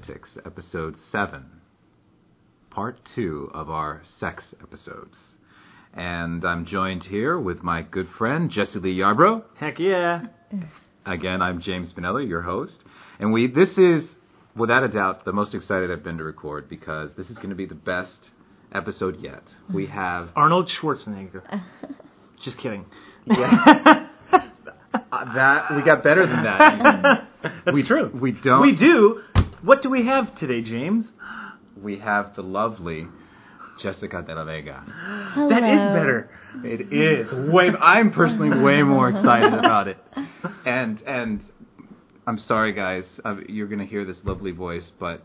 Lunatics, 0.00 0.38
episode 0.46 0.96
7, 1.12 1.44
part 2.70 3.04
2 3.16 3.50
of 3.52 3.68
our 3.68 4.00
sex 4.02 4.54
episodes. 4.62 5.36
And 5.92 6.42
I'm 6.42 6.64
joined 6.64 7.04
here 7.04 7.38
with 7.38 7.62
my 7.62 7.82
good 7.82 8.08
friend, 8.08 8.50
Jesse 8.50 8.78
Lee 8.78 8.96
Yarbrough. 8.96 9.42
Heck 9.56 9.78
yeah. 9.78 10.26
Again, 11.04 11.42
I'm 11.42 11.60
James 11.60 11.92
Spinelli, 11.92 12.26
your 12.26 12.40
host. 12.40 12.82
And 13.18 13.30
we 13.30 13.46
this 13.46 13.76
is, 13.76 14.16
without 14.56 14.84
a 14.84 14.88
doubt, 14.88 15.26
the 15.26 15.34
most 15.34 15.54
excited 15.54 15.90
I've 15.90 16.02
been 16.02 16.16
to 16.16 16.24
record 16.24 16.70
because 16.70 17.14
this 17.14 17.28
is 17.28 17.36
going 17.36 17.50
to 17.50 17.54
be 17.56 17.66
the 17.66 17.74
best 17.74 18.30
episode 18.72 19.20
yet. 19.20 19.42
We 19.70 19.86
have 19.88 20.30
Arnold 20.34 20.68
Schwarzenegger. 20.68 21.62
Just 22.40 22.56
kidding. 22.56 22.86
yeah, 23.26 24.06
uh, 25.12 25.34
that 25.34 25.76
we 25.76 25.82
got 25.82 26.02
better 26.02 26.26
than 26.26 26.44
that. 26.44 27.26
That's 27.42 27.74
we, 27.74 27.82
true. 27.82 28.10
We 28.14 28.32
don't. 28.32 28.62
We 28.62 28.74
do. 28.74 29.22
What 29.62 29.82
do 29.82 29.90
we 29.90 30.06
have 30.06 30.34
today, 30.34 30.62
James? 30.62 31.12
We 31.76 31.98
have 31.98 32.34
the 32.34 32.42
lovely 32.42 33.06
Jessica 33.78 34.22
de 34.22 34.34
la 34.34 34.44
Vega. 34.44 34.82
That 35.36 35.62
is 35.62 35.78
better. 35.78 36.30
It 36.64 36.92
is 36.92 37.32
way. 37.52 37.70
I'm 37.80 38.10
personally 38.10 38.58
way 38.58 38.82
more 38.82 39.08
excited 39.10 39.52
about 39.54 39.88
it, 39.88 39.98
and 40.64 41.02
and 41.02 41.44
I'm 42.26 42.38
sorry, 42.38 42.72
guys. 42.72 43.20
Uh, 43.24 43.36
you're 43.48 43.68
gonna 43.68 43.84
hear 43.84 44.04
this 44.04 44.24
lovely 44.24 44.52
voice, 44.52 44.90
but 44.98 45.22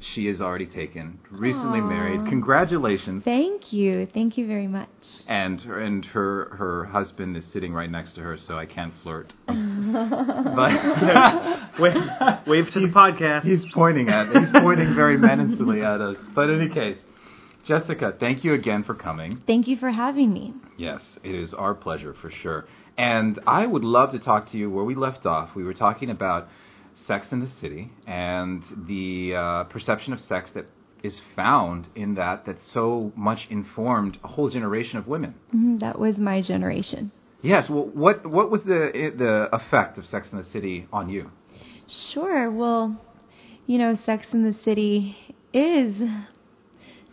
she 0.00 0.28
is 0.28 0.40
already 0.40 0.66
taken, 0.66 1.18
recently 1.30 1.80
Aw. 1.80 1.88
married. 1.88 2.26
Congratulations! 2.28 3.24
Thank 3.24 3.72
you. 3.72 4.06
Thank 4.12 4.36
you 4.36 4.46
very 4.46 4.66
much. 4.66 4.88
And 5.26 5.60
her 5.62 5.80
and 5.80 6.04
her 6.06 6.54
her 6.56 6.84
husband 6.86 7.36
is 7.36 7.44
sitting 7.46 7.72
right 7.72 7.90
next 7.90 8.14
to 8.14 8.20
her, 8.22 8.36
so 8.36 8.56
I 8.58 8.66
can't 8.66 8.92
flirt. 9.02 9.32
but 9.46 9.54
Wave, 11.78 11.96
wave 12.46 12.70
to 12.70 12.80
the 12.80 12.88
podcast. 12.88 13.42
he's 13.44 13.64
pointing 13.72 14.08
at 14.08 14.34
he's 14.36 14.50
pointing 14.50 14.94
very 14.94 15.18
menacingly 15.18 15.82
at 15.82 16.00
us. 16.00 16.16
But 16.34 16.50
in 16.50 16.60
any 16.60 16.70
case, 16.72 16.98
Jessica, 17.64 18.14
thank 18.18 18.44
you 18.44 18.54
again 18.54 18.82
for 18.82 18.94
coming. 18.94 19.42
Thank 19.46 19.68
you 19.68 19.76
for 19.76 19.90
having 19.90 20.32
me. 20.32 20.54
Yes, 20.76 21.18
it 21.22 21.34
is 21.34 21.54
our 21.54 21.74
pleasure 21.74 22.14
for 22.14 22.30
sure. 22.30 22.66
And 22.98 23.38
I 23.46 23.66
would 23.66 23.84
love 23.84 24.10
to 24.12 24.18
talk 24.18 24.46
to 24.50 24.58
you 24.58 24.70
where 24.70 24.84
we 24.84 24.94
left 24.94 25.26
off. 25.26 25.54
We 25.54 25.64
were 25.64 25.74
talking 25.74 26.10
about 26.10 26.48
Sex 26.94 27.32
in 27.32 27.40
the 27.40 27.46
City 27.46 27.90
and 28.06 28.62
the 28.86 29.34
uh, 29.34 29.64
perception 29.64 30.12
of 30.12 30.20
sex 30.20 30.50
that 30.52 30.66
is 31.02 31.20
found 31.34 31.88
in 31.96 32.14
that 32.14 32.44
that 32.44 32.60
so 32.60 33.12
much 33.16 33.48
informed 33.50 34.18
a 34.22 34.28
whole 34.28 34.48
generation 34.48 34.98
of 34.98 35.06
women. 35.08 35.34
Mhm, 35.54 35.80
That 35.80 35.98
was 35.98 36.16
my 36.18 36.40
generation. 36.40 37.10
Yes. 37.42 37.68
Well, 37.68 37.86
what 37.86 38.24
what 38.24 38.50
was 38.50 38.62
the 38.64 39.12
the 39.16 39.48
effect 39.52 39.98
of 39.98 40.06
Sex 40.06 40.30
in 40.30 40.38
the 40.38 40.44
City 40.44 40.86
on 40.92 41.08
you? 41.08 41.30
Sure. 41.88 42.50
Well, 42.50 42.96
you 43.66 43.78
know, 43.78 43.96
Sex 43.96 44.28
in 44.32 44.44
the 44.44 44.54
City 44.62 45.16
is 45.52 45.94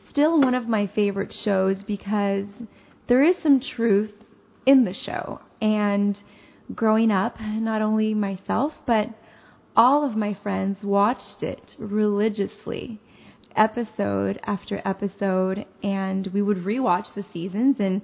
still 0.10 0.40
one 0.40 0.54
of 0.56 0.68
my 0.68 0.88
favorite 0.88 1.34
shows 1.34 1.84
because 1.84 2.46
there 3.08 3.24
is 3.24 3.38
some 3.40 3.60
truth 3.60 4.14
in 4.66 4.84
the 4.86 4.94
show. 4.94 5.42
And 5.62 6.18
growing 6.76 7.12
up, 7.12 7.40
not 7.42 7.82
only 7.82 8.14
myself, 8.14 8.74
but 8.86 9.10
all 9.80 10.04
of 10.04 10.18
my 10.18 10.34
friends 10.34 10.84
watched 10.84 11.42
it 11.42 11.78
religiously, 11.80 13.00
episode 13.56 14.38
after 14.44 14.82
episode, 14.84 15.66
and 15.82 16.28
we 16.28 16.42
would 16.42 16.58
rewatch 16.58 17.14
the 17.14 17.24
seasons 17.32 17.78
and 17.80 18.02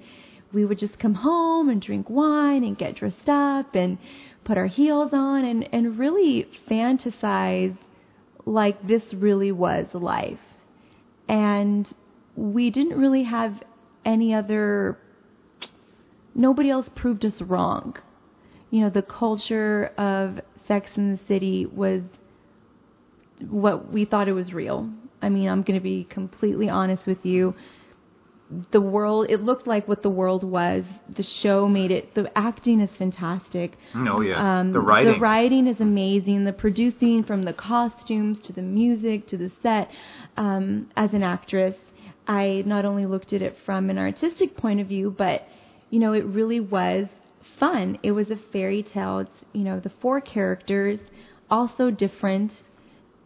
we 0.54 0.64
would 0.64 0.78
just 0.78 0.98
come 0.98 1.12
home 1.12 1.68
and 1.68 1.82
drink 1.82 2.08
wine 2.08 2.64
and 2.64 2.78
get 2.78 2.96
dressed 2.96 3.28
up 3.28 3.74
and 3.74 3.98
put 4.42 4.56
our 4.56 4.68
heels 4.68 5.10
on 5.12 5.44
and, 5.44 5.68
and 5.70 5.98
really 5.98 6.48
fantasize 6.66 7.76
like 8.46 8.88
this 8.88 9.12
really 9.12 9.52
was 9.52 9.84
life. 9.92 10.40
And 11.28 11.86
we 12.36 12.70
didn't 12.70 12.98
really 12.98 13.24
have 13.24 13.62
any 14.02 14.32
other, 14.32 14.96
nobody 16.34 16.70
else 16.70 16.88
proved 16.94 17.26
us 17.26 17.42
wrong. 17.42 17.98
You 18.70 18.80
know, 18.80 18.90
the 18.90 19.02
culture 19.02 19.92
of 19.98 20.40
Sex 20.66 20.90
in 20.96 21.12
the 21.12 21.20
City 21.26 21.66
was 21.66 22.02
what 23.48 23.92
we 23.92 24.04
thought 24.04 24.28
it 24.28 24.32
was 24.32 24.52
real. 24.52 24.90
I 25.22 25.28
mean, 25.28 25.48
I'm 25.48 25.62
going 25.62 25.78
to 25.78 25.82
be 25.84 26.04
completely 26.04 26.68
honest 26.68 27.06
with 27.06 27.24
you. 27.24 27.54
The 28.70 28.80
world, 28.80 29.26
it 29.28 29.42
looked 29.42 29.66
like 29.66 29.88
what 29.88 30.02
the 30.02 30.10
world 30.10 30.44
was. 30.44 30.84
The 31.08 31.24
show 31.24 31.68
made 31.68 31.90
it, 31.90 32.14
the 32.14 32.30
acting 32.38 32.80
is 32.80 32.90
fantastic. 32.96 33.76
Oh 33.94 34.20
yes, 34.20 34.38
Um, 34.38 34.72
the 34.72 34.80
writing. 34.80 35.12
The 35.14 35.18
writing 35.18 35.66
is 35.66 35.80
amazing. 35.80 36.44
The 36.44 36.52
producing, 36.52 37.24
from 37.24 37.42
the 37.42 37.52
costumes 37.52 38.40
to 38.46 38.52
the 38.52 38.62
music 38.62 39.26
to 39.28 39.36
the 39.36 39.50
set. 39.62 39.90
Um, 40.36 40.90
as 40.96 41.12
an 41.12 41.24
actress, 41.24 41.74
I 42.28 42.62
not 42.66 42.84
only 42.84 43.04
looked 43.06 43.32
at 43.32 43.42
it 43.42 43.56
from 43.64 43.90
an 43.90 43.98
artistic 43.98 44.56
point 44.56 44.80
of 44.80 44.86
view, 44.86 45.14
but 45.16 45.46
you 45.90 45.98
know, 45.98 46.12
it 46.12 46.24
really 46.24 46.60
was 46.60 47.06
fun. 47.58 47.98
It 48.02 48.12
was 48.12 48.30
a 48.30 48.36
fairy 48.52 48.82
tale. 48.82 49.20
It's 49.20 49.44
you 49.52 49.62
know, 49.62 49.80
the 49.80 49.90
four 50.00 50.20
characters, 50.20 51.00
also 51.50 51.90
different. 51.90 52.62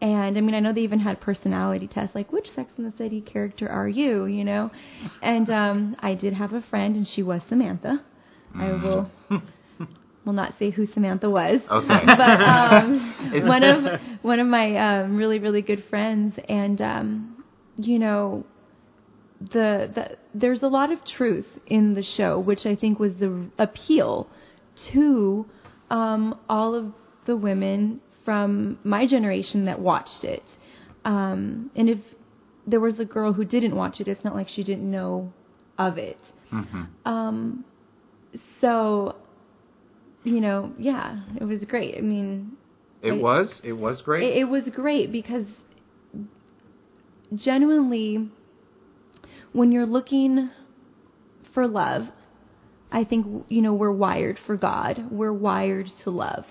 And 0.01 0.37
I 0.37 0.41
mean, 0.41 0.55
I 0.55 0.59
know 0.59 0.73
they 0.73 0.81
even 0.81 0.99
had 0.99 1.21
personality 1.21 1.87
tests, 1.87 2.15
like 2.15 2.33
which 2.33 2.51
Sex 2.55 2.71
and 2.77 2.91
the 2.91 2.97
City 2.97 3.21
character 3.21 3.69
are 3.69 3.87
you? 3.87 4.25
You 4.25 4.43
know, 4.43 4.71
and 5.21 5.49
um, 5.61 5.95
I 5.99 6.15
did 6.15 6.33
have 6.33 6.53
a 6.53 6.61
friend, 6.61 6.95
and 6.95 7.07
she 7.07 7.23
was 7.23 7.41
Samantha. 7.47 8.03
I 8.55 8.71
will 8.71 9.11
will 10.25 10.33
not 10.33 10.57
say 10.59 10.69
who 10.69 10.85
Samantha 10.87 11.29
was. 11.29 11.61
Okay. 11.69 12.05
But 12.05 12.41
um, 12.41 13.47
one 13.47 13.63
of 13.63 14.01
one 14.21 14.39
of 14.39 14.47
my 14.47 14.75
um, 14.77 15.17
really 15.17 15.39
really 15.39 15.61
good 15.61 15.83
friends, 15.89 16.35
and 16.49 16.81
um, 16.81 17.43
you 17.77 17.99
know, 17.99 18.45
the, 19.41 19.89
the 19.93 20.17
there's 20.33 20.61
a 20.63 20.67
lot 20.67 20.91
of 20.91 21.03
truth 21.03 21.47
in 21.67 21.93
the 21.95 22.03
show, 22.03 22.39
which 22.39 22.65
I 22.65 22.75
think 22.75 22.99
was 22.99 23.13
the 23.15 23.47
appeal 23.57 24.27
to 24.91 25.45
um, 25.89 26.37
all 26.49 26.75
of 26.75 26.93
the 27.25 27.35
women 27.35 28.01
from 28.23 28.77
my 28.83 29.05
generation 29.07 29.65
that 29.65 29.79
watched 29.79 30.23
it. 30.23 30.43
Um, 31.05 31.71
and 31.75 31.89
if 31.89 31.99
there 32.67 32.79
was 32.79 32.99
a 32.99 33.05
girl 33.05 33.33
who 33.33 33.43
didn't 33.43 33.75
watch 33.75 33.99
it, 33.99 34.07
it's 34.07 34.23
not 34.23 34.35
like 34.35 34.47
she 34.47 34.63
didn't 34.63 34.89
know 34.89 35.33
of 35.77 35.97
it. 35.97 36.19
Mhm. 36.51 36.87
Um, 37.05 37.65
so, 38.59 39.15
you 40.23 40.39
know, 40.39 40.71
yeah, 40.77 41.21
it 41.39 41.43
was 41.45 41.63
great. 41.65 41.97
I 41.97 42.01
mean, 42.01 42.51
It 43.01 43.13
I- 43.13 43.17
was. 43.17 43.59
It 43.63 43.73
was 43.73 44.01
great. 44.01 44.23
it, 44.23 44.37
it 44.37 44.43
was 44.43 44.69
great 44.69 45.11
because 45.11 45.47
genuinely, 47.33 48.29
when 49.53 49.71
you're 49.71 49.85
looking 49.85 50.49
for 51.53 51.67
love, 51.67 52.07
I 52.91 53.03
think, 53.03 53.45
you 53.49 53.61
know, 53.61 53.73
we're 53.73 53.91
wired 53.91 54.39
for 54.45 54.57
God. 54.57 55.11
We're 55.11 55.33
wired 55.33 55.87
to 56.03 56.09
love. 56.09 56.45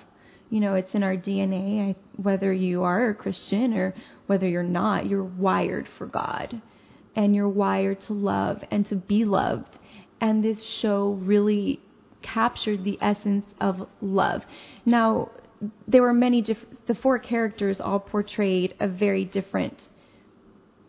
You 0.48 0.60
know, 0.60 0.74
it's 0.74 0.94
in 0.94 1.02
our 1.02 1.16
DNA. 1.16 1.96
Whether 2.16 2.52
you 2.52 2.82
are 2.82 3.10
a 3.10 3.14
Christian 3.14 3.74
or 3.74 3.94
whether 4.26 4.48
you're 4.48 4.62
not, 4.62 5.06
you're 5.06 5.24
wired 5.24 5.88
for 5.98 6.06
God. 6.06 6.60
And 7.14 7.34
you're 7.34 7.48
wired 7.48 8.00
to 8.02 8.12
love 8.12 8.62
and 8.70 8.86
to 8.88 8.96
be 8.96 9.24
loved. 9.24 9.78
And 10.20 10.42
this 10.42 10.62
show 10.62 11.18
really 11.22 11.80
captured 12.22 12.84
the 12.84 12.98
essence 13.00 13.46
of 13.60 13.86
love. 14.00 14.42
Now, 14.84 15.30
there 15.86 16.02
were 16.02 16.14
many 16.14 16.40
different, 16.42 16.86
the 16.86 16.94
four 16.94 17.18
characters 17.18 17.80
all 17.80 18.00
portrayed 18.00 18.74
a 18.80 18.88
very 18.88 19.24
different 19.24 19.88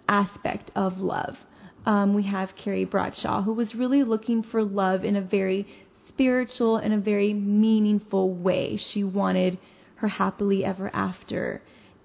aspect 0.07 0.71
of 0.75 0.99
love. 0.99 1.37
Um, 1.85 2.13
we 2.13 2.23
have 2.23 2.55
Carrie 2.55 2.85
Bradshaw, 2.85 3.41
who 3.41 3.53
was 3.53 3.73
really 3.75 4.03
looking 4.03 4.43
for 4.43 4.63
love 4.63 5.03
in 5.03 5.15
a 5.15 5.21
very 5.21 5.67
spiritual 6.07 6.77
and 6.77 6.93
a 6.93 6.97
very 6.97 7.33
meaningful 7.33 8.33
way. 8.33 8.77
She 8.77 9.03
wanted 9.03 9.57
her 9.95 10.07
happily 10.07 10.63
ever 10.63 10.93
after, 10.93 11.61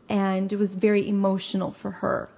and 0.09 0.53
it 0.53 0.59
was 0.59 0.75
very 0.75 1.09
emotional 1.09 1.77
for 1.83 1.91
her. 1.91 2.29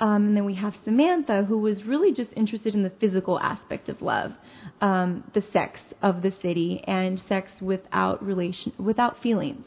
Um, 0.00 0.28
and 0.28 0.36
then 0.36 0.44
we 0.44 0.54
have 0.54 0.76
Samantha, 0.84 1.44
who 1.44 1.58
was 1.58 1.84
really 1.84 2.12
just 2.12 2.30
interested 2.36 2.74
in 2.74 2.84
the 2.84 2.90
physical 2.90 3.38
aspect 3.40 3.88
of 3.88 4.00
love, 4.00 4.32
um, 4.80 5.24
the 5.34 5.42
sex 5.52 5.80
of 6.02 6.22
the 6.22 6.30
city, 6.30 6.84
and 6.86 7.20
sex 7.28 7.50
without 7.60 8.24
relation, 8.24 8.72
without 8.78 9.20
feelings, 9.20 9.64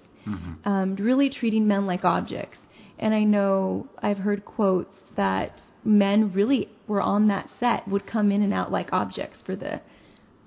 um, 0.66 0.96
really 0.96 1.30
treating 1.30 1.68
men 1.68 1.86
like 1.86 2.06
objects. 2.06 2.60
And 2.98 3.14
I 3.14 3.24
know 3.24 3.88
I've 4.02 4.20
heard 4.20 4.46
quotes 4.46 4.96
that 5.18 5.62
men 5.84 6.32
really 6.32 6.70
were 6.92 7.02
on 7.02 7.28
that 7.30 7.50
set 7.60 7.88
would 7.88 8.06
come 8.06 8.32
in 8.32 8.42
and 8.42 8.54
out 8.54 8.72
like 8.72 8.92
objects 8.92 9.40
for 9.46 9.56
the 9.56 9.80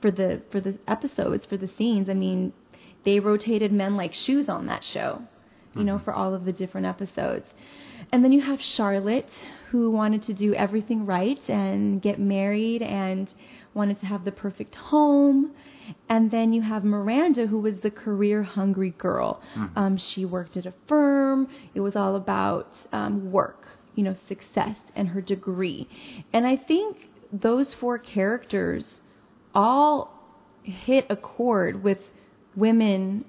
for 0.00 0.10
the 0.10 0.42
for 0.50 0.60
the 0.60 0.78
episodes 0.86 1.46
for 1.46 1.56
the 1.56 1.70
scenes. 1.76 2.08
I 2.10 2.14
mean, 2.14 2.52
they 3.04 3.18
rotated 3.18 3.72
men 3.72 3.96
like 3.96 4.12
shoes 4.12 4.48
on 4.48 4.66
that 4.66 4.84
show, 4.84 5.22
you 5.74 5.84
know, 5.84 5.98
for 5.98 6.12
all 6.12 6.34
of 6.34 6.44
the 6.44 6.52
different 6.52 6.86
episodes. 6.86 7.46
And 8.12 8.22
then 8.22 8.32
you 8.32 8.42
have 8.42 8.60
Charlotte, 8.60 9.30
who 9.70 9.90
wanted 9.90 10.22
to 10.24 10.34
do 10.34 10.54
everything 10.54 11.06
right 11.06 11.40
and 11.48 12.02
get 12.02 12.20
married 12.20 12.82
and 12.82 13.28
wanted 13.72 13.98
to 14.00 14.06
have 14.06 14.24
the 14.26 14.32
perfect 14.32 14.74
home. 14.74 15.52
And 16.08 16.30
then 16.30 16.52
you 16.52 16.62
have 16.62 16.84
Miranda, 16.84 17.46
who 17.46 17.58
was 17.58 17.80
the 17.80 17.90
career 17.90 18.42
hungry 18.42 18.90
girl. 18.90 19.40
Um, 19.76 19.96
she 19.96 20.24
worked 20.24 20.56
at 20.58 20.66
a 20.66 20.74
firm. 20.86 21.48
It 21.74 21.80
was 21.80 21.96
all 21.96 22.16
about 22.16 22.68
um, 22.92 23.30
work, 23.32 23.63
you 23.94 24.04
know, 24.04 24.14
success 24.28 24.76
and 24.94 25.08
her 25.08 25.20
degree. 25.20 25.88
And 26.32 26.46
I 26.46 26.56
think 26.56 27.10
those 27.32 27.74
four 27.74 27.98
characters 27.98 29.00
all 29.54 30.10
hit 30.62 31.06
a 31.10 31.16
chord 31.16 31.82
with 31.82 31.98
women 32.56 33.24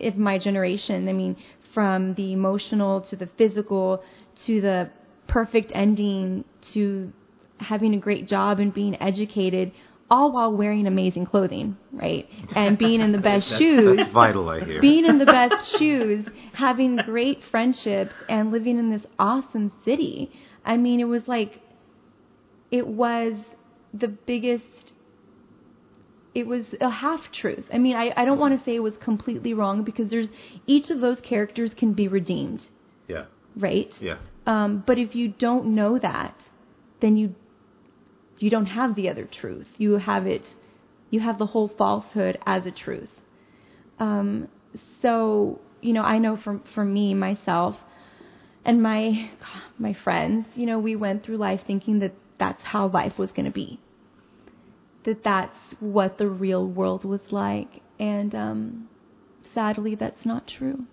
of 0.00 0.16
my 0.16 0.38
generation. 0.38 1.08
I 1.08 1.12
mean, 1.12 1.36
from 1.72 2.14
the 2.14 2.32
emotional 2.32 3.00
to 3.02 3.16
the 3.16 3.26
physical 3.26 4.02
to 4.44 4.60
the 4.60 4.90
perfect 5.26 5.72
ending 5.74 6.44
to 6.60 7.12
having 7.58 7.94
a 7.94 7.98
great 7.98 8.26
job 8.26 8.60
and 8.60 8.72
being 8.74 9.00
educated 9.00 9.72
all 10.10 10.32
while 10.32 10.52
wearing 10.52 10.86
amazing 10.86 11.24
clothing, 11.26 11.76
right? 11.92 12.28
And 12.54 12.76
being 12.78 13.00
in 13.00 13.12
the 13.12 13.18
best 13.32 13.48
That's- 13.50 13.58
shoes. 13.58 13.96
That's 13.96 14.12
vital, 14.12 14.48
I 14.48 14.64
hear. 14.64 14.80
Being 14.80 15.04
in 15.06 15.18
the 15.18 15.26
best 15.40 15.78
shoes, 15.78 16.26
having 16.52 16.96
great 16.96 17.42
friendships, 17.50 18.14
and 18.28 18.52
living 18.52 18.78
in 18.78 18.90
this 18.90 19.02
awesome 19.18 19.72
city. 19.84 20.30
I 20.64 20.76
mean, 20.76 21.00
it 21.00 21.04
was 21.08 21.26
like, 21.26 21.60
it 22.70 22.86
was 22.86 23.34
the 23.92 24.08
biggest, 24.08 24.92
it 26.34 26.46
was 26.46 26.74
a 26.80 26.90
half 26.90 27.30
truth. 27.32 27.64
I 27.72 27.78
mean, 27.78 27.96
I, 27.96 28.12
I 28.16 28.24
don't 28.24 28.38
want 28.38 28.58
to 28.58 28.64
say 28.64 28.74
it 28.74 28.82
was 28.82 28.96
completely 28.98 29.54
wrong 29.54 29.84
because 29.84 30.10
there's, 30.10 30.28
each 30.66 30.90
of 30.90 31.00
those 31.00 31.20
characters 31.20 31.72
can 31.74 31.92
be 31.92 32.08
redeemed, 32.08 32.66
yeah, 33.08 33.26
right? 33.56 33.92
yeah. 34.00 34.16
Um, 34.46 34.82
but 34.86 34.98
if 34.98 35.14
you 35.14 35.28
don't 35.28 35.66
know 35.74 35.98
that, 35.98 36.34
then 37.00 37.16
you 37.16 37.34
you 38.38 38.50
don't 38.50 38.66
have 38.66 38.94
the 38.94 39.08
other 39.08 39.24
truth. 39.24 39.66
You 39.78 39.92
have 39.92 40.26
it. 40.26 40.54
You 41.10 41.20
have 41.20 41.38
the 41.38 41.46
whole 41.46 41.68
falsehood 41.68 42.38
as 42.46 42.66
a 42.66 42.70
truth. 42.70 43.10
Um, 43.98 44.48
so 45.00 45.60
you 45.80 45.92
know, 45.92 46.02
I 46.02 46.18
know 46.18 46.36
for 46.36 46.60
for 46.74 46.84
me 46.84 47.14
myself 47.14 47.76
and 48.64 48.82
my 48.82 49.30
my 49.78 49.94
friends, 50.02 50.46
you 50.54 50.66
know, 50.66 50.78
we 50.78 50.96
went 50.96 51.24
through 51.24 51.36
life 51.36 51.60
thinking 51.66 51.98
that 52.00 52.14
that's 52.38 52.62
how 52.62 52.88
life 52.88 53.18
was 53.18 53.30
going 53.30 53.44
to 53.44 53.52
be. 53.52 53.80
That 55.04 55.22
that's 55.22 55.56
what 55.80 56.16
the 56.18 56.26
real 56.26 56.66
world 56.66 57.04
was 57.04 57.20
like, 57.30 57.82
and 57.98 58.34
um, 58.34 58.88
sadly, 59.52 59.94
that's 59.94 60.24
not 60.24 60.48
true. 60.48 60.86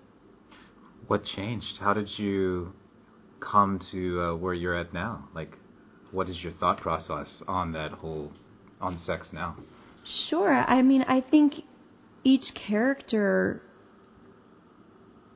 What 1.07 1.23
changed? 1.23 1.77
How 1.79 1.93
did 1.93 2.19
you 2.19 2.73
come 3.39 3.79
to 3.91 4.21
uh, 4.21 4.35
where 4.35 4.53
you're 4.53 4.75
at 4.75 4.93
now? 4.93 5.29
Like, 5.33 5.57
what 6.11 6.29
is 6.29 6.43
your 6.43 6.53
thought 6.53 6.79
process 6.79 7.41
on 7.47 7.71
that 7.73 7.91
whole 7.91 8.31
on 8.79 8.97
sex 8.97 9.33
now? 9.33 9.55
Sure. 10.03 10.63
I 10.67 10.81
mean, 10.81 11.03
I 11.07 11.21
think 11.21 11.61
each 12.23 12.53
character 12.53 13.61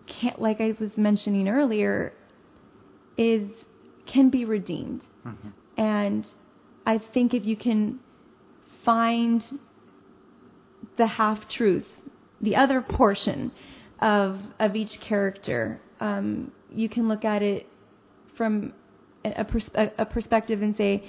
can 0.08 0.36
like 0.38 0.62
I 0.62 0.76
was 0.80 0.98
mentioning 0.98 1.48
earlier 1.48 2.14
is 3.18 3.48
can 4.06 4.30
be 4.30 4.46
redeemed. 4.46 5.04
Mhm. 5.26 5.54
And 5.78 6.28
I 6.86 6.98
think 6.98 7.34
if 7.34 7.46
you 7.46 7.56
can 7.56 8.00
find 8.84 9.60
the 10.98 11.08
half 11.08 11.48
truth, 11.50 11.88
the 12.42 12.56
other 12.56 12.82
portion 12.82 13.52
of 14.00 14.40
of 14.60 14.76
each 14.76 15.00
character, 15.00 15.82
um, 16.00 16.52
you 16.72 16.90
can 16.90 17.08
look 17.08 17.26
at 17.26 17.42
it 17.42 17.68
from 18.36 18.74
a, 19.38 19.46
perspe- 19.46 19.92
a 19.98 20.06
perspective 20.06 20.62
and 20.62 20.76
say, 20.76 21.04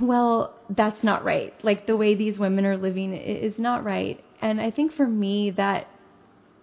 well, 0.00 0.54
that's 0.70 1.02
not 1.02 1.24
right. 1.24 1.52
Like 1.64 1.86
the 1.86 1.96
way 1.96 2.14
these 2.14 2.38
women 2.38 2.64
are 2.64 2.76
living 2.76 3.12
is 3.14 3.58
not 3.58 3.84
right. 3.84 4.22
And 4.40 4.60
I 4.60 4.70
think 4.70 4.92
for 4.92 5.06
me 5.06 5.50
that 5.52 5.88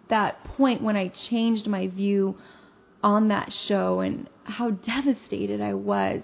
that 0.09 0.43
point 0.43 0.81
when 0.81 0.95
I 0.95 1.07
changed 1.07 1.67
my 1.67 1.87
view 1.87 2.37
on 3.01 3.29
that 3.29 3.51
show 3.53 4.01
and 4.01 4.29
how 4.43 4.71
devastated 4.71 5.61
I 5.61 5.73
was 5.73 6.21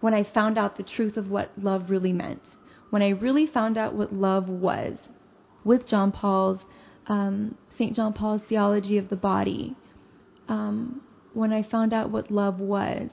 when 0.00 0.14
I 0.14 0.24
found 0.24 0.58
out 0.58 0.76
the 0.76 0.82
truth 0.82 1.16
of 1.16 1.30
what 1.30 1.50
love 1.60 1.90
really 1.90 2.12
meant. 2.12 2.42
When 2.90 3.02
I 3.02 3.10
really 3.10 3.46
found 3.46 3.76
out 3.76 3.94
what 3.94 4.12
love 4.12 4.48
was 4.48 4.96
with 5.64 5.86
John 5.86 6.12
Paul's 6.12 6.60
um, 7.08 7.56
St. 7.76 7.94
John 7.94 8.12
Paul's 8.12 8.42
theology 8.48 8.98
of 8.98 9.08
the 9.08 9.16
body. 9.16 9.76
Um, 10.48 11.00
when 11.38 11.52
I 11.52 11.62
found 11.62 11.92
out 11.92 12.10
what 12.10 12.30
love 12.30 12.58
was, 12.58 13.10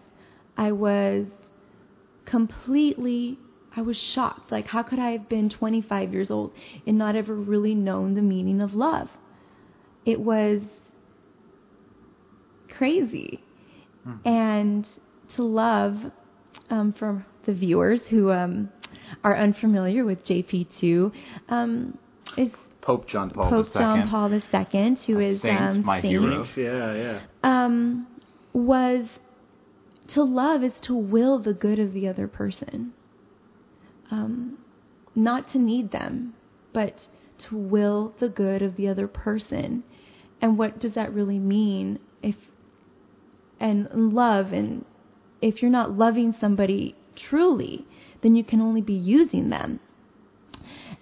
I 0.58 0.72
was 0.72 1.28
completely 2.26 3.38
I 3.78 3.82
was 3.82 3.98
shocked. 3.98 4.52
Like 4.52 4.68
how 4.68 4.84
could 4.84 5.00
I 5.00 5.12
have 5.12 5.30
been 5.30 5.50
25 5.50 6.12
years 6.12 6.32
old 6.32 6.52
and 6.88 6.98
not 6.98 7.16
ever 7.16 7.36
really 7.36 7.76
known 7.76 8.16
the 8.16 8.22
meaning 8.22 8.62
of 8.62 8.74
love? 8.74 9.10
It 10.06 10.20
was 10.20 10.62
crazy. 12.70 13.42
And 14.24 14.88
to 15.36 15.44
love 15.44 15.98
um, 16.70 16.94
for 16.94 17.26
the 17.46 17.54
viewers 17.54 18.02
who 18.06 18.32
um, 18.32 18.70
are 19.24 19.36
unfamiliar 19.36 20.06
with 20.06 20.24
JP2 20.24 21.12
um, 21.50 21.98
is 22.38 22.52
Pope 22.82 23.08
John 23.08 23.32
Paul 23.32 23.50
Pope 23.50 23.66
II. 23.66 23.72
John 23.74 24.10
Paul 24.10 24.32
II, 24.32 24.42
who 25.08 25.20
A 25.20 25.24
is 25.24 25.42
saint, 25.42 25.60
um, 25.60 25.86
my 25.86 26.02
saint, 26.02 26.12
hero. 26.12 26.46
Yeah, 26.56 26.94
yeah. 26.94 27.22
um, 27.44 28.06
was 28.56 29.06
to 30.08 30.24
love 30.24 30.64
is 30.64 30.72
to 30.84 30.96
will 30.96 31.40
the 31.40 31.54
good 31.54 31.78
of 31.80 31.94
the 31.94 32.08
other 32.08 32.28
person. 32.28 32.94
Um, 34.10 34.60
not 35.14 35.50
to 35.52 35.60
need 35.60 35.92
them, 35.92 36.36
but 36.74 37.08
to 37.38 37.58
will 37.58 38.14
the 38.20 38.30
good 38.30 38.62
of 38.62 38.76
the 38.76 38.88
other 38.88 39.08
person. 39.08 39.84
And 40.42 40.58
what 40.58 40.80
does 40.80 40.94
that 40.94 41.14
really 41.14 41.40
mean? 41.40 42.00
If 42.22 42.36
and 43.60 43.88
love 44.14 44.52
and 44.52 44.86
if 45.42 45.62
you're 45.62 45.72
not 45.72 45.98
loving 45.98 46.36
somebody 46.40 46.96
truly, 47.16 47.86
then 48.22 48.36
you 48.36 48.44
can 48.44 48.62
only 48.62 48.82
be 48.82 48.94
using 48.94 49.50
them. 49.50 49.80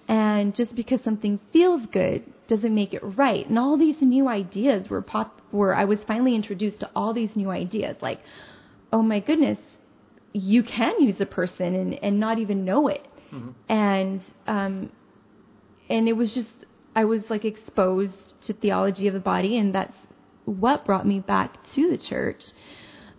And 0.08 0.56
just 0.56 0.76
because 0.76 1.02
something 1.04 1.40
feels 1.52 1.86
good 1.92 2.24
doesn't 2.54 2.76
make 2.82 2.94
it 2.94 3.04
right. 3.04 3.48
And 3.50 3.58
all 3.58 3.78
these 3.78 4.00
new 4.02 4.28
ideas 4.28 4.90
were 4.90 5.02
pop 5.02 5.30
were 5.52 5.74
I 5.84 5.86
was 5.94 6.00
finally 6.12 6.36
introduced 6.42 6.80
to 6.82 6.90
all 6.96 7.12
these 7.14 7.34
new 7.36 7.50
ideas 7.50 7.96
like, 8.02 8.20
oh 8.92 9.02
my 9.02 9.20
goodness, 9.20 9.60
you 10.34 10.62
can 10.64 10.94
use 11.02 11.20
a 11.20 11.26
person 11.40 11.70
and, 11.82 11.92
and 12.06 12.20
not 12.20 12.36
even 12.44 12.58
know 12.66 12.88
it. 12.88 13.06
And 13.70 14.22
um 14.48 14.92
and 15.90 16.08
it 16.08 16.16
was 16.22 16.30
just 16.34 16.56
I 16.96 17.06
was 17.06 17.22
like 17.34 17.46
exposed 17.54 18.42
to 18.46 18.54
theology 18.54 19.08
of 19.08 19.14
the 19.14 19.26
body 19.34 19.58
and 19.58 19.74
that's 19.74 19.98
what 20.46 20.86
brought 20.86 21.08
me 21.08 21.20
back 21.20 21.50
to 21.74 21.90
the 21.90 21.98
church. 21.98 22.44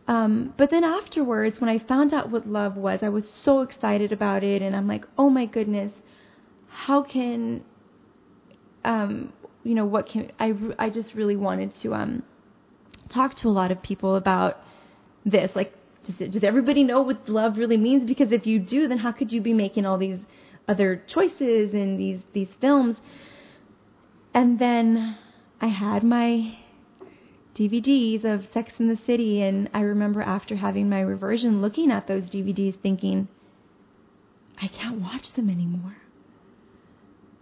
Um, 0.06 0.52
but 0.58 0.70
then 0.70 0.84
afterwards, 0.84 1.60
when 1.60 1.70
I 1.70 1.78
found 1.78 2.12
out 2.12 2.30
what 2.30 2.46
love 2.46 2.76
was, 2.76 3.02
I 3.02 3.08
was 3.08 3.24
so 3.42 3.62
excited 3.62 4.12
about 4.12 4.44
it, 4.44 4.60
and 4.60 4.76
I'm 4.76 4.86
like, 4.86 5.06
oh 5.16 5.30
my 5.30 5.46
goodness, 5.46 5.92
how 6.68 7.02
can, 7.02 7.64
um, 8.84 9.32
you 9.62 9.74
know, 9.74 9.86
what 9.86 10.08
can 10.08 10.30
I? 10.38 10.52
I 10.78 10.90
just 10.90 11.14
really 11.14 11.36
wanted 11.36 11.72
to 11.82 11.94
um, 11.94 12.22
talk 13.12 13.34
to 13.36 13.48
a 13.48 13.50
lot 13.50 13.70
of 13.70 13.82
people 13.82 14.16
about 14.16 14.58
this. 15.24 15.50
Like, 15.54 15.72
does, 16.04 16.20
it, 16.20 16.32
does 16.32 16.44
everybody 16.44 16.84
know 16.84 17.02
what 17.02 17.28
love 17.28 17.56
really 17.56 17.78
means? 17.78 18.06
Because 18.06 18.30
if 18.30 18.46
you 18.46 18.58
do, 18.58 18.88
then 18.88 18.98
how 18.98 19.12
could 19.12 19.32
you 19.32 19.40
be 19.40 19.54
making 19.54 19.86
all 19.86 19.98
these 19.98 20.20
other 20.68 21.02
choices 21.06 21.72
in 21.72 21.96
these 21.96 22.20
these 22.32 22.48
films? 22.60 22.98
And 24.34 24.58
then 24.58 25.16
I 25.60 25.68
had 25.68 26.02
my 26.02 26.58
DVDs 27.54 28.24
of 28.24 28.46
Sex 28.52 28.72
in 28.78 28.88
the 28.88 28.98
City, 29.06 29.40
and 29.40 29.70
I 29.72 29.80
remember 29.80 30.20
after 30.20 30.56
having 30.56 30.88
my 30.88 31.00
reversion 31.00 31.62
looking 31.62 31.90
at 31.90 32.06
those 32.06 32.24
DVDs 32.24 32.80
thinking, 32.82 33.28
I 34.60 34.68
can't 34.68 35.00
watch 35.00 35.32
them 35.32 35.48
anymore. 35.48 35.96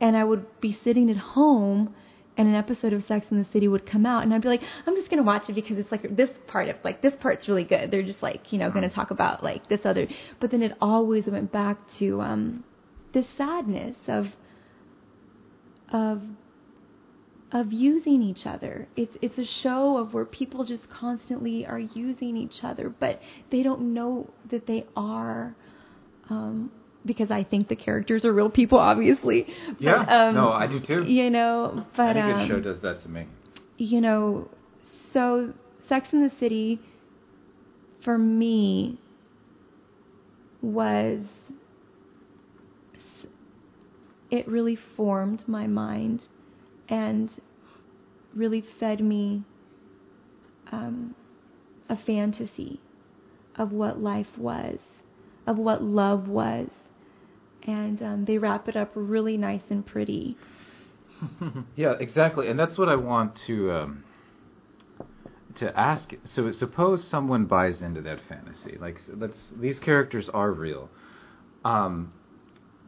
And 0.02 0.16
I 0.16 0.24
would 0.24 0.60
be 0.60 0.78
sitting 0.84 1.08
at 1.08 1.16
home, 1.16 1.94
and 2.36 2.48
an 2.48 2.54
episode 2.54 2.92
of 2.92 3.04
Sex 3.06 3.26
in 3.30 3.38
the 3.38 3.48
City 3.52 3.68
would 3.68 3.86
come 3.86 4.06
out, 4.06 4.22
and 4.22 4.32
I'd 4.32 4.42
be 4.42 4.48
like, 4.48 4.62
I'm 4.86 4.96
just 4.96 5.10
gonna 5.10 5.22
watch 5.22 5.48
it 5.48 5.54
because 5.54 5.78
it's 5.78 5.92
like 5.92 6.16
this 6.16 6.30
part 6.46 6.68
of 6.68 6.76
like 6.82 7.02
this 7.02 7.14
part's 7.20 7.48
really 7.48 7.64
good. 7.64 7.90
They're 7.90 8.02
just 8.02 8.22
like 8.22 8.52
you 8.52 8.58
know 8.58 8.70
gonna 8.70 8.90
talk 8.90 9.10
about 9.10 9.42
like 9.42 9.68
this 9.68 9.80
other, 9.84 10.08
but 10.40 10.50
then 10.50 10.62
it 10.62 10.76
always 10.80 11.26
went 11.26 11.52
back 11.52 11.76
to 11.98 12.20
um, 12.20 12.64
this 13.12 13.26
sadness 13.36 13.96
of 14.08 14.28
of 15.90 16.22
of 17.52 17.70
using 17.70 18.22
each 18.22 18.46
other. 18.46 18.88
It's 18.96 19.16
it's 19.20 19.36
a 19.36 19.44
show 19.44 19.98
of 19.98 20.14
where 20.14 20.24
people 20.24 20.64
just 20.64 20.88
constantly 20.88 21.66
are 21.66 21.78
using 21.78 22.36
each 22.36 22.64
other, 22.64 22.88
but 22.88 23.20
they 23.50 23.62
don't 23.62 23.92
know 23.92 24.30
that 24.50 24.66
they 24.66 24.86
are. 24.96 25.54
Um, 26.30 26.72
because 27.04 27.30
I 27.30 27.42
think 27.44 27.68
the 27.68 27.76
characters 27.76 28.24
are 28.24 28.32
real 28.32 28.50
people, 28.50 28.78
obviously. 28.78 29.46
But, 29.68 29.80
Yeah. 29.80 30.28
um, 30.28 30.34
No, 30.34 30.50
I 30.52 30.66
do 30.66 30.80
too. 30.80 31.04
You 31.04 31.30
know, 31.30 31.84
but 31.96 32.16
Any 32.16 32.32
good 32.32 32.42
um, 32.42 32.48
show 32.48 32.60
does 32.60 32.80
that 32.82 33.00
to 33.02 33.08
me. 33.08 33.26
you 33.78 34.00
know, 34.00 34.48
so 35.12 35.52
Sex 35.88 36.08
in 36.12 36.22
the 36.22 36.30
City 36.38 36.80
for 38.04 38.16
me 38.18 38.98
was 40.60 41.20
it 44.30 44.46
really 44.48 44.78
formed 44.96 45.44
my 45.46 45.66
mind 45.66 46.22
and 46.88 47.30
really 48.34 48.64
fed 48.80 49.00
me 49.00 49.44
um, 50.70 51.14
a 51.88 51.96
fantasy 51.96 52.80
of 53.56 53.72
what 53.72 54.00
life 54.00 54.38
was, 54.38 54.78
of 55.46 55.58
what 55.58 55.82
love 55.82 56.28
was, 56.28 56.68
and 57.66 58.02
um, 58.02 58.24
they 58.24 58.38
wrap 58.38 58.68
it 58.68 58.76
up 58.76 58.90
really 58.94 59.36
nice 59.36 59.62
and 59.70 59.84
pretty. 59.84 60.36
yeah, 61.76 61.94
exactly, 61.98 62.48
and 62.48 62.58
that's 62.58 62.78
what 62.78 62.88
I 62.88 62.96
want 62.96 63.36
to 63.46 63.72
um, 63.72 64.04
to 65.56 65.78
ask. 65.78 66.12
So, 66.24 66.50
suppose 66.50 67.04
someone 67.04 67.46
buys 67.46 67.82
into 67.82 68.00
that 68.02 68.20
fantasy. 68.28 68.76
Like, 68.80 69.00
let's 69.08 69.52
these 69.56 69.78
characters 69.78 70.28
are 70.28 70.50
real. 70.50 70.90
Um, 71.64 72.12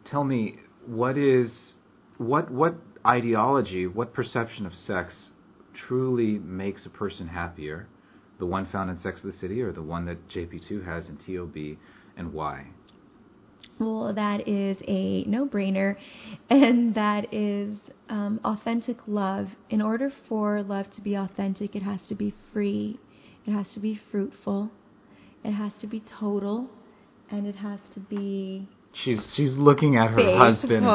tell 0.04 0.24
me, 0.24 0.56
what 0.86 1.16
is 1.16 1.74
what 2.18 2.50
what 2.50 2.74
ideology, 3.06 3.86
what 3.86 4.12
perception 4.12 4.66
of 4.66 4.74
sex 4.74 5.30
truly 5.74 6.38
makes 6.38 6.86
a 6.86 6.90
person 6.90 7.28
happier? 7.28 7.88
The 8.38 8.46
one 8.46 8.66
found 8.66 8.90
in 8.90 8.98
Sex 8.98 9.22
of 9.22 9.30
the 9.30 9.38
City, 9.38 9.62
or 9.62 9.70
the 9.70 9.82
one 9.82 10.06
that 10.06 10.28
JP2 10.28 10.84
has 10.84 11.08
in 11.08 11.16
TOB, 11.16 11.78
and 12.16 12.32
why? 12.32 12.66
Well, 13.78 14.12
that 14.14 14.46
is 14.46 14.76
a 14.86 15.24
no 15.24 15.46
brainer, 15.46 15.96
and 16.48 16.94
that 16.94 17.32
is 17.34 17.76
um, 18.08 18.40
authentic 18.44 18.98
love. 19.06 19.48
In 19.68 19.82
order 19.82 20.12
for 20.28 20.62
love 20.62 20.90
to 20.92 21.00
be 21.00 21.14
authentic, 21.14 21.74
it 21.74 21.82
has 21.82 22.00
to 22.02 22.14
be 22.14 22.34
free, 22.52 23.00
it 23.46 23.50
has 23.50 23.66
to 23.74 23.80
be 23.80 24.00
fruitful, 24.10 24.70
it 25.42 25.52
has 25.52 25.72
to 25.80 25.86
be 25.88 26.00
total, 26.00 26.70
and 27.30 27.46
it 27.46 27.56
has 27.56 27.80
to 27.94 28.00
be. 28.00 28.68
She's 28.92 29.34
she's 29.34 29.58
looking 29.58 29.96
at 29.96 30.10
her 30.10 30.16
Faithful. 30.16 30.38
husband 30.38 30.86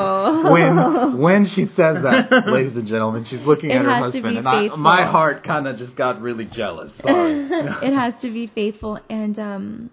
when 0.50 1.18
when 1.18 1.46
she 1.46 1.66
says 1.66 2.02
that, 2.04 2.30
ladies 2.48 2.78
and 2.78 2.88
gentlemen. 2.88 3.26
She's 3.26 3.42
looking 3.42 3.72
It 3.72 3.76
at 3.76 3.84
her 3.84 3.96
husband, 3.98 4.38
and 4.38 4.48
I, 4.48 4.70
my 4.78 5.04
heart 5.04 5.44
kind 5.44 5.68
of 5.68 5.76
just 5.76 5.98
got 5.98 6.22
really 6.22 6.46
jealous. 6.46 6.94
Sorry. 6.96 7.42
it 7.52 7.94
has 7.94 8.14
to 8.22 8.32
be 8.32 8.48
faithful 8.48 9.00
and 9.10 9.38
um 9.38 9.90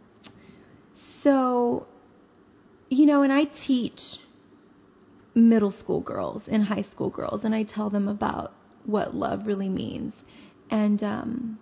so 0.93 1.89
you 2.89 3.07
know 3.07 3.23
and 3.23 3.33
i 3.33 3.45
teach 3.45 4.01
middle 5.35 5.71
school 5.71 6.01
girls 6.01 6.43
and 6.49 6.65
high 6.65 6.85
school 6.93 7.11
girls 7.11 7.45
and 7.45 7.55
i 7.55 7.63
tell 7.63 7.91
them 7.91 8.09
about 8.09 8.53
what 8.85 9.15
love 9.15 9.47
really 9.47 9.69
means 9.69 10.13
and 10.71 11.03
um 11.03 11.59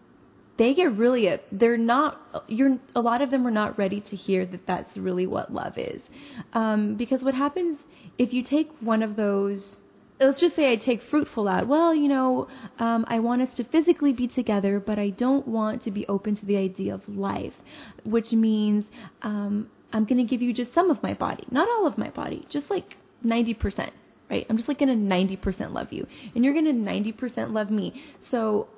they 0.56 0.72
get 0.72 0.96
really 0.96 1.26
a, 1.26 1.40
they're 1.50 1.76
not 1.76 2.20
you're 2.46 2.78
a 2.94 3.00
lot 3.00 3.20
of 3.20 3.30
them 3.30 3.46
are 3.46 3.50
not 3.50 3.76
ready 3.76 4.00
to 4.00 4.14
hear 4.14 4.46
that 4.46 4.66
that's 4.66 4.96
really 4.96 5.26
what 5.26 5.52
love 5.52 5.76
is 5.76 6.00
um 6.52 6.94
because 6.94 7.22
what 7.22 7.34
happens 7.34 7.78
if 8.18 8.32
you 8.32 8.42
take 8.42 8.70
one 8.80 9.02
of 9.02 9.16
those 9.16 9.78
let's 10.20 10.40
just 10.40 10.54
say 10.54 10.70
I 10.70 10.76
take 10.76 11.02
fruitful 11.02 11.48
out. 11.48 11.66
Well, 11.66 11.94
you 11.94 12.08
know, 12.08 12.48
um, 12.78 13.04
I 13.08 13.18
want 13.18 13.42
us 13.42 13.54
to 13.56 13.64
physically 13.64 14.12
be 14.12 14.28
together, 14.28 14.80
but 14.80 14.98
I 14.98 15.10
don't 15.10 15.46
want 15.46 15.82
to 15.84 15.90
be 15.90 16.06
open 16.06 16.36
to 16.36 16.46
the 16.46 16.56
idea 16.56 16.94
of 16.94 17.08
life, 17.08 17.54
which 18.04 18.32
means 18.32 18.84
um, 19.22 19.70
I'm 19.94 20.04
going 20.04 20.18
to 20.18 20.24
give 20.24 20.42
you 20.42 20.52
just 20.52 20.74
some 20.74 20.90
of 20.90 21.02
my 21.02 21.14
body, 21.14 21.44
not 21.50 21.68
all 21.68 21.86
of 21.86 21.96
my 21.96 22.10
body, 22.10 22.46
just 22.50 22.68
like 22.68 22.96
90%, 23.24 23.90
right? 24.28 24.44
I'm 24.50 24.56
just 24.56 24.68
like 24.68 24.78
going 24.78 25.08
to 25.08 25.14
90% 25.16 25.72
love 25.72 25.92
you, 25.92 26.06
and 26.34 26.44
you're 26.44 26.52
going 26.52 26.66
to 26.66 26.72
90% 26.72 27.52
love 27.52 27.70
me. 27.70 28.02
So 28.30 28.68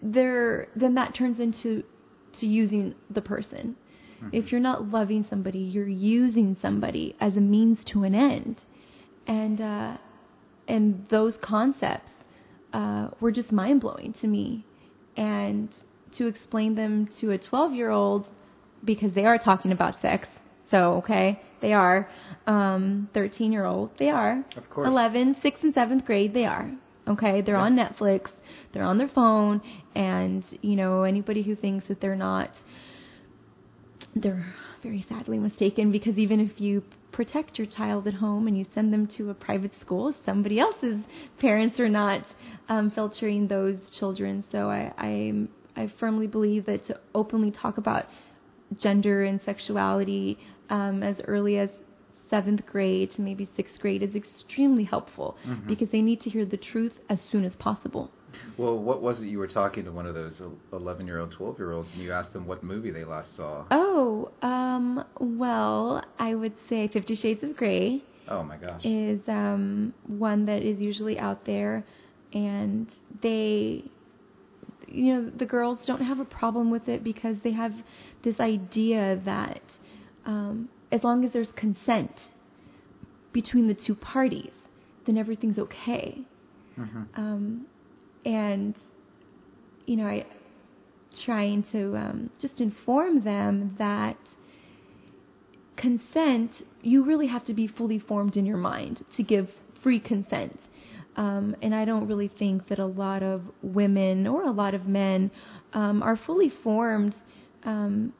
there, 0.00 0.68
then 0.74 0.94
that 0.94 1.14
turns 1.14 1.40
into 1.40 1.82
to 2.38 2.46
using 2.46 2.94
the 3.10 3.20
person. 3.20 3.76
If 4.30 4.52
you're 4.52 4.60
not 4.60 4.88
loving 4.88 5.26
somebody, 5.28 5.58
you're 5.58 5.88
using 5.88 6.56
somebody 6.62 7.16
as 7.20 7.36
a 7.36 7.40
means 7.40 7.82
to 7.86 8.04
an 8.04 8.14
end, 8.14 8.62
and 9.26 9.60
uh, 9.60 9.96
and 10.68 11.06
those 11.08 11.38
concepts 11.38 12.12
uh, 12.72 13.08
were 13.20 13.32
just 13.32 13.50
mind 13.50 13.80
blowing 13.80 14.14
to 14.20 14.28
me. 14.28 14.64
And 15.16 15.70
to 16.12 16.28
explain 16.28 16.76
them 16.76 17.08
to 17.18 17.32
a 17.32 17.38
12 17.38 17.72
year 17.72 17.90
old, 17.90 18.28
because 18.84 19.12
they 19.14 19.24
are 19.24 19.38
talking 19.38 19.72
about 19.72 20.00
sex, 20.00 20.28
so 20.72 20.94
okay, 20.94 21.40
they 21.60 21.72
are. 21.72 22.08
Um, 22.48 23.08
13 23.14 23.52
year 23.52 23.64
old, 23.64 23.90
they 24.00 24.10
are. 24.10 24.44
Of 24.56 24.68
course. 24.68 24.88
11, 24.88 25.36
6th, 25.36 25.62
and 25.62 25.72
7th 25.72 26.04
grade, 26.04 26.34
they 26.34 26.44
are. 26.44 26.68
Okay, 27.06 27.40
they're 27.40 27.56
on 27.56 27.76
Netflix, 27.76 28.30
they're 28.72 28.84
on 28.84 28.98
their 28.98 29.08
phone, 29.08 29.60
and 29.94 30.44
you 30.60 30.76
know 30.76 31.02
anybody 31.02 31.42
who 31.42 31.56
thinks 31.56 31.86
that 31.88 32.00
they're 32.00 32.16
not, 32.16 32.50
they're 34.14 34.54
very 34.82 35.04
sadly 35.08 35.38
mistaken 35.38 35.92
because 35.92 36.16
even 36.16 36.40
if 36.40 36.60
you 36.60 36.82
protect 37.12 37.58
your 37.58 37.66
child 37.66 38.06
at 38.06 38.14
home 38.14 38.46
and 38.46 38.56
you 38.56 38.64
send 38.74 38.92
them 38.92 39.06
to 39.06 39.30
a 39.30 39.34
private 39.34 39.72
school, 39.80 40.14
somebody 40.24 40.58
else's 40.58 41.02
parents 41.40 41.78
are 41.78 41.88
not 41.88 42.24
um, 42.68 42.90
filtering 42.90 43.48
those 43.48 43.76
children. 43.98 44.44
So 44.50 44.70
I, 44.70 44.92
I 44.96 45.32
I 45.76 45.92
firmly 45.98 46.26
believe 46.26 46.66
that 46.66 46.86
to 46.86 47.00
openly 47.14 47.50
talk 47.50 47.78
about 47.78 48.06
gender 48.78 49.24
and 49.24 49.40
sexuality 49.42 50.38
um, 50.70 51.02
as 51.02 51.20
early 51.26 51.58
as 51.58 51.70
seventh 52.30 52.64
grade 52.64 53.10
to 53.12 53.20
maybe 53.20 53.46
sixth 53.56 53.78
grade 53.80 54.02
is 54.02 54.14
extremely 54.14 54.84
helpful 54.84 55.36
because 55.66 55.88
they 55.90 56.00
need 56.00 56.20
to 56.22 56.30
hear 56.30 56.46
the 56.46 56.56
truth 56.56 56.98
as 57.10 57.20
soon 57.20 57.44
as 57.44 57.54
possible. 57.56 58.10
Well, 58.56 58.78
what 58.78 59.02
was 59.02 59.20
it 59.20 59.26
you 59.26 59.38
were 59.38 59.46
talking 59.46 59.84
to 59.84 59.92
one 59.92 60.06
of 60.06 60.14
those 60.14 60.40
11 60.72 61.06
year 61.06 61.18
old, 61.20 61.32
12 61.32 61.58
year 61.58 61.72
olds, 61.72 61.92
and 61.92 62.02
you 62.02 62.12
asked 62.12 62.32
them 62.32 62.46
what 62.46 62.62
movie 62.62 62.90
they 62.90 63.04
last 63.04 63.36
saw? 63.36 63.66
Oh, 63.70 64.30
um, 64.40 65.04
well, 65.20 66.02
I 66.18 66.34
would 66.34 66.54
say 66.68 66.88
Fifty 66.88 67.14
Shades 67.14 67.42
of 67.44 67.54
Grey 67.56 68.02
Oh 68.28 68.42
my 68.42 68.56
gosh. 68.56 68.80
is 68.84 69.20
um, 69.28 69.92
one 70.06 70.46
that 70.46 70.62
is 70.62 70.80
usually 70.80 71.18
out 71.18 71.44
there, 71.44 71.84
and 72.32 72.86
they, 73.20 73.84
you 74.92 75.14
know, 75.14 75.30
the 75.30 75.46
girls 75.46 75.78
don't 75.86 76.02
have 76.02 76.20
a 76.20 76.24
problem 76.24 76.70
with 76.70 76.88
it 76.88 77.02
because 77.02 77.36
they 77.42 77.52
have 77.52 77.72
this 78.22 78.38
idea 78.40 79.20
that 79.24 79.62
um, 80.26 80.68
as 80.90 81.02
long 81.02 81.24
as 81.24 81.32
there's 81.32 81.48
consent 81.56 82.12
between 83.32 83.66
the 83.68 83.74
two 83.74 83.94
parties, 83.94 84.52
then 85.06 85.16
everything's 85.16 85.58
okay. 85.58 86.22
Mhm. 86.78 87.06
Um, 87.18 87.66
and 88.24 88.74
you 89.86 89.96
know, 89.96 90.06
I 90.06 90.26
trying 91.24 91.62
to 91.72 91.96
um, 91.96 92.30
just 92.40 92.60
inform 92.60 93.22
them 93.22 93.74
that 93.78 94.16
consent, 95.76 96.50
you 96.82 97.04
really 97.04 97.26
have 97.26 97.44
to 97.44 97.54
be 97.54 97.66
fully 97.66 97.98
formed 97.98 98.36
in 98.36 98.46
your 98.46 98.56
mind 98.56 99.04
to 99.16 99.22
give 99.22 99.48
free 99.82 100.00
consent. 100.00 100.58
Um, 101.16 101.54
and 101.60 101.74
I 101.74 101.84
don't 101.84 102.06
really 102.06 102.28
think 102.28 102.68
that 102.68 102.78
a 102.78 102.86
lot 102.86 103.22
of 103.22 103.42
women 103.62 104.26
or 104.26 104.44
a 104.44 104.50
lot 104.50 104.74
of 104.74 104.86
men 104.86 105.30
um, 105.74 106.02
are 106.02 106.16
fully 106.16 106.48
formed 106.48 107.14
um, 107.64 108.14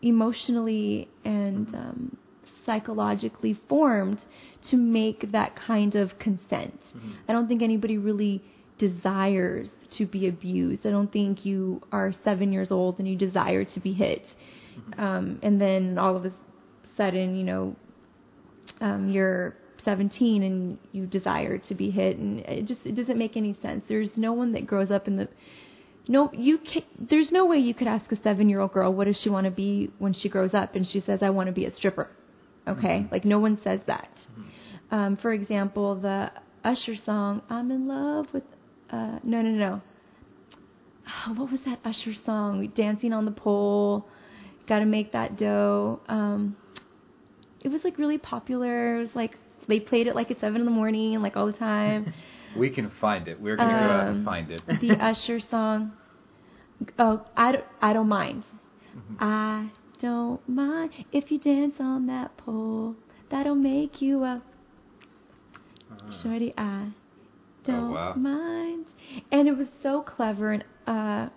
emotionally 0.00 1.08
and 1.24 1.68
um, 1.74 2.16
psychologically 2.64 3.60
formed 3.68 4.20
to 4.70 4.76
make 4.76 5.32
that 5.32 5.54
kind 5.56 5.94
of 5.94 6.18
consent. 6.18 6.80
I 7.28 7.32
don't 7.32 7.48
think 7.48 7.62
anybody 7.62 7.98
really 7.98 8.42
desires 8.78 9.68
to 9.90 10.06
be 10.06 10.28
abused. 10.28 10.86
I 10.86 10.90
don't 10.90 11.12
think 11.12 11.44
you 11.44 11.82
are 11.92 12.12
seven 12.24 12.52
years 12.52 12.70
old 12.70 12.98
and 12.98 13.06
you 13.08 13.16
desire 13.16 13.64
to 13.64 13.80
be 13.80 13.92
hit. 13.92 14.24
Um, 14.98 15.38
and 15.42 15.60
then 15.60 15.98
all 15.98 16.16
of 16.16 16.24
a 16.24 16.32
sudden, 16.96 17.34
you 17.34 17.44
know, 17.44 17.76
um, 18.80 19.08
you're 19.08 19.56
17 19.84 20.42
and 20.42 20.78
you 20.92 21.06
desire 21.06 21.58
to 21.58 21.74
be 21.74 21.90
hit, 21.90 22.16
and 22.16 22.40
it 22.40 22.66
just 22.66 22.80
it 22.84 22.94
doesn't 22.94 23.18
make 23.18 23.36
any 23.36 23.54
sense. 23.60 23.84
There's 23.88 24.16
no 24.16 24.32
one 24.32 24.52
that 24.52 24.66
grows 24.66 24.90
up 24.90 25.08
in 25.08 25.16
the 25.16 25.28
no 26.08 26.30
you 26.32 26.58
can 26.58 26.82
there's 26.98 27.30
no 27.30 27.46
way 27.46 27.58
you 27.58 27.74
could 27.74 27.86
ask 27.86 28.10
a 28.10 28.20
seven 28.22 28.48
year 28.48 28.60
old 28.60 28.72
girl 28.72 28.92
what 28.92 29.04
does 29.04 29.16
she 29.16 29.30
want 29.30 29.44
to 29.44 29.50
be 29.50 29.90
when 29.98 30.12
she 30.12 30.28
grows 30.28 30.54
up? 30.54 30.74
And 30.74 30.86
she 30.86 31.00
says 31.00 31.22
i 31.22 31.30
want 31.30 31.46
to 31.46 31.52
be 31.52 31.64
a 31.64 31.74
stripper. 31.74 32.10
Okay? 32.66 33.06
Like 33.10 33.24
no 33.24 33.38
one 33.38 33.60
says 33.62 33.80
that. 33.86 34.10
Um, 34.90 35.16
for 35.16 35.32
example 35.32 35.94
the 35.96 36.32
usher 36.64 36.94
song 36.94 37.42
i'm 37.50 37.70
in 37.70 37.88
love 37.88 38.26
with 38.32 38.44
uh, 38.90 39.18
no 39.22 39.42
no 39.42 39.50
no. 39.50 39.82
What 41.34 41.50
was 41.50 41.60
that 41.62 41.78
usher 41.84 42.14
song? 42.14 42.66
Dancing 42.74 43.12
on 43.12 43.24
the 43.24 43.30
pole 43.30 44.06
gotta 44.66 44.86
make 44.86 45.12
that 45.12 45.36
dough. 45.36 46.00
Um, 46.08 46.56
it 47.60 47.68
was 47.68 47.84
like 47.84 47.98
really 47.98 48.18
popular. 48.18 48.96
It 48.96 49.00
was 49.00 49.14
like 49.14 49.38
they 49.68 49.80
played 49.80 50.06
it 50.06 50.14
like 50.14 50.30
at 50.30 50.40
seven 50.40 50.60
in 50.60 50.64
the 50.64 50.70
morning 50.72 51.20
like 51.22 51.36
all 51.36 51.46
the 51.46 51.52
time 51.52 52.12
We 52.56 52.68
can 52.68 52.90
find 53.00 53.28
it. 53.28 53.40
We're 53.40 53.56
going 53.56 53.68
to 53.70 53.74
go 53.74 53.90
out 53.90 54.06
and 54.08 54.16
Um, 54.18 54.24
find 54.24 54.50
it. 54.50 54.62
the 54.80 54.92
Usher 55.00 55.40
song. 55.40 55.92
Oh, 56.98 57.24
I 57.36 57.52
don't, 57.52 57.64
I 57.80 57.92
don't 57.94 58.08
mind. 58.08 58.44
Mm-hmm. 58.96 59.14
I 59.18 59.70
don't 60.00 60.46
mind 60.48 60.90
if 61.12 61.30
you 61.30 61.38
dance 61.38 61.76
on 61.80 62.06
that 62.08 62.36
pole. 62.36 62.96
That'll 63.30 63.54
make 63.54 64.02
you 64.02 64.22
a 64.24 64.42
shorty. 66.10 66.52
I 66.58 66.88
don't 67.64 67.88
Oh, 67.88 67.92
wow. 67.94 68.14
mind. 68.14 68.86
And 69.30 69.48
it 69.48 69.56
was 69.56 69.68
so 69.82 70.02
clever. 70.02 70.52
And 70.52 70.64
uh, 70.86 71.28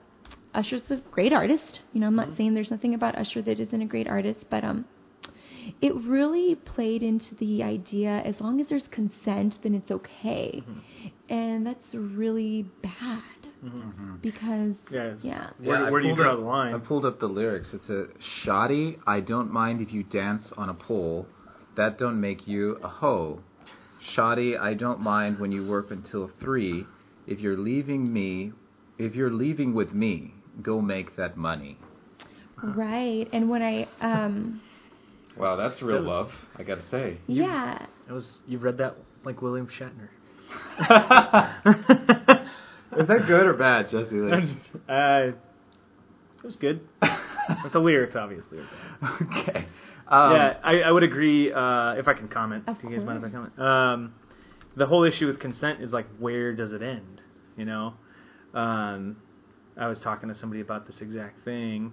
Usher's 0.54 0.90
a 0.90 0.98
great 1.12 1.32
artist. 1.32 1.82
You 1.94 2.02
know, 2.02 2.08
I'm 2.08 2.16
Mm-hmm. 2.16 2.30
not 2.30 2.38
saying 2.38 2.54
there's 2.56 2.72
nothing 2.72 2.94
about 2.94 3.16
Usher 3.18 3.42
that 3.44 3.60
isn't 3.60 3.82
a 3.82 3.86
great 3.86 4.08
artist, 4.08 4.46
but 4.50 4.64
um, 4.64 4.86
it 5.82 5.94
really 5.96 6.56
played 6.56 7.02
into 7.04 7.36
the 7.36 7.64
idea 7.64 8.22
as 8.26 8.40
long 8.40 8.60
as 8.62 8.68
there's 8.68 8.88
consent, 8.92 9.56
then 9.64 9.74
it's 9.76 9.92
okay. 9.92 10.64
Mm-hmm. 10.68 11.34
And 11.34 11.66
that's 11.66 11.94
really 11.94 12.64
bad 12.84 13.22
because 14.22 14.76
Yeah. 14.92 15.16
yeah. 15.22 15.50
Where, 15.60 15.86
I 15.88 15.90
where 15.92 16.02
do 16.02 16.08
you 16.08 16.16
draw 16.16 16.34
up- 16.34 16.40
the 16.40 16.46
line? 16.46 16.76
I 16.76 16.78
pulled 16.78 17.06
up 17.06 17.20
the 17.20 17.28
lyrics. 17.28 17.74
It's 17.74 17.90
a 17.90 18.08
shoddy. 18.44 19.00
I 19.08 19.22
don't 19.22 19.52
mind 19.52 19.82
if 19.82 19.92
you 19.92 20.04
dance 20.04 20.54
on 20.58 20.70
a 20.70 20.74
pole. 20.74 21.26
That 21.76 21.98
don't 21.98 22.22
make 22.22 22.48
you 22.48 22.78
a 22.84 22.88
hoe. 22.88 23.42
Shoddy. 24.14 24.56
I 24.58 24.76
don't 24.76 25.00
mind 25.02 25.40
when 25.40 25.52
you 25.52 25.66
work 25.66 25.90
until 25.92 26.30
three. 26.40 26.86
If 27.26 27.40
you're 27.40 27.58
leaving 27.58 28.14
me, 28.14 28.52
if 29.00 29.16
you're 29.16 29.32
leaving 29.34 29.74
with 29.74 29.94
me, 29.94 30.36
go 30.62 30.80
make 30.80 31.16
that 31.16 31.36
money. 31.36 31.78
right. 32.64 33.28
And 33.34 33.50
when 33.50 33.62
I 33.64 33.88
um 34.00 34.62
Wow, 35.38 35.56
that's 35.58 35.82
real 35.82 35.98
That 35.98 36.02
was- 36.04 36.10
love. 36.10 36.32
I 36.58 36.64
gotta 36.64 36.82
say. 36.84 37.18
yeah, 37.28 37.86
That 38.08 38.14
was 38.14 38.40
you've 38.48 38.64
read 38.64 38.78
that 38.78 38.96
like 39.24 39.42
William 39.42 39.68
Shatner. 39.68 40.10
Is 42.98 43.08
that 43.08 43.28
good 43.28 43.46
or 43.46 43.54
bad, 43.54 43.90
Jesse? 43.90 44.16
Like, 44.16 44.44
uh, 44.90 45.32
it 45.32 46.44
was 46.44 46.56
good. 46.56 46.80
But 47.02 47.74
the 47.74 47.80
lyrics 47.80 48.16
obviously. 48.16 48.60
Are 48.60 48.68
bad. 49.02 49.38
okay. 49.38 49.66
Um, 50.08 50.32
yeah, 50.34 50.58
I, 50.64 50.82
I 50.82 50.92
would 50.92 51.04
agree. 51.04 51.52
Uh, 51.52 51.94
if 51.94 52.08
I 52.08 52.14
can 52.14 52.28
comment, 52.28 52.64
Of 52.68 52.80
do 52.80 52.88
you 52.90 52.96
guys 52.96 53.04
mind 53.06 53.18
if 53.24 53.30
I 53.30 53.34
comment? 53.34 53.60
Um, 53.60 54.14
the 54.78 54.86
whole 54.86 55.04
issue 55.04 55.28
with 55.28 55.40
consent 55.40 55.82
is 55.82 55.92
like, 55.92 56.06
where 56.20 56.54
does 56.56 56.72
it 56.74 56.82
end? 56.82 57.22
You 57.58 57.66
know, 57.66 57.94
um, 58.54 59.18
I 59.78 59.88
was 59.88 60.00
talking 60.00 60.30
to 60.30 60.36
somebody 60.36 60.62
about 60.62 60.86
this 60.88 61.02
exact 61.02 61.44
thing, 61.44 61.92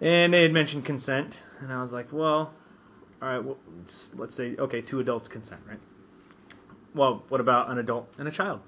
and 0.00 0.34
they 0.34 0.42
had 0.42 0.52
mentioned 0.52 0.84
consent, 0.84 1.36
and 1.60 1.72
I 1.72 1.80
was 1.80 1.90
like, 1.90 2.12
well, 2.12 2.52
all 3.22 3.28
right, 3.28 3.42
well, 3.42 3.56
let's, 3.78 4.10
let's 4.14 4.36
say 4.36 4.56
okay, 4.58 4.80
two 4.82 5.00
adults 5.00 5.28
consent, 5.28 5.60
right? 5.68 5.80
Well, 6.94 7.24
what 7.28 7.40
about 7.40 7.70
an 7.70 7.78
adult 7.78 8.08
and 8.18 8.28
a 8.28 8.30
child? 8.30 8.60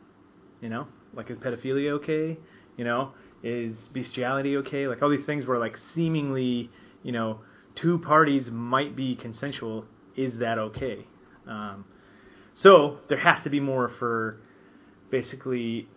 You 0.61 0.69
know, 0.69 0.87
like 1.15 1.31
is 1.31 1.39
pedophilia 1.39 1.93
okay? 1.93 2.39
You 2.77 2.85
know, 2.85 3.13
is 3.43 3.89
bestiality 3.89 4.57
okay? 4.59 4.89
Like 4.89 5.03
all 5.03 5.11
these 5.11 5.25
things 5.25 5.47
where 5.47 5.59
like 5.59 5.77
seemingly, 5.77 6.71
you 7.03 7.13
know, 7.13 7.41
two 7.75 7.99
parties 7.99 8.51
might 8.51 8.97
be 8.97 9.15
consensual. 9.15 9.85
Is 10.17 10.39
that 10.39 10.59
okay? 10.59 11.07
Um, 11.47 11.85
so 12.55 12.99
there 13.09 13.19
has 13.19 13.41
to 13.43 13.51
be 13.51 13.61
more 13.61 13.89
for 13.89 14.41
basically 15.11 15.89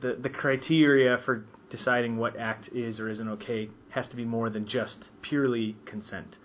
the 0.00 0.14
the 0.14 0.28
criteria 0.28 1.18
for 1.24 1.44
deciding 1.68 2.16
what 2.16 2.36
act 2.36 2.68
is 2.72 3.00
or 3.00 3.08
isn't 3.08 3.28
okay 3.28 3.68
has 3.90 4.08
to 4.08 4.16
be 4.16 4.24
more 4.24 4.50
than 4.50 4.66
just 4.66 5.10
purely 5.22 5.76
consent. 5.84 6.36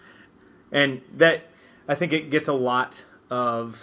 And 0.72 1.02
that 1.18 1.44
I 1.88 1.96
think 1.96 2.14
it 2.14 2.32
gets 2.32 2.48
a 2.48 2.54
lot 2.54 3.04
of 3.30 3.76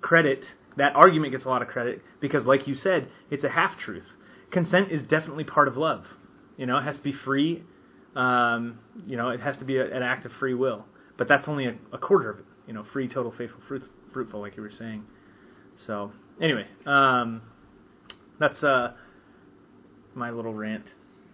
credit. 0.00 0.54
That 0.76 0.94
argument 0.94 1.32
gets 1.32 1.44
a 1.44 1.48
lot 1.48 1.62
of 1.62 1.68
credit 1.68 2.02
because, 2.20 2.44
like 2.44 2.66
you 2.66 2.74
said, 2.74 3.08
it's 3.30 3.44
a 3.44 3.48
half 3.48 3.78
truth. 3.78 4.06
Consent 4.50 4.90
is 4.90 5.02
definitely 5.02 5.44
part 5.44 5.68
of 5.68 5.76
love. 5.76 6.06
You 6.56 6.66
know, 6.66 6.78
it 6.78 6.82
has 6.82 6.96
to 6.96 7.02
be 7.02 7.12
free. 7.12 7.62
Um, 8.14 8.78
you 9.04 9.16
know, 9.16 9.30
it 9.30 9.40
has 9.40 9.56
to 9.58 9.64
be 9.64 9.76
a, 9.76 9.84
an 9.84 10.02
act 10.02 10.24
of 10.24 10.32
free 10.32 10.54
will. 10.54 10.86
But 11.18 11.28
that's 11.28 11.48
only 11.48 11.66
a, 11.66 11.76
a 11.92 11.98
quarter 11.98 12.30
of 12.30 12.38
it. 12.40 12.44
You 12.66 12.74
know, 12.74 12.84
free, 12.84 13.08
total, 13.08 13.32
faithful, 13.32 13.60
fruit, 13.68 13.82
fruitful, 14.12 14.40
like 14.40 14.56
you 14.56 14.62
were 14.62 14.70
saying. 14.70 15.04
So, 15.76 16.12
anyway, 16.40 16.66
um, 16.86 17.42
that's 18.38 18.64
uh, 18.64 18.92
my 20.14 20.30
little 20.30 20.54
rant 20.54 20.86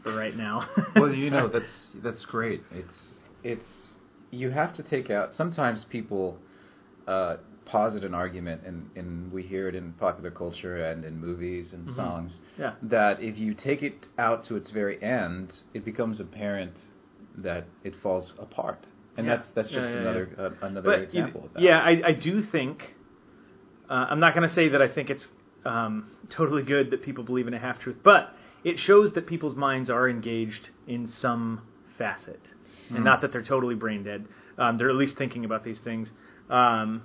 for 0.03 0.15
right 0.15 0.37
now. 0.37 0.69
well, 0.97 1.12
you 1.12 1.31
know 1.31 1.49
that's 1.49 1.88
that's 2.03 2.25
great. 2.25 2.62
It's 2.71 3.21
it's 3.43 3.97
you 4.31 4.51
have 4.51 4.73
to 4.75 4.83
take 4.83 5.11
out. 5.11 5.35
Sometimes 5.35 5.85
people 5.85 6.38
uh, 7.07 7.37
posit 7.65 8.05
an 8.05 8.15
argument, 8.15 8.62
and 8.65 8.91
and 8.97 9.33
we 9.33 9.43
hear 9.43 9.69
it 9.69 9.75
in 9.75 9.93
popular 9.95 10.31
culture 10.31 10.77
and 10.77 11.05
in 11.05 11.19
movies 11.19 11.73
and 11.73 11.95
songs. 11.95 12.43
Yeah. 12.59 12.75
That 12.83 13.21
if 13.23 13.38
you 13.38 13.55
take 13.55 13.83
it 13.83 14.09
out 14.19 14.45
to 14.45 14.57
its 14.57 14.71
very 14.71 15.03
end, 15.03 15.62
it 15.75 15.85
becomes 15.85 16.21
apparent 16.21 16.79
that 17.38 17.65
it 17.83 17.95
falls 18.03 18.35
apart, 18.38 18.87
and 19.17 19.27
Yeah. 19.27 19.37
that's 19.37 19.49
that's 19.55 19.71
just 19.71 19.88
Yeah, 19.88 19.95
yeah, 19.95 20.01
another 20.01 20.29
Uh, 20.38 20.67
another 20.67 20.91
But, 20.91 21.01
example 21.03 21.41
you- 21.43 21.47
of 21.49 21.53
that. 21.55 21.62
Yeah, 21.62 21.79
I, 21.79 22.03
I 22.09 22.12
do 22.12 22.43
think. 22.43 22.95
Uh, 23.91 24.07
I'm 24.11 24.21
not 24.21 24.35
going 24.35 24.49
to 24.49 24.55
say 24.55 24.71
that 24.71 24.81
I 24.81 24.88
think 24.88 25.11
it's 25.11 25.29
um, 25.67 26.11
totally 26.31 26.62
good 26.62 26.91
that 26.93 27.03
people 27.03 27.25
believe 27.25 27.47
in 27.47 27.53
a 27.53 27.59
half 27.59 27.79
truth, 27.79 27.99
but 28.03 28.35
it 28.64 28.79
shows 28.79 29.12
that 29.12 29.27
people's 29.27 29.57
minds 29.57 29.90
are 29.90 30.09
engaged 30.09 30.70
in 30.87 31.07
some 31.07 31.62
facet, 31.98 32.40
Hmm. 32.88 32.96
and 32.96 33.05
not 33.05 33.20
that 33.20 33.33
they're 33.33 33.42
totally 33.42 33.75
brain 33.75 34.03
dead. 34.03 34.27
Um, 34.59 34.77
they're 34.79 34.90
at 34.90 34.96
least 34.96 35.16
thinking 35.16 35.44
about 35.44 35.64
these 35.64 35.79
things. 35.81 36.12
Um, 36.51 37.03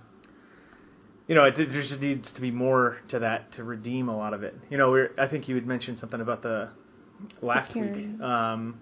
you 1.28 1.36
know, 1.36 1.44
it, 1.46 1.56
there 1.56 1.66
just 1.68 2.00
needs 2.02 2.32
to 2.32 2.42
be 2.42 2.52
more 2.52 2.98
to 3.10 3.20
that 3.20 3.52
to 3.54 3.64
redeem 3.64 4.08
a 4.10 4.16
lot 4.18 4.34
of 4.34 4.44
it. 4.44 4.56
You 4.70 4.78
know, 4.78 4.92
we're, 4.92 5.12
I 5.18 5.28
think 5.28 5.48
you 5.48 5.56
had 5.56 5.66
mentioned 5.68 6.00
something 6.00 6.22
about 6.22 6.42
the 6.42 6.70
last 7.42 7.74
week. 7.76 8.22
Um, 8.22 8.80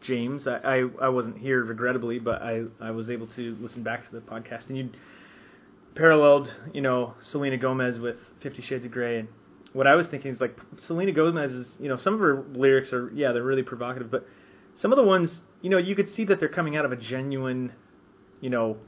James, 0.00 0.46
I, 0.46 0.56
I, 0.58 0.84
I 1.02 1.08
wasn't 1.08 1.36
here 1.38 1.62
regrettably, 1.64 2.18
but 2.18 2.40
I, 2.42 2.64
I 2.80 2.90
was 2.90 3.10
able 3.10 3.26
to 3.28 3.56
listen 3.60 3.82
back 3.82 4.02
to 4.04 4.12
the 4.12 4.20
podcast, 4.20 4.68
and 4.68 4.78
you 4.78 4.90
paralleled, 5.94 6.54
you 6.72 6.80
know, 6.80 7.14
Selena 7.20 7.56
Gomez 7.56 7.98
with 7.98 8.16
Fifty 8.38 8.62
Shades 8.62 8.84
of 8.86 8.92
Grey, 8.92 9.18
and 9.18 9.28
what 9.72 9.86
I 9.86 9.94
was 9.94 10.06
thinking 10.06 10.30
is 10.30 10.40
like 10.40 10.58
Selena 10.76 11.12
Gomez 11.12 11.52
is, 11.52 11.76
you 11.78 11.88
know, 11.88 11.96
some 11.96 12.14
of 12.14 12.20
her 12.20 12.44
lyrics 12.52 12.92
are, 12.92 13.10
yeah, 13.14 13.32
they're 13.32 13.42
really 13.42 13.62
provocative, 13.62 14.10
but 14.10 14.26
some 14.74 14.92
of 14.92 14.96
the 14.96 15.04
ones, 15.04 15.42
you 15.62 15.70
know, 15.70 15.78
you 15.78 15.94
could 15.94 16.08
see 16.08 16.24
that 16.24 16.40
they're 16.40 16.48
coming 16.48 16.76
out 16.76 16.84
of 16.84 16.92
a 16.92 16.96
genuine, 16.96 17.72
you 18.40 18.50
know, 18.50 18.78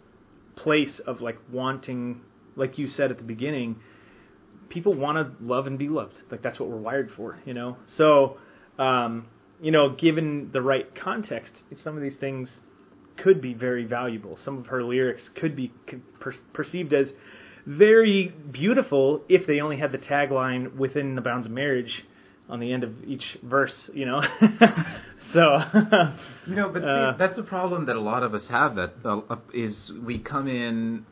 place 0.57 0.99
of 0.99 1.21
like 1.21 1.39
wanting, 1.51 2.21
like 2.57 2.79
you 2.79 2.89
said 2.89 3.11
at 3.11 3.19
the 3.19 3.25
beginning, 3.25 3.77
people 4.69 4.95
want 4.95 5.19
to 5.19 5.45
love 5.45 5.67
and 5.67 5.79
be 5.79 5.89
loved. 5.89 6.19
Like 6.31 6.43
that's 6.43 6.59
what 6.59 6.69
we're 6.69 6.77
wired 6.77 7.11
for, 7.11 7.39
you 7.45 7.55
know. 7.55 7.77
So, 7.85 8.39
um, 8.79 9.27
you 9.61 9.71
know, 9.71 9.91
given 9.91 10.51
the 10.53 10.63
right 10.63 10.93
context, 10.95 11.63
some 11.83 11.97
of 11.97 12.03
these 12.03 12.17
things 12.17 12.61
could 13.17 13.41
be 13.41 13.55
very 13.55 13.85
valuable. 13.85 14.37
Some 14.37 14.59
of 14.59 14.67
her 14.67 14.83
lyrics 14.83 15.29
could 15.29 15.55
be 15.55 15.73
per- 16.19 16.35
perceived 16.53 16.93
as 16.95 17.13
very 17.67 18.29
beautiful 18.51 19.23
if 19.29 19.47
they 19.47 19.61
only 19.61 19.77
had 19.77 19.93
the 19.93 19.99
tagline 19.99 20.75
within 20.77 21.15
the 21.15 21.21
bounds 21.21 21.47
of 21.47 21.53
marriage 21.53 22.05
on 22.49 22.61
the 22.61 22.73
end 22.73 22.85
of 22.85 23.05
each 23.05 23.39
verse, 23.43 23.89
you 23.95 24.05
know. 24.05 24.21
so, 25.33 25.63
You 26.47 26.55
know, 26.57 26.69
but 26.69 26.83
see, 26.83 26.89
Uh, 26.89 27.13
that's 27.17 27.39
a 27.39 27.43
problem 27.43 27.87
that 27.87 27.97
a 27.97 28.01
lot 28.01 28.23
of 28.23 28.35
us 28.35 28.49
have. 28.49 28.75
That 28.77 28.95
uh, 29.05 29.21
uh, 29.31 29.37
is, 29.55 29.93
we 30.05 30.19
come 30.19 30.49
in 30.49 31.07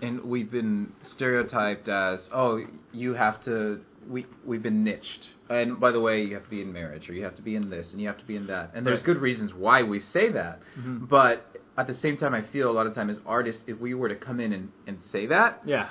and 0.00 0.24
we've 0.24 0.50
been 0.50 0.92
stereotyped 1.02 1.88
as, 1.88 2.28
oh, 2.32 2.64
you 2.92 3.14
have 3.14 3.40
to. 3.42 3.80
We 4.08 4.24
we've 4.44 4.62
been 4.62 4.84
niched. 4.84 5.28
And 5.50 5.78
by 5.80 5.90
the 5.90 6.00
way, 6.00 6.22
you 6.22 6.34
have 6.34 6.44
to 6.44 6.50
be 6.50 6.62
in 6.62 6.72
marriage, 6.72 7.10
or 7.10 7.12
you 7.12 7.24
have 7.24 7.34
to 7.36 7.42
be 7.42 7.56
in 7.56 7.68
this, 7.68 7.92
and 7.92 8.00
you 8.00 8.06
have 8.06 8.16
to 8.18 8.24
be 8.24 8.36
in 8.36 8.46
that. 8.46 8.70
And 8.74 8.86
there's 8.86 9.00
Right. 9.00 9.06
good 9.06 9.18
reasons 9.18 9.52
why 9.52 9.82
we 9.82 9.98
say 10.00 10.30
that. 10.30 10.60
Mhm. 10.80 11.08
But 11.08 11.44
at 11.78 11.86
the 11.86 11.94
same 11.94 12.16
time, 12.16 12.34
I 12.34 12.42
feel 12.42 12.70
a 12.70 12.72
lot 12.74 12.86
of 12.86 12.94
time 12.94 13.08
as 13.10 13.20
artists, 13.26 13.62
if 13.66 13.78
we 13.78 13.94
were 13.94 14.08
to 14.08 14.16
come 14.16 14.40
in 14.40 14.52
and, 14.52 14.70
and 14.86 14.98
say 15.12 15.26
that, 15.26 15.62
yeah. 15.64 15.88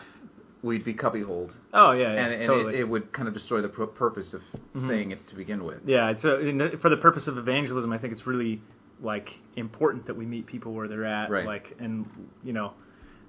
we'd 0.61 0.83
be 0.83 0.93
cubbyholed, 0.93 1.53
Oh 1.73 1.91
yeah, 1.91 2.13
yeah 2.13 2.25
and, 2.25 2.33
and 2.33 2.45
totally. 2.47 2.75
it, 2.75 2.79
it 2.81 2.89
would 2.89 3.13
kind 3.13 3.27
of 3.27 3.33
destroy 3.33 3.61
the 3.61 3.69
pur- 3.69 3.87
purpose 3.87 4.33
of 4.33 4.41
Mhm. 4.75 4.87
saying 4.87 5.11
it 5.11 5.25
to 5.27 5.35
begin 5.35 5.63
with. 5.63 5.79
Yeah, 5.85 6.09
in, 6.11 6.77
for 6.81 6.89
the 6.89 6.97
purpose 6.97 7.27
of 7.27 7.37
evangelism, 7.37 7.91
I 7.93 7.97
think 7.97 8.13
it's 8.13 8.27
really 8.27 8.61
like 9.01 9.29
important 9.55 10.07
that 10.07 10.17
we 10.17 10.25
meet 10.25 10.45
people 10.47 10.73
where 10.73 10.87
they're 10.87 11.05
at, 11.05 11.29
Right. 11.29 11.45
like, 11.45 11.75
and 11.79 12.05
you 12.43 12.51
know, 12.53 12.73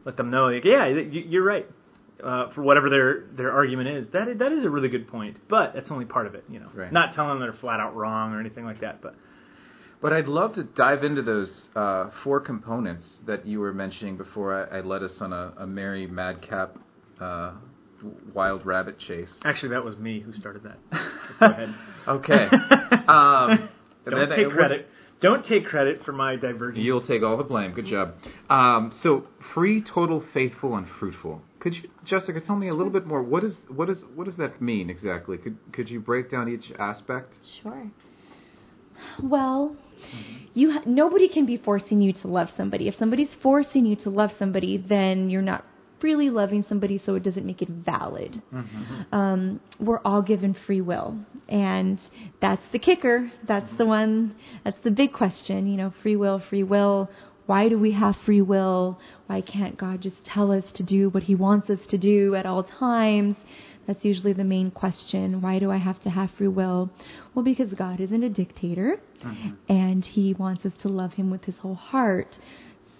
let 0.04 0.16
them 0.16 0.30
know, 0.30 0.46
like, 0.46 0.64
yeah, 0.64 0.86
you- 0.86 1.24
you're 1.28 1.44
right. 1.44 1.66
Uh, 2.20 2.48
for 2.50 2.62
whatever 2.62 2.90
their 2.90 3.20
their 3.36 3.52
argument 3.52 3.88
is, 3.90 4.08
that 4.08 4.38
that 4.38 4.50
is 4.50 4.64
a 4.64 4.70
really 4.70 4.88
good 4.88 5.06
point, 5.06 5.38
but 5.48 5.72
that's 5.74 5.92
only 5.92 6.04
part 6.04 6.26
of 6.26 6.34
it, 6.34 6.42
you 6.48 6.58
know. 6.58 6.66
Right. 6.74 6.92
Not 6.92 7.12
telling 7.14 7.30
them 7.30 7.38
they're 7.40 7.52
flat 7.60 7.78
out 7.78 7.94
wrong 7.94 8.32
or 8.32 8.40
anything 8.40 8.64
like 8.64 8.80
that, 8.80 9.00
but 9.00 9.14
But 10.00 10.12
I'd 10.12 10.28
love 10.28 10.52
to 10.54 10.62
dive 10.64 11.02
into 11.02 11.22
those 11.22 11.70
uh, 11.74 12.10
four 12.22 12.40
components 12.40 13.20
that 13.26 13.46
you 13.46 13.58
were 13.60 13.72
mentioning 13.72 14.16
before 14.16 14.68
I, 14.72 14.78
I 14.78 14.80
led 14.82 15.02
us 15.02 15.20
on 15.20 15.32
a, 15.32 15.52
a 15.58 15.66
merry 15.66 16.06
madcap 16.06 16.76
uh, 17.20 17.54
wild 18.32 18.64
rabbit 18.64 18.98
chase. 18.98 19.40
actually, 19.44 19.70
that 19.70 19.84
was 19.84 19.96
me 19.96 20.20
who 20.20 20.32
started 20.32 20.62
that. 20.62 20.78
Go 21.40 21.46
ahead. 21.46 21.74
Okay. 22.06 22.48
Um, 23.08 23.70
Don't 24.08 24.28
that- 24.28 24.36
take 24.36 24.46
it 24.48 24.52
credit. 24.52 24.86
Don't 25.20 25.44
take 25.44 25.64
credit 25.66 26.04
for 26.04 26.12
my 26.12 26.36
divergence. 26.36 26.84
You'll 26.84 27.00
take 27.06 27.22
all 27.22 27.36
the 27.38 27.42
blame. 27.42 27.72
Good 27.72 27.86
job. 27.86 28.14
Um, 28.48 28.90
so, 28.92 29.26
free, 29.54 29.80
total, 29.82 30.20
faithful, 30.32 30.76
and 30.76 30.86
fruitful. 30.88 31.42
Could 31.58 31.74
you, 31.74 31.90
Jessica, 32.04 32.40
tell 32.40 32.54
me 32.56 32.68
a 32.68 32.74
little 32.74 32.92
bit 32.92 33.04
more? 33.06 33.22
What 33.22 33.44
is 33.44 33.58
what 33.68 33.88
is 33.90 34.04
what 34.14 34.24
does 34.24 34.36
that 34.36 34.60
mean 34.62 34.90
exactly? 34.90 35.38
Could 35.38 35.56
could 35.72 35.90
you 35.90 36.00
break 36.00 36.30
down 36.30 36.48
each 36.48 36.70
aspect? 36.78 37.34
Sure. 37.62 37.90
Well, 39.22 39.76
you 40.54 40.72
ha- 40.72 40.82
nobody 40.86 41.28
can 41.28 41.46
be 41.46 41.56
forcing 41.56 42.00
you 42.00 42.12
to 42.12 42.28
love 42.28 42.50
somebody. 42.56 42.88
If 42.88 42.96
somebody's 42.98 43.32
forcing 43.42 43.84
you 43.86 43.96
to 43.96 44.10
love 44.10 44.32
somebody, 44.38 44.76
then 44.76 45.30
you're 45.30 45.42
not 45.42 45.64
really 46.02 46.30
loving 46.30 46.64
somebody, 46.68 46.96
so 47.04 47.14
it 47.16 47.22
doesn't 47.24 47.44
make 47.44 47.60
it 47.60 47.68
valid. 47.68 48.40
Um, 49.12 49.60
we're 49.80 50.00
all 50.04 50.22
given 50.22 50.54
free 50.54 50.80
will, 50.80 51.18
and 51.48 51.98
that's 52.40 52.62
the 52.72 52.78
kicker. 52.78 53.32
That's 53.46 53.70
the 53.76 53.84
one. 53.86 54.34
That's 54.64 54.78
the 54.82 54.90
big 54.92 55.12
question. 55.12 55.66
You 55.66 55.76
know, 55.76 55.92
free 56.02 56.16
will, 56.16 56.38
free 56.38 56.62
will. 56.62 57.10
why 57.46 57.68
do 57.68 57.78
we 57.78 57.92
have 57.92 58.14
free 58.26 58.42
will? 58.42 58.98
Why 59.26 59.40
can't 59.40 59.76
God 59.78 60.02
just 60.02 60.22
tell 60.22 60.52
us 60.52 60.64
to 60.74 60.82
do 60.82 61.08
what 61.10 61.24
He 61.24 61.34
wants 61.34 61.68
us 61.70 61.80
to 61.88 61.98
do 61.98 62.34
at 62.34 62.46
all 62.46 62.62
times? 62.62 63.36
That's 63.88 64.04
usually 64.04 64.34
the 64.34 64.44
main 64.44 64.70
question. 64.70 65.40
Why 65.40 65.58
do 65.58 65.72
I 65.72 65.78
have 65.78 65.98
to 66.02 66.10
have 66.10 66.30
free 66.32 66.46
will? 66.46 66.90
Well, 67.34 67.42
because 67.42 67.72
God 67.74 67.98
isn't 68.00 68.22
a 68.22 68.28
dictator 68.28 69.00
Mhm. 69.24 69.54
and 69.68 70.04
He 70.04 70.34
wants 70.34 70.64
us 70.66 70.74
to 70.82 70.88
love 70.88 71.14
Him 71.14 71.30
with 71.30 71.44
His 71.46 71.56
whole 71.58 71.74
heart. 71.74 72.38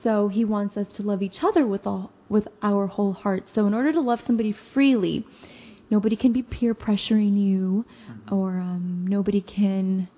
So 0.03 0.29
He 0.29 0.44
wants 0.44 0.77
us 0.77 0.88
to 0.94 1.03
love 1.03 1.22
each 1.22 1.44
other 1.44 1.64
with 1.66 1.87
all 1.87 2.11
with 2.31 2.48
our 2.62 2.87
whole 2.87 3.12
heart. 3.12 3.44
So 3.55 3.66
in 3.66 3.74
order 3.74 3.92
to 3.92 4.01
love 4.01 4.20
somebody 4.22 4.53
freely, 4.53 5.24
nobody 5.90 6.16
can 6.16 6.33
be 6.33 6.42
peer 6.42 6.74
pressuring 6.74 7.37
you, 7.38 7.85
or 8.31 8.59
um, 8.59 9.07
nobody 9.07 9.40
can 9.40 10.09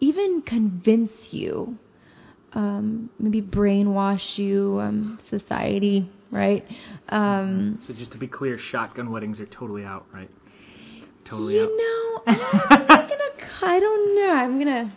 even 0.00 0.42
convince 0.42 1.32
you, 1.32 1.76
um, 2.54 3.10
maybe 3.18 3.42
brainwash 3.42 4.38
you, 4.38 4.78
um, 4.80 5.18
society, 5.28 6.08
right? 6.30 6.64
Um, 7.08 7.78
So 7.82 7.92
just 7.92 8.12
to 8.12 8.18
be 8.18 8.26
clear, 8.28 8.58
shotgun 8.58 9.10
weddings 9.10 9.40
are 9.40 9.46
totally 9.46 9.84
out, 9.84 10.06
right? 10.12 10.30
Totally 11.24 11.58
out. 11.60 11.68
you 11.70 11.76
know, 11.76 12.22
I'm 12.26 13.08
gonna, 13.08 13.50
I 13.62 13.80
don't 13.80 14.14
know, 14.14 14.30
I'm 14.32 14.58
gonna, 14.58 14.96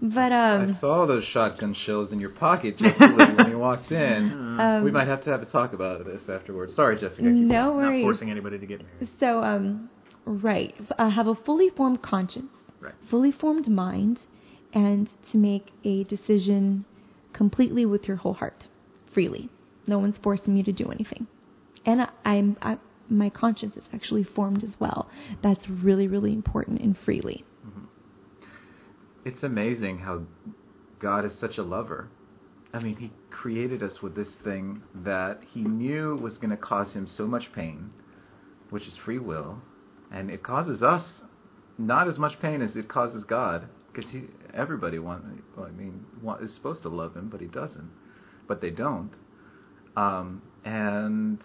but 0.00 0.32
um, 0.32 0.70
I 0.70 0.80
saw 0.80 1.06
those 1.06 1.24
shotgun 1.24 1.74
shells 1.74 2.12
in 2.12 2.18
your 2.18 2.30
pocket, 2.30 2.78
Jessica, 2.78 3.12
when 3.36 3.50
you 3.50 3.58
walked 3.68 3.92
in. 3.92 4.32
um, 4.32 4.84
we 4.84 4.90
might 4.90 5.06
have 5.06 5.20
to 5.22 5.30
have 5.30 5.42
a 5.42 5.46
talk 5.46 5.72
about 5.74 6.04
this 6.06 6.28
afterwards. 6.28 6.74
Sorry, 6.74 6.96
Jessica. 6.98 7.22
keep 7.22 7.34
no 7.34 7.66
Not 7.66 7.76
worries. 7.76 8.02
forcing 8.02 8.30
anybody 8.30 8.58
to 8.58 8.66
get 8.66 8.82
married. 8.82 9.08
So, 9.20 9.42
um, 9.42 9.90
right, 10.24 10.74
uh, 10.98 11.10
have 11.10 11.26
a 11.26 11.34
fully 11.34 11.68
formed 11.68 12.00
conscience, 12.02 12.50
Right. 12.80 12.94
fully 13.10 13.32
formed 13.32 13.68
mind, 13.68 14.20
and 14.72 15.08
to 15.30 15.38
make 15.38 15.72
a 15.84 16.04
decision 16.04 16.84
completely 17.32 17.86
with 17.86 18.06
your 18.06 18.16
whole 18.16 18.34
heart, 18.34 18.68
freely. 19.12 19.48
No 19.86 19.98
one's 19.98 20.18
forcing 20.22 20.56
you 20.56 20.62
to 20.64 20.72
do 20.72 20.90
anything, 20.90 21.26
and 21.84 22.02
I, 22.02 22.08
I'm 22.24 22.56
I, 22.62 22.78
my 23.08 23.30
conscience 23.30 23.76
is 23.76 23.84
actually 23.92 24.22
formed 24.22 24.62
as 24.62 24.70
well. 24.78 25.10
That's 25.42 25.68
really 25.68 26.06
really 26.06 26.32
important 26.32 26.80
and 26.80 26.96
freely. 26.96 27.44
Mm-hmm. 27.66 27.84
It's 29.24 29.42
amazing 29.42 29.98
how 29.98 30.22
God 30.98 31.24
is 31.24 31.34
such 31.34 31.58
a 31.58 31.62
lover. 31.62 32.08
I 32.72 32.78
mean, 32.78 32.96
He 32.96 33.10
created 33.30 33.82
us 33.82 34.00
with 34.00 34.14
this 34.14 34.36
thing 34.44 34.82
that 34.94 35.40
He 35.46 35.62
knew 35.62 36.16
was 36.16 36.38
going 36.38 36.50
to 36.50 36.56
cause 36.56 36.92
Him 36.94 37.06
so 37.06 37.26
much 37.26 37.52
pain, 37.52 37.90
which 38.70 38.86
is 38.86 38.96
free 38.96 39.18
will, 39.18 39.60
and 40.12 40.30
it 40.30 40.42
causes 40.42 40.82
us 40.82 41.22
not 41.78 42.06
as 42.06 42.18
much 42.18 42.38
pain 42.40 42.62
as 42.62 42.76
it 42.76 42.88
causes 42.88 43.24
God, 43.24 43.66
because 43.92 44.10
He 44.10 44.24
everybody 44.54 44.98
want, 44.98 45.24
well, 45.56 45.66
I 45.66 45.70
mean, 45.70 46.04
want, 46.22 46.42
is 46.42 46.52
supposed 46.52 46.82
to 46.82 46.88
love 46.88 47.14
Him, 47.14 47.28
but 47.28 47.40
He 47.40 47.46
doesn't, 47.46 47.90
but 48.46 48.60
they 48.60 48.70
don't, 48.70 49.12
um, 49.96 50.42
and 50.64 51.38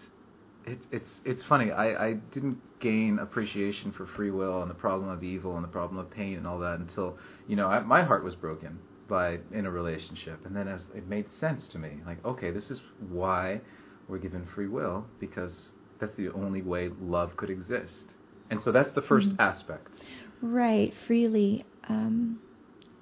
it's 0.66 0.88
it's 0.92 1.22
it's 1.24 1.44
funny. 1.44 1.72
I, 1.72 2.08
I 2.08 2.14
didn't 2.14 2.60
gain 2.80 3.20
appreciation 3.20 3.92
for 3.92 4.06
free 4.06 4.32
will 4.32 4.62
and 4.62 4.70
the 4.70 4.76
problem 4.76 5.10
of 5.10 5.24
evil 5.24 5.56
and 5.56 5.64
the 5.64 5.70
problem 5.70 5.98
of 6.00 6.10
pain 6.10 6.38
and 6.38 6.48
all 6.48 6.60
that 6.60 6.80
until 6.80 7.18
you 7.48 7.56
know 7.56 7.68
I, 7.68 7.80
my 7.82 8.04
heart 8.04 8.24
was 8.24 8.36
broken 8.36 8.80
by 9.08 9.40
in 9.52 9.66
a 9.66 9.72
relationship, 9.72 10.46
and 10.46 10.56
then 10.56 10.68
as 10.68 10.86
it 10.96 11.08
made 11.08 11.28
sense 11.40 11.68
to 11.70 11.78
me. 11.78 12.02
Like, 12.06 12.24
okay, 12.26 12.52
this 12.52 12.72
is 12.72 12.82
why 13.10 13.62
we're 14.08 14.18
given 14.18 14.46
free 14.46 14.68
will 14.68 15.06
because 15.20 15.74
that's 16.00 16.16
the 16.16 16.32
only 16.34 16.62
way 16.62 16.90
love 17.02 17.36
could 17.38 17.50
exist. 17.50 18.14
And 18.50 18.62
so 18.62 18.72
that's 18.72 18.92
the 18.94 19.02
1st 19.02 19.40
aspect. 19.40 19.98
Right, 20.42 20.94
freely, 21.08 21.66
um, 21.90 22.40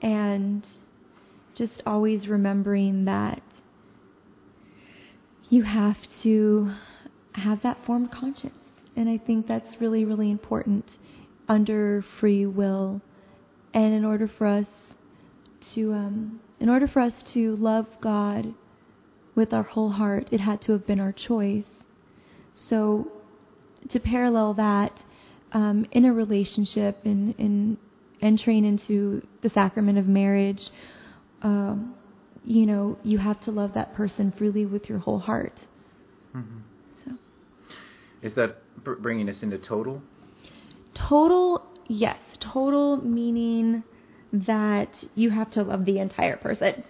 and 0.03 0.67
just 1.55 1.81
always 1.85 2.27
remembering 2.27 3.05
that 3.05 3.41
you 5.49 5.63
have 5.63 5.97
to 6.21 6.73
have 7.33 7.63
that 7.63 7.83
formed 7.85 8.11
conscience. 8.11 8.53
And 8.95 9.09
I 9.09 9.17
think 9.17 9.47
that's 9.47 9.79
really, 9.79 10.05
really 10.05 10.29
important 10.29 10.85
under 11.47 12.03
free 12.19 12.45
will. 12.45 13.01
And 13.73 13.93
in 13.93 14.05
order 14.05 14.27
for 14.27 14.45
us 14.45 14.67
to, 15.73 15.93
um, 15.93 16.41
in 16.59 16.69
order 16.69 16.87
for 16.87 16.99
us 17.01 17.23
to 17.33 17.55
love 17.55 17.87
God 18.01 18.53
with 19.35 19.53
our 19.53 19.63
whole 19.63 19.91
heart, 19.91 20.27
it 20.31 20.41
had 20.41 20.61
to 20.63 20.73
have 20.73 20.85
been 20.85 20.99
our 20.99 21.11
choice. 21.11 21.65
So, 22.53 23.11
to 23.89 23.99
parallel 23.99 24.53
that, 24.55 25.03
um, 25.51 25.85
in 25.91 26.05
a 26.05 26.13
relationship, 26.13 26.99
in, 27.03 27.33
in 27.37 27.77
entering 28.23 28.65
into 28.65 29.25
the 29.41 29.49
sacrament 29.49 29.97
of 29.97 30.07
marriage, 30.07 30.69
um, 31.41 31.93
you 32.43 32.65
know, 32.65 32.97
you 33.03 33.17
have 33.17 33.39
to 33.41 33.51
love 33.51 33.73
that 33.73 33.93
person 33.93 34.33
freely 34.37 34.65
with 34.65 34.89
your 34.89 34.99
whole 34.99 35.19
heart. 35.19 35.59
So. 37.05 37.11
Is 38.21 38.33
that 38.35 38.57
bringing 38.83 39.29
us 39.29 39.43
into 39.43 39.57
total? 39.57 40.01
Total, 40.95 41.61
yes. 41.87 42.17
Total 42.39 42.97
meaning 42.97 43.83
that 44.31 45.05
you 45.13 45.29
have 45.29 45.51
to 45.51 45.61
love 45.61 45.85
the 45.85 45.99
entire 45.99 46.37
person 46.37 46.83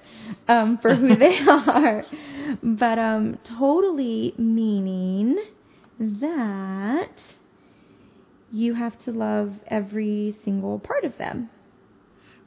um, 0.48 0.78
for 0.82 0.96
who 0.96 1.16
they 1.18 1.40
are. 1.48 2.06
But 2.62 3.00
um, 3.00 3.38
totally 3.44 4.34
meaning 4.38 5.38
that 6.00 7.12
you 8.54 8.76
have 8.76 8.98
to 9.00 9.12
love 9.12 9.52
every 9.68 10.38
single 10.46 10.80
part 10.80 11.04
of 11.04 11.18
them. 11.18 11.50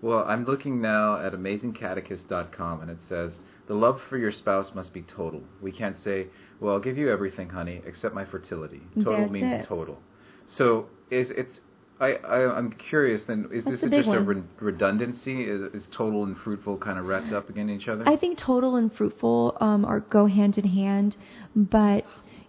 Well, 0.01 0.25
I'm 0.27 0.45
looking 0.45 0.81
now 0.81 1.19
at 1.19 1.33
amazingcatechist.com 1.33 2.81
and 2.81 2.91
it 2.91 2.99
says 3.09 3.41
the 3.67 3.75
love 3.75 4.01
for 4.09 4.17
your 4.17 4.31
spouse 4.31 4.75
must 4.75 4.95
be 4.95 5.03
total. 5.03 5.43
We 5.61 5.73
can't 5.73 5.99
say, 5.99 6.29
"Well, 6.61 6.75
I'll 6.75 6.81
give 6.81 6.97
you 6.97 7.11
everything, 7.11 7.51
honey, 7.51 7.83
except 7.85 8.15
my 8.15 8.25
fertility." 8.25 8.83
Total 9.03 9.23
That's 9.23 9.33
means 9.33 9.53
it. 9.53 9.67
total. 9.67 9.99
So, 10.47 10.87
is 11.11 11.31
it's 11.31 11.61
I, 11.99 12.13
I 12.13 12.57
I'm 12.57 12.71
curious 12.73 13.25
then 13.25 13.49
is 13.51 13.65
That's 13.65 13.81
this 13.81 13.91
a 13.91 13.97
just 13.97 14.09
a 14.11 14.21
re- 14.21 14.43
redundancy? 14.61 15.43
Is, 15.43 15.63
is 15.73 15.89
total 15.91 16.25
and 16.25 16.37
fruitful 16.39 16.77
kind 16.79 16.99
of 16.99 17.07
wrapped 17.07 17.33
up 17.33 17.49
against 17.49 17.73
each 17.73 17.89
other? 17.89 18.07
I 18.07 18.17
think 18.17 18.39
total 18.39 18.77
and 18.77 18.93
fruitful 18.93 19.57
um, 19.61 19.85
are 19.85 20.01
go 20.01 20.27
hand 20.27 20.59
in 20.59 20.69
hand, 20.69 21.17
but 21.57 22.05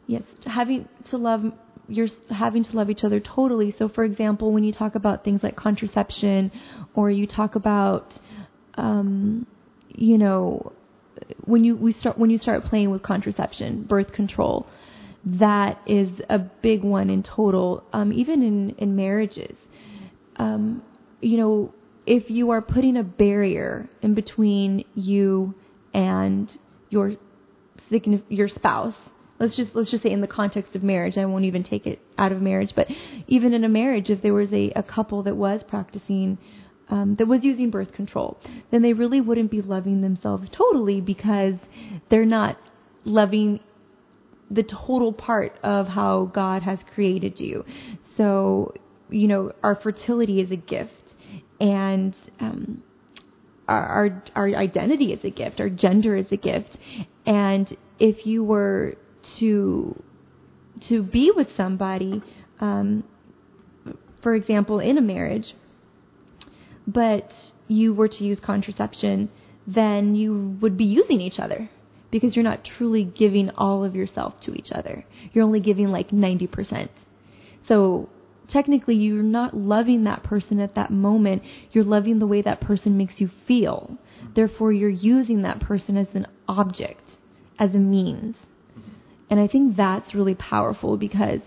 yes, 0.05 0.23
having 0.45 0.89
to 1.05 1.17
love 1.17 1.45
you're 1.87 2.07
having 2.29 2.63
to 2.63 2.75
love 2.75 2.89
each 2.89 3.03
other 3.03 3.19
totally. 3.19 3.71
So, 3.77 3.87
for 3.87 4.03
example, 4.03 4.51
when 4.51 4.63
you 4.63 4.73
talk 4.73 4.95
about 4.95 5.23
things 5.23 5.43
like 5.43 5.55
contraception, 5.55 6.51
or 6.93 7.09
you 7.09 7.27
talk 7.27 7.55
about, 7.55 8.19
um, 8.75 9.47
you 9.89 10.17
know, 10.17 10.73
when 11.45 11.63
you 11.63 11.75
we 11.75 11.91
start 11.91 12.17
when 12.17 12.29
you 12.29 12.37
start 12.37 12.63
playing 12.65 12.91
with 12.91 13.03
contraception, 13.03 13.83
birth 13.83 14.11
control, 14.11 14.67
that 15.25 15.79
is 15.85 16.09
a 16.29 16.39
big 16.39 16.83
one 16.83 17.09
in 17.09 17.23
total. 17.23 17.83
Um, 17.93 18.11
even 18.13 18.43
in 18.43 18.71
in 18.77 18.95
marriages, 18.95 19.57
um, 20.37 20.83
you 21.21 21.37
know, 21.37 21.73
if 22.05 22.29
you 22.29 22.51
are 22.51 22.61
putting 22.61 22.97
a 22.97 23.03
barrier 23.03 23.89
in 24.01 24.13
between 24.13 24.85
you 24.95 25.55
and 25.93 26.51
your 26.89 27.13
your 28.29 28.47
spouse, 28.47 28.95
let's 29.39 29.55
just 29.55 29.75
let's 29.75 29.91
just 29.91 30.03
say 30.03 30.11
in 30.11 30.21
the 30.21 30.27
context 30.27 30.75
of 30.75 30.83
marriage, 30.83 31.17
I 31.17 31.25
won't 31.25 31.45
even 31.45 31.63
take 31.63 31.85
it 31.85 31.99
out 32.17 32.31
of 32.31 32.41
marriage, 32.41 32.73
but 32.75 32.87
even 33.27 33.53
in 33.53 33.63
a 33.63 33.69
marriage, 33.69 34.09
if 34.09 34.21
there 34.21 34.33
was 34.33 34.51
a, 34.53 34.71
a 34.75 34.83
couple 34.83 35.23
that 35.23 35.35
was 35.35 35.63
practicing 35.67 36.37
um, 36.89 37.15
that 37.15 37.27
was 37.27 37.43
using 37.43 37.69
birth 37.69 37.91
control, 37.91 38.39
then 38.71 38.81
they 38.81 38.93
really 38.93 39.21
wouldn't 39.21 39.51
be 39.51 39.61
loving 39.61 40.01
themselves 40.01 40.49
totally 40.51 41.01
because 41.01 41.55
they're 42.09 42.25
not 42.25 42.57
loving 43.03 43.59
the 44.49 44.63
total 44.63 45.11
part 45.11 45.59
of 45.63 45.87
how 45.87 46.31
God 46.33 46.63
has 46.63 46.79
created 46.93 47.39
you. 47.39 47.65
So, 48.15 48.73
you 49.09 49.27
know, 49.27 49.51
our 49.63 49.75
fertility 49.75 50.39
is 50.39 50.51
a 50.51 50.55
gift, 50.55 51.15
and 51.59 52.15
um, 52.39 52.83
our, 53.67 53.85
our 53.85 54.23
our 54.35 54.47
identity 54.47 55.11
is 55.11 55.23
a 55.23 55.29
gift, 55.29 55.59
our 55.59 55.69
gender 55.69 56.15
is 56.15 56.31
a 56.31 56.37
gift, 56.37 56.77
and 57.25 57.75
if 57.99 58.25
you 58.25 58.43
were 58.43 58.95
to 59.35 60.01
to 60.81 61.03
be 61.03 61.31
with 61.31 61.55
somebody, 61.55 62.21
um, 62.59 63.03
for 64.21 64.35
example, 64.35 64.79
in 64.79 64.97
a 64.97 65.01
marriage, 65.01 65.55
but 66.85 67.33
you 67.67 67.93
were 67.93 68.07
to 68.07 68.23
use 68.23 68.39
contraception, 68.39 69.29
then 69.65 70.15
you 70.15 70.57
would 70.61 70.77
be 70.77 70.85
using 70.85 71.19
each 71.19 71.39
other 71.39 71.69
because 72.09 72.35
you're 72.35 72.43
not 72.43 72.63
truly 72.63 73.03
giving 73.03 73.49
all 73.51 73.83
of 73.83 73.95
yourself 73.95 74.39
to 74.39 74.53
each 74.53 74.71
other. 74.71 75.05
You're 75.33 75.43
only 75.43 75.59
giving 75.59 75.89
like 75.89 76.09
90%. 76.11 76.89
So 77.67 78.09
technically, 78.47 78.95
you're 78.95 79.21
not 79.21 79.55
loving 79.55 80.05
that 80.05 80.23
person 80.23 80.59
at 80.59 80.75
that 80.75 80.89
moment. 80.89 81.43
You're 81.71 81.83
loving 81.83 82.19
the 82.19 82.27
way 82.27 82.41
that 82.41 82.61
person 82.61 82.97
makes 82.97 83.19
you 83.19 83.29
feel. 83.45 83.97
Therefore, 84.35 84.71
you're 84.71 84.89
using 84.89 85.41
that 85.41 85.59
person 85.59 85.97
as 85.97 86.07
an 86.13 86.27
object, 86.47 87.17
as 87.59 87.75
a 87.75 87.79
means. 87.79 88.35
And 89.29 89.39
I 89.39 89.47
think 89.47 89.75
that's 89.75 90.15
really 90.15 90.35
powerful 90.35 90.97
because 90.97 91.41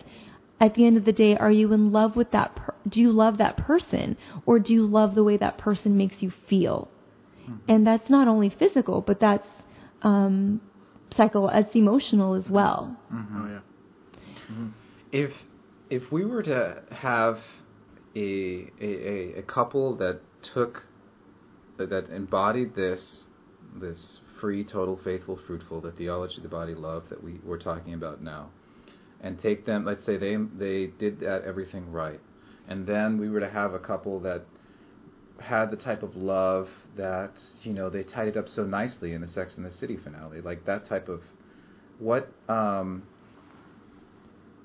at 0.60 0.74
the 0.74 0.86
end 0.86 0.96
of 0.96 1.04
the 1.04 1.12
day, 1.12 1.36
are 1.36 1.50
you 1.50 1.72
in 1.72 1.90
love 1.90 2.16
with 2.16 2.30
that? 2.32 2.54
Per- 2.54 2.74
do 2.86 3.00
you 3.00 3.10
love 3.10 3.38
that 3.38 3.56
person, 3.56 4.16
or 4.44 4.58
do 4.58 4.74
you 4.74 4.86
love 4.86 5.14
the 5.14 5.24
way 5.24 5.38
that 5.38 5.56
person 5.56 5.96
makes 5.96 6.20
you 6.20 6.30
feel? 6.48 6.88
Mm-hmm. 7.42 7.70
And 7.70 7.86
that's 7.86 8.10
not 8.10 8.28
only 8.28 8.50
physical, 8.50 9.00
but 9.00 9.20
that's 9.20 9.46
um, 10.02 10.60
cycle. 11.16 11.48
It's 11.48 11.74
emotional 11.74 12.34
as 12.34 12.48
well. 12.50 12.96
Mm-hmm. 13.12 13.42
Oh 13.42 13.48
yeah. 13.48 13.60
Mm-hmm. 14.52 14.68
If 15.12 15.30
if 15.88 16.12
we 16.12 16.26
were 16.26 16.42
to 16.42 16.82
have 16.90 17.38
a 18.14 18.70
a, 18.80 18.84
a, 18.84 19.38
a 19.38 19.42
couple 19.42 19.96
that 19.96 20.20
took 20.54 20.86
that 21.78 22.10
embodied 22.10 22.74
this 22.74 23.24
this 23.80 24.20
free, 24.40 24.64
total, 24.64 24.96
faithful, 24.96 25.38
fruitful, 25.46 25.81
the 25.81 25.92
theology, 25.92 26.37
of 26.38 26.42
the 26.42 26.48
body, 26.48 26.74
love 26.74 27.09
that 27.11 27.22
we 27.22 27.40
we're 27.44 27.59
talking 27.59 27.94
about 27.94 28.22
now, 28.22 28.48
and 29.20 29.40
take 29.40 29.64
them. 29.66 29.85
Let's 29.85 30.05
say 30.05 30.16
they 30.16 30.37
they 30.37 30.87
did 30.87 31.20
that 31.20 31.44
everything 31.44 31.90
right, 31.92 32.20
and 32.68 32.87
then 32.87 33.18
we 33.18 33.29
were 33.29 33.40
to 33.40 33.50
have 33.50 33.74
a 33.74 33.79
couple 33.79 34.20
that 34.20 34.42
had 35.40 35.70
the 35.70 35.76
type 35.76 36.03
of 36.03 36.16
love 36.16 36.68
that 36.96 37.40
you 37.62 37.72
know 37.72 37.88
they 37.90 38.03
tied 38.03 38.29
it 38.29 38.37
up 38.37 38.48
so 38.48 38.64
nicely 38.64 39.12
in 39.12 39.20
the 39.20 39.26
Sex 39.26 39.57
and 39.57 39.64
the 39.64 39.70
City 39.70 39.96
finale, 39.96 40.40
like 40.40 40.64
that 40.66 40.87
type 40.87 41.09
of 41.09 41.22
what 41.98 42.29
um, 42.48 43.03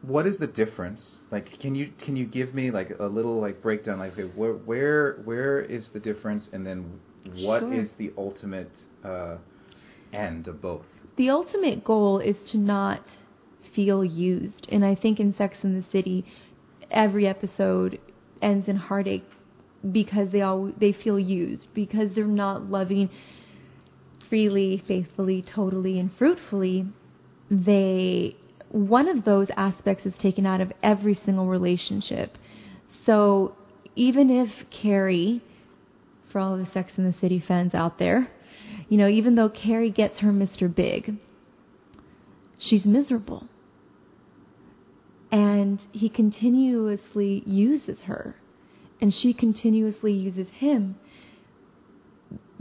what 0.02 0.28
is 0.28 0.38
the 0.38 0.48
difference? 0.48 1.22
Like, 1.32 1.60
can 1.60 1.76
you 1.76 1.92
can 1.98 2.16
you 2.16 2.26
give 2.26 2.54
me 2.54 2.72
like 2.72 2.96
a 3.00 3.06
little 3.08 3.40
like 3.40 3.62
breakdown? 3.62 4.00
Like, 4.00 4.14
okay, 4.14 4.24
where 4.24 4.54
where 4.54 5.14
where 5.26 5.60
is 5.60 5.90
the 5.90 6.00
difference, 6.00 6.50
and 6.54 6.66
then 6.66 7.00
what 7.38 7.64
is 7.64 7.90
Sure. 7.90 7.98
the 7.98 8.14
ultimate 8.18 8.72
uh, 9.04 9.38
end 10.14 10.48
of 10.48 10.62
both? 10.62 10.86
the 11.16 11.30
ultimate 11.30 11.84
goal 11.84 12.20
is 12.20 12.36
to 12.46 12.58
not 12.58 13.02
feel 13.74 14.04
used. 14.04 14.68
And 14.72 14.86
I 14.86 14.96
think 14.96 15.20
in 15.20 15.36
Sex 15.36 15.58
and 15.62 15.76
the 15.76 15.90
City, 15.92 16.26
every 16.92 17.28
episode 17.28 18.00
ends 18.42 18.68
in 18.68 18.76
heartache 18.76 19.26
because 19.92 20.30
they 20.32 20.42
all 20.42 20.72
they 20.78 20.92
feel 20.92 21.20
used 21.20 21.68
because 21.74 22.14
they're 22.16 22.26
not 22.26 22.70
loving 22.70 23.10
freely, 24.30 24.84
faithfully, 24.88 25.42
totally, 25.42 26.00
and 26.00 26.12
fruitfully. 26.18 26.88
They 27.50 28.36
one 28.70 29.08
of 29.08 29.24
those 29.24 29.48
aspects 29.56 30.06
is 30.06 30.14
taken 30.18 30.46
out 30.46 30.60
of 30.60 30.74
every 30.84 31.14
single 31.26 31.46
relationship. 31.46 32.38
So 33.06 33.56
even 33.96 34.30
if 34.30 34.50
Carrie, 34.70 35.42
for 36.32 36.40
all 36.40 36.58
the 36.58 36.66
Sex 36.66 36.94
and 36.98 37.06
the 37.06 37.18
City 37.20 37.40
fans 37.40 37.74
out 37.74 38.00
there, 38.00 38.32
you 38.90 38.98
know, 38.98 39.08
even 39.08 39.36
though 39.36 39.50
Carrie 39.50 39.90
gets 39.90 40.20
her 40.20 40.32
Mr. 40.32 40.74
Big, 40.74 41.16
she's 42.58 42.86
miserable. 42.86 43.48
And 45.32 45.80
he 45.92 46.08
continuously 46.08 47.44
uses 47.46 48.02
her, 48.02 48.36
and 49.02 49.14
she 49.14 49.34
continuously 49.34 50.14
uses 50.14 50.48
him 50.50 50.96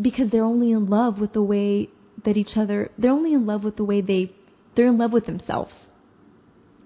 because 0.00 0.30
they're 0.30 0.44
only 0.44 0.72
in 0.72 0.86
love 0.86 1.20
with 1.20 1.34
the 1.34 1.42
way 1.42 1.90
that 2.24 2.36
each 2.36 2.56
other, 2.56 2.90
they're 2.98 3.12
only 3.12 3.32
in 3.32 3.46
love 3.46 3.62
with 3.62 3.76
the 3.76 3.84
way 3.84 4.00
they, 4.00 4.32
they're 4.74 4.88
in 4.88 4.98
love 4.98 5.12
with 5.12 5.26
themselves. 5.26 5.74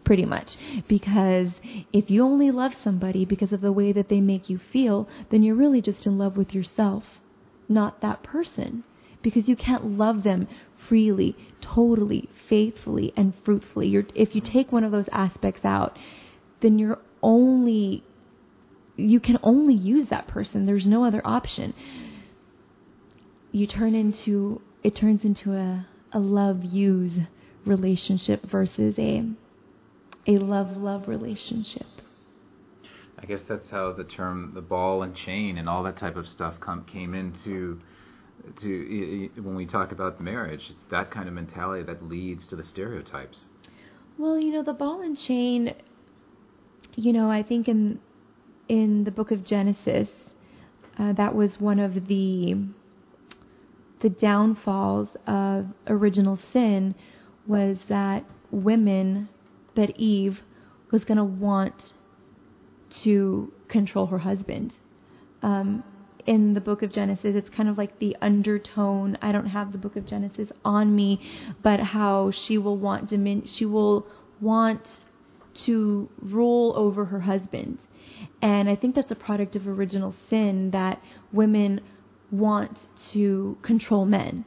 Pretty 0.05 0.27
much. 0.27 0.57
Because 0.89 1.51
if 1.93 2.11
you 2.11 2.25
only 2.25 2.51
love 2.51 2.73
somebody 2.83 3.25
because 3.25 3.53
of 3.53 3.61
the 3.61 3.73
way 3.73 3.93
that 3.93 4.09
they 4.09 4.21
make 4.21 4.51
you 4.51 4.59
feel, 4.59 5.09
then 5.31 5.43
you're 5.43 5.55
really 5.55 5.81
just 5.81 6.07
in 6.07 6.19
love 6.19 6.37
with 6.37 6.55
yourself, 6.55 7.05
not 7.69 8.01
that 8.01 8.23
person 8.23 8.85
because 9.23 9.49
you 9.49 9.57
can't 9.57 9.99
love 9.99 10.23
them 10.23 10.49
freely, 10.89 11.37
totally, 11.61 12.29
faithfully, 12.49 13.13
and 13.17 13.35
fruitfully. 13.45 13.89
You're, 13.89 14.07
if 14.15 14.35
you 14.35 14.41
take 14.41 14.73
one 14.73 14.85
of 14.85 14.93
those 14.93 15.09
aspects 15.13 15.65
out, 15.65 15.99
then 16.61 16.79
you're 16.79 17.01
only 17.23 18.05
you 18.97 19.21
can 19.21 19.39
only 19.45 19.75
use 19.75 20.09
that 20.09 20.27
person. 20.27 20.67
There's 20.67 20.87
no 20.87 21.05
other 21.05 21.23
option. 21.25 21.73
You 23.53 23.67
turn 23.67 23.95
into 23.95 24.61
it 24.83 24.95
turns 24.95 25.25
into 25.25 25.53
a 25.55 25.87
a 26.13 26.19
love 26.19 26.65
use 26.65 27.13
relationship 27.65 28.43
versus 28.43 28.99
a 28.99 29.25
a 30.27 30.39
love 30.39 30.77
love 30.77 31.09
relationship. 31.09 31.87
I 33.21 33.27
guess 33.27 33.43
that's 33.43 33.71
how 33.71 33.93
the 33.93 34.05
term 34.05 34.53
the 34.55 34.63
ball 34.63 35.03
and 35.03 35.15
chain 35.15 35.59
and 35.59 35.69
all 35.69 35.83
that 35.85 35.97
type 35.97 36.17
of 36.17 36.29
stuff 36.29 36.61
come 36.61 36.85
came 36.85 37.15
into 37.15 37.81
to 38.61 39.31
when 39.37 39.55
we 39.55 39.67
talk 39.67 39.93
about 39.93 40.21
marriage. 40.21 40.67
It's 40.71 40.85
that 40.91 41.11
kind 41.11 41.29
of 41.29 41.35
mentality 41.35 41.83
that 41.85 42.03
leads 42.03 42.47
to 42.49 42.57
the 42.57 42.65
stereotypes. 42.65 43.49
Well, 44.17 44.39
you 44.39 44.53
know, 44.53 44.63
the 44.63 44.73
ball 44.73 45.01
and 45.03 45.17
chain, 45.17 45.75
you 46.97 47.13
know, 47.13 47.31
I 47.31 47.43
think 47.43 47.69
in 47.69 48.01
in 48.69 49.05
the 49.05 49.11
book 49.11 49.31
of 49.31 49.45
Genesis, 49.45 50.09
uh, 50.99 51.13
that 51.15 51.35
was 51.35 51.61
one 51.61 51.79
of 51.79 52.09
the 52.09 52.57
the 54.01 54.09
downfalls 54.09 55.09
of 55.27 55.67
original 55.87 56.39
sin 56.53 56.95
was 57.47 57.79
that 57.89 58.25
women, 58.51 59.29
but 59.75 59.91
Eve 59.97 60.43
was 60.91 61.05
going 61.05 61.19
to 61.19 61.25
want 61.25 61.93
to 62.91 63.53
control 63.69 64.07
her 64.07 64.19
husband. 64.19 64.75
Um, 65.43 65.83
in 66.29 66.53
the 66.53 66.61
book 66.61 66.83
of 66.83 66.93
Genesis, 66.93 67.35
it's 67.35 67.49
kind 67.49 67.71
of 67.71 67.79
like 67.79 67.99
the 68.01 68.15
undertone. 68.21 69.17
I 69.23 69.33
don't 69.33 69.47
have 69.47 69.73
the 69.73 69.79
book 69.79 69.97
of 69.97 70.05
Genesis 70.05 70.51
on 70.63 70.95
me, 70.95 71.19
but 71.63 71.81
how 71.81 72.31
she 72.31 72.59
will 72.59 72.77
want 72.77 73.09
domin- 73.09 73.49
she 73.49 73.65
will 73.65 74.07
want 74.39 74.85
to 75.67 76.09
rule 76.21 76.75
over 76.77 77.07
her 77.07 77.21
husband. 77.21 77.79
And 78.43 78.69
I 78.69 78.77
think 78.77 78.95
that's 78.95 79.11
a 79.11 79.15
product 79.29 79.57
of 79.57 79.67
original 79.67 80.15
sin 80.29 80.71
that 80.73 81.01
women 81.33 81.81
want 82.31 82.87
to 83.13 83.57
control 83.63 84.05
men. 84.05 84.45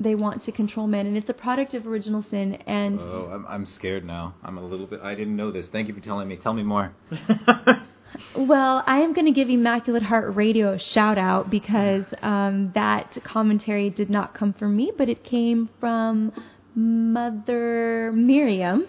They 0.00 0.16
want 0.16 0.42
to 0.44 0.52
control 0.52 0.88
men, 0.88 1.06
and 1.06 1.16
it's 1.16 1.30
a 1.30 1.34
product 1.34 1.74
of 1.74 1.86
original 1.86 2.22
sin. 2.28 2.54
And 2.66 2.98
Oh, 3.00 3.30
I'm, 3.32 3.46
I'm 3.46 3.66
scared 3.66 4.04
now. 4.04 4.34
I'm 4.42 4.58
a 4.58 4.64
little 4.64 4.86
bit. 4.86 5.00
I 5.00 5.14
didn't 5.14 5.36
know 5.36 5.52
this. 5.52 5.68
Thank 5.68 5.86
you 5.88 5.94
for 5.94 6.00
telling 6.00 6.26
me. 6.26 6.36
Tell 6.36 6.54
me 6.54 6.64
more. 6.64 6.92
Well, 8.36 8.82
I 8.86 9.00
am 9.00 9.12
going 9.12 9.26
to 9.26 9.32
give 9.32 9.48
Immaculate 9.48 10.02
Heart 10.02 10.34
Radio 10.34 10.72
a 10.72 10.78
shout 10.78 11.18
out 11.18 11.50
because 11.50 12.04
um, 12.22 12.72
that 12.74 13.18
commentary 13.24 13.90
did 13.90 14.10
not 14.10 14.34
come 14.34 14.52
from 14.52 14.76
me, 14.76 14.92
but 14.96 15.08
it 15.08 15.24
came 15.24 15.68
from 15.78 16.32
Mother 16.74 18.12
Miriam, 18.12 18.86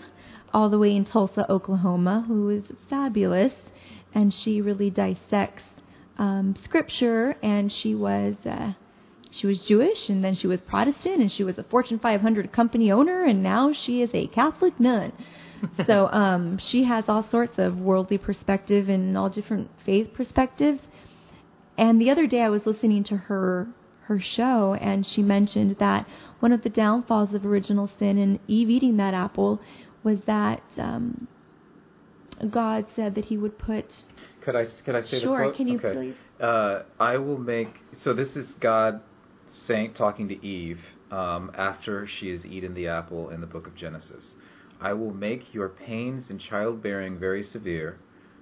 all 0.53 0.69
the 0.69 0.79
way 0.79 0.95
in 0.95 1.05
Tulsa, 1.05 1.51
Oklahoma, 1.51 2.25
who 2.27 2.49
is 2.49 2.63
fabulous, 2.89 3.53
and 4.13 4.33
she 4.33 4.61
really 4.61 4.89
dissects 4.89 5.63
um, 6.17 6.55
scripture. 6.63 7.35
And 7.43 7.71
she 7.71 7.95
was 7.95 8.35
uh, 8.45 8.73
she 9.29 9.47
was 9.47 9.65
Jewish, 9.65 10.09
and 10.09 10.23
then 10.23 10.35
she 10.35 10.47
was 10.47 10.61
Protestant, 10.61 11.21
and 11.21 11.31
she 11.31 11.43
was 11.43 11.57
a 11.57 11.63
Fortune 11.63 11.99
500 11.99 12.51
company 12.51 12.91
owner, 12.91 13.23
and 13.23 13.41
now 13.43 13.71
she 13.71 14.01
is 14.01 14.09
a 14.13 14.27
Catholic 14.27 14.79
nun 14.79 15.13
so 15.85 16.07
um, 16.11 16.57
she 16.57 16.83
has 16.85 17.07
all 17.07 17.27
sorts 17.29 17.57
of 17.59 17.79
worldly 17.79 18.17
perspective 18.17 18.89
and 18.89 19.17
all 19.17 19.29
different 19.29 19.69
faith 19.85 20.13
perspectives. 20.13 20.81
And 21.77 21.99
the 21.99 22.09
other 22.09 22.27
day 22.27 22.41
I 22.41 22.49
was 22.49 22.65
listening 22.65 23.03
to 23.05 23.17
her 23.17 23.67
her 24.05 24.19
show, 24.19 24.73
and 24.73 25.05
she 25.05 25.21
mentioned 25.21 25.77
that 25.79 26.07
one 26.39 26.51
of 26.51 26.63
the 26.63 26.69
downfalls 26.69 27.33
of 27.33 27.45
original 27.45 27.89
sin 27.99 28.17
and 28.17 28.39
Eve 28.47 28.69
eating 28.69 28.97
that 28.97 29.13
apple 29.13 29.61
was 30.03 30.21
that 30.21 30.61
um, 30.77 31.27
God 32.49 32.85
said 32.95 33.15
that 33.15 33.25
He 33.25 33.37
would 33.37 33.57
put. 33.57 34.03
Could 34.41 34.55
I 34.55 34.65
could 34.83 34.95
I 34.95 35.01
say 35.01 35.19
Sure, 35.19 35.37
the 35.37 35.43
quote? 35.45 35.55
can 35.55 35.67
you 35.67 35.77
okay. 35.77 35.93
please? 35.93 36.15
Uh, 36.39 36.83
I 36.99 37.17
will 37.17 37.37
make. 37.37 37.83
So 37.95 38.13
this 38.13 38.35
is 38.35 38.55
God 38.55 39.01
saying, 39.51 39.93
talking 39.93 40.27
to 40.29 40.45
Eve 40.45 40.81
um, 41.11 41.51
after 41.55 42.07
she 42.07 42.29
has 42.31 42.45
eaten 42.45 42.73
the 42.73 42.87
apple 42.87 43.29
in 43.29 43.41
the 43.41 43.47
book 43.47 43.67
of 43.67 43.75
Genesis. 43.75 44.35
I 44.81 44.93
will 44.93 45.13
make 45.13 45.53
your 45.53 45.69
pains 45.69 46.31
in 46.31 46.39
childbearing 46.39 47.19
very 47.19 47.43
severe. 47.43 47.99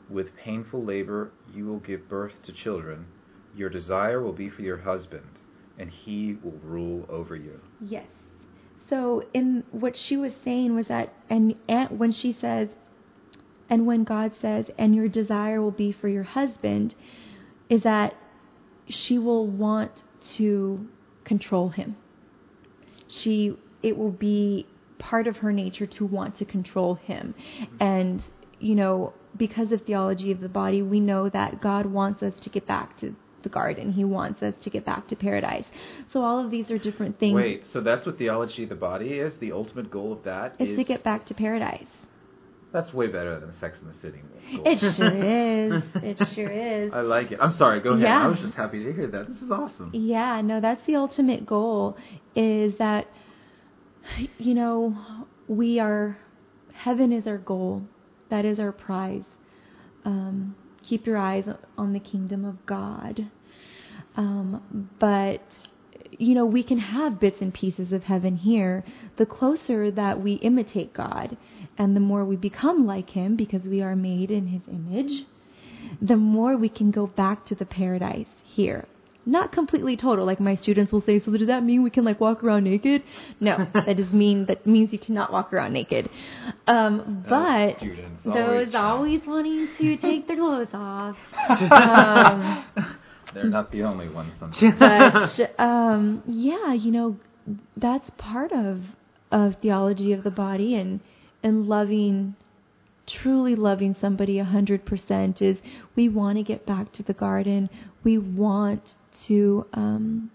With 0.10 0.36
painful 0.38 0.84
labor 0.84 1.32
you 1.54 1.65
will 1.65 1.80
give 1.80 2.08
birth 2.08 2.41
to 2.43 2.54
children. 2.54 3.08
Your 3.56 3.69
desire 3.69 4.21
will 4.21 4.34
be 4.34 4.49
for 4.49 4.62
your 4.62 4.78
husband, 4.78 5.39
and 5.78 5.89
he 5.89 6.38
will 6.41 6.60
rule 6.63 7.06
over 7.10 7.36
you. 7.36 7.60
Yes. 7.82 8.08
So 8.89 9.23
in 9.34 9.65
what 9.71 9.95
she 9.95 10.17
was 10.17 10.34
saying 10.43 10.75
was 10.75 10.88
that, 10.88 11.13
and, 11.30 11.60
and 11.67 11.99
when 11.99 12.12
she 12.12 12.34
says, 12.34 12.69
and 13.69 13.86
when 13.86 14.04
God 14.04 14.32
says, 14.41 14.71
and 14.78 14.95
your 14.95 15.08
desire 15.08 15.62
will 15.62 15.71
be 15.71 15.91
for 15.91 16.08
your 16.08 16.23
husband, 16.23 16.95
is 17.69 17.84
that 17.84 18.15
she 18.88 19.19
will 19.19 19.45
want 19.45 20.04
to 20.38 20.88
control 21.23 21.69
him. 21.69 21.97
She, 23.08 23.58
it 23.84 23.95
will 23.95 24.12
be 24.12 24.65
part 24.99 25.27
of 25.27 25.38
her 25.38 25.51
nature 25.51 25.88
to 25.88 26.05
want 26.05 26.35
to 26.35 26.45
control 26.45 26.95
him. 26.95 27.33
And, 27.79 28.23
you 28.59 28.75
know, 28.75 29.13
because 29.35 29.71
of 29.71 29.81
theology 29.81 30.31
of 30.31 30.41
the 30.41 30.49
body, 30.49 30.81
we 30.81 30.99
know 30.99 31.29
that 31.29 31.62
God 31.62 31.85
wants 31.88 32.21
us 32.21 32.33
to 32.41 32.49
get 32.49 32.67
back 32.67 32.97
to 32.99 33.15
the 33.41 33.49
garden. 33.49 33.93
He 33.93 34.03
wants 34.03 34.43
us 34.43 34.53
to 34.62 34.69
get 34.69 34.85
back 34.85 35.07
to 35.07 35.15
paradise. 35.15 35.65
So 36.12 36.21
all 36.23 36.43
of 36.43 36.51
these 36.51 36.69
are 36.71 36.77
different 36.77 37.19
things. 37.19 37.35
Wait, 37.35 37.65
so 37.65 37.81
that's 37.81 38.05
what 38.05 38.17
theology 38.17 38.63
of 38.63 38.69
the 38.69 38.75
body 38.75 39.13
is? 39.13 39.38
The 39.38 39.53
ultimate 39.53 39.89
goal 39.89 40.12
of 40.12 40.23
that 40.23 40.57
is 40.59 40.69
is 40.69 40.77
to 40.77 40.83
get 40.83 41.03
back 41.03 41.25
to 41.27 41.33
paradise. 41.33 41.88
That's 42.71 42.93
way 42.93 43.07
better 43.07 43.39
than 43.39 43.51
Sex 43.53 43.79
in 43.81 43.88
the 43.88 43.95
City. 43.95 44.19
goal. 44.53 44.63
It 44.65 44.77
sure 44.79 45.07
is. 45.07 45.83
It 45.95 46.27
sure 46.35 46.49
is. 46.49 46.91
I 46.93 47.01
like 47.01 47.31
it. 47.31 47.39
I'm 47.41 47.51
sorry. 47.51 47.79
Go 47.79 47.91
ahead. 47.91 48.03
Yeah. 48.03 48.25
I 48.25 48.27
was 48.27 48.39
just 48.39 48.53
happy 48.53 48.83
to 48.83 48.93
hear 48.93 49.07
that. 49.07 49.27
This 49.27 49.41
is 49.41 49.49
awesome. 49.49 49.89
Yeah, 49.93 50.41
no, 50.41 50.62
that's 50.62 50.85
the 50.85 50.95
ultimate 50.95 51.45
goal 51.47 51.97
is 52.35 52.75
that 52.75 53.07
you 54.37 54.53
know, 54.53 54.95
we 55.47 55.79
are 55.79 56.17
heaven 56.73 57.11
is 57.11 57.27
our 57.27 57.37
goal. 57.37 57.83
That 58.29 58.45
is 58.45 58.59
our 58.59 58.71
prize. 58.71 59.25
Um, 60.05 60.55
keep 60.81 61.05
your 61.05 61.17
eyes 61.17 61.45
on 61.77 61.93
the 61.93 61.99
kingdom 61.99 62.45
of 62.45 62.65
God. 62.65 63.29
Um, 64.15 64.89
but 64.99 65.41
you 66.17 66.35
know, 66.35 66.45
we 66.45 66.63
can 66.63 66.79
have 66.79 67.19
bits 67.19 67.41
and 67.41 67.53
pieces 67.53 67.91
of 67.93 68.03
heaven 68.03 68.35
here. 68.35 68.83
The 69.17 69.25
closer 69.25 69.91
that 69.91 70.21
we 70.21 70.33
imitate 70.33 70.93
God 70.93 71.37
and 71.77 71.95
the 71.95 72.01
more 72.01 72.25
we 72.25 72.35
become 72.35 72.85
like 72.85 73.11
him 73.11 73.35
because 73.35 73.63
we 73.63 73.81
are 73.81 73.95
made 73.95 74.31
in 74.31 74.47
his 74.47 74.61
image, 74.67 75.25
the 76.01 76.17
more 76.17 76.57
we 76.57 76.69
can 76.69 76.91
go 76.91 77.07
back 77.07 77.45
to 77.45 77.55
the 77.55 77.65
paradise 77.65 78.27
here. 78.43 78.87
Not 79.25 79.51
completely 79.51 79.97
total, 79.97 80.25
like 80.25 80.39
my 80.39 80.55
students 80.55 80.91
will 80.91 81.01
say. 81.01 81.19
So 81.19 81.32
does 81.32 81.47
that 81.47 81.63
mean 81.63 81.84
we 81.84 81.89
can 81.89 82.03
like 82.05 82.19
walk 82.19 82.43
around 82.43 82.63
naked? 82.63 83.03
No, 83.39 83.58
that 83.73 83.97
does 83.97 84.12
mean 84.13 84.45
that 84.45 84.65
means 84.65 84.91
you 84.93 84.99
cannot 84.99 85.32
walk 85.32 85.53
around 85.53 85.73
naked. 85.73 86.10
Um, 86.67 87.25
but 87.27 87.82
always 87.82 88.23
those 88.23 88.71
try. 88.71 88.82
always 88.82 89.21
wanting 89.27 89.67
to 89.77 89.97
take 90.01 90.27
their 90.27 90.38
clothes 90.38 90.73
off. 90.73 91.17
Um, 91.71 92.65
They're 93.34 93.43
not 93.43 93.71
the 93.71 93.84
only 93.84 94.10
ones. 94.10 94.34
Sometimes. 94.39 95.38
but 95.38 95.60
um, 95.60 96.23
yeah, 96.25 96.73
you 96.73 96.91
know, 96.91 97.17
that's 97.77 98.10
part 98.17 98.51
of 98.51 98.82
of 99.32 99.58
theology 99.62 100.13
of 100.13 100.23
the 100.23 100.32
body 100.32 100.75
and 100.75 100.99
and 101.43 101.67
loving, 101.67 102.36
truly 103.05 103.55
loving 103.55 103.95
somebody 103.99 104.39
a 104.39 104.43
hundred 104.45 104.86
percent 104.86 105.41
is 105.41 105.58
we 105.95 106.10
want 106.10 106.38
to 106.38 106.43
get 106.43 106.65
back 106.65 106.91
to 106.93 107.03
the 107.03 107.13
garden. 107.13 107.69
We 108.03 108.17
want 108.17 108.82
to 109.27 109.65
um, 109.73 110.32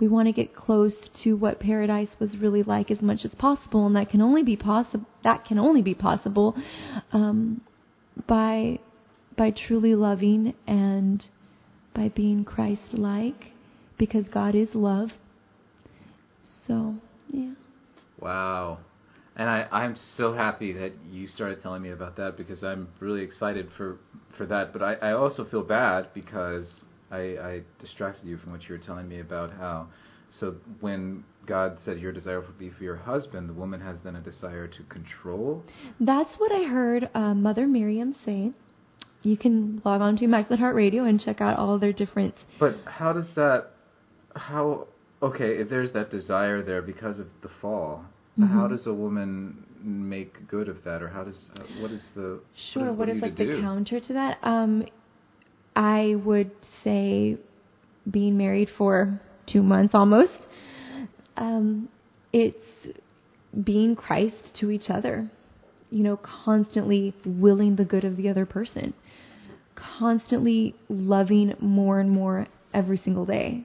we 0.00 0.06
want 0.06 0.28
to 0.28 0.32
get 0.32 0.54
close 0.54 1.08
to 1.22 1.36
what 1.36 1.58
paradise 1.58 2.10
was 2.20 2.36
really 2.36 2.62
like 2.62 2.90
as 2.90 3.02
much 3.02 3.24
as 3.24 3.32
possible, 3.34 3.86
and 3.86 3.96
that 3.96 4.10
can 4.10 4.20
only 4.20 4.42
be 4.42 4.56
possible. 4.56 5.06
That 5.24 5.44
can 5.44 5.58
only 5.58 5.82
be 5.82 5.94
possible 5.94 6.56
um, 7.12 7.62
by 8.26 8.78
by 9.36 9.50
truly 9.50 9.94
loving 9.94 10.54
and 10.66 11.26
by 11.94 12.08
being 12.08 12.44
Christ 12.44 12.94
like 12.94 13.52
because 13.98 14.24
God 14.26 14.54
is 14.54 14.74
love. 14.74 15.10
So, 16.66 16.96
yeah. 17.30 17.52
Wow. 18.20 18.78
And 19.36 19.48
I, 19.48 19.66
I'm 19.70 19.96
so 19.96 20.32
happy 20.32 20.72
that 20.72 20.92
you 21.10 21.28
started 21.28 21.62
telling 21.62 21.82
me 21.82 21.90
about 21.90 22.16
that 22.16 22.36
because 22.36 22.64
I'm 22.64 22.88
really 23.00 23.22
excited 23.22 23.68
for, 23.76 23.98
for 24.36 24.46
that. 24.46 24.72
But 24.72 24.82
I, 24.82 24.94
I 24.94 25.12
also 25.12 25.44
feel 25.44 25.62
bad 25.62 26.08
because 26.12 26.84
I, 27.10 27.16
I 27.18 27.62
distracted 27.78 28.26
you 28.26 28.36
from 28.36 28.52
what 28.52 28.68
you 28.68 28.74
were 28.74 28.78
telling 28.80 29.08
me 29.08 29.20
about 29.20 29.50
how. 29.52 29.88
So 30.28 30.56
when 30.80 31.24
God 31.46 31.80
said 31.80 31.98
your 31.98 32.12
desire 32.12 32.40
would 32.40 32.58
be 32.58 32.70
for 32.70 32.84
your 32.84 32.96
husband, 32.96 33.48
the 33.48 33.54
woman 33.54 33.80
has 33.80 34.00
then 34.00 34.16
a 34.16 34.20
desire 34.20 34.66
to 34.66 34.82
control. 34.84 35.64
That's 36.00 36.34
what 36.38 36.52
I 36.52 36.64
heard 36.64 37.08
uh, 37.14 37.34
Mother 37.34 37.66
Miriam 37.66 38.14
say. 38.24 38.52
You 39.22 39.36
can 39.36 39.80
log 39.84 40.00
on 40.00 40.16
to 40.18 40.24
Immaculate 40.24 40.60
Heart 40.60 40.76
Radio 40.76 41.04
and 41.04 41.18
check 41.18 41.40
out 41.40 41.58
all 41.58 41.78
their 41.78 41.92
different. 41.92 42.34
But 42.58 42.78
how 42.84 43.12
does 43.12 43.32
that? 43.34 43.70
How? 44.36 44.86
Okay, 45.22 45.56
if 45.56 45.68
there's 45.68 45.92
that 45.92 46.10
desire 46.10 46.62
there 46.62 46.82
because 46.82 47.18
of 47.18 47.26
the 47.42 47.48
fall, 47.48 48.04
how 48.38 48.66
Mhm. 48.66 48.68
does 48.68 48.86
a 48.86 48.94
woman 48.94 49.66
make 49.82 50.46
good 50.46 50.68
of 50.68 50.84
that, 50.84 51.02
or 51.02 51.08
how 51.08 51.24
does? 51.24 51.50
Uh, 51.58 51.62
what 51.80 51.90
is 51.90 52.06
the? 52.14 52.38
Sure, 52.54 52.84
what, 52.86 52.98
what 52.98 53.08
are 53.08 53.12
is 53.12 53.22
like 53.22 53.34
to 53.36 53.46
the 53.46 53.60
counter 53.60 53.98
to 53.98 54.12
that? 54.12 54.38
Um, 54.42 54.84
I 55.78 56.16
would 56.16 56.50
say 56.82 57.38
being 58.10 58.36
married 58.36 58.68
for 58.76 59.20
two 59.46 59.62
months 59.62 59.94
almost. 59.94 60.48
Um, 61.36 61.88
it's 62.32 62.88
being 63.62 63.94
Christ 63.94 64.56
to 64.56 64.72
each 64.72 64.90
other. 64.90 65.30
You 65.90 66.02
know, 66.02 66.16
constantly 66.16 67.14
willing 67.24 67.76
the 67.76 67.84
good 67.84 68.04
of 68.04 68.16
the 68.16 68.28
other 68.28 68.44
person, 68.44 68.92
constantly 69.76 70.74
loving 70.88 71.54
more 71.60 72.00
and 72.00 72.10
more 72.10 72.48
every 72.74 72.98
single 72.98 73.24
day, 73.24 73.64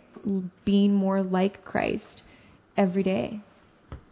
being 0.64 0.94
more 0.94 1.24
like 1.24 1.66
Christ 1.66 2.22
every 2.78 3.02
day. 3.02 3.42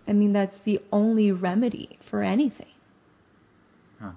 I 0.08 0.14
mean, 0.14 0.34
that's 0.34 0.58
the 0.66 0.80
only 0.92 1.32
remedy 1.32 2.00
for 2.10 2.24
anything. 2.24 2.74
Huh. 4.02 4.14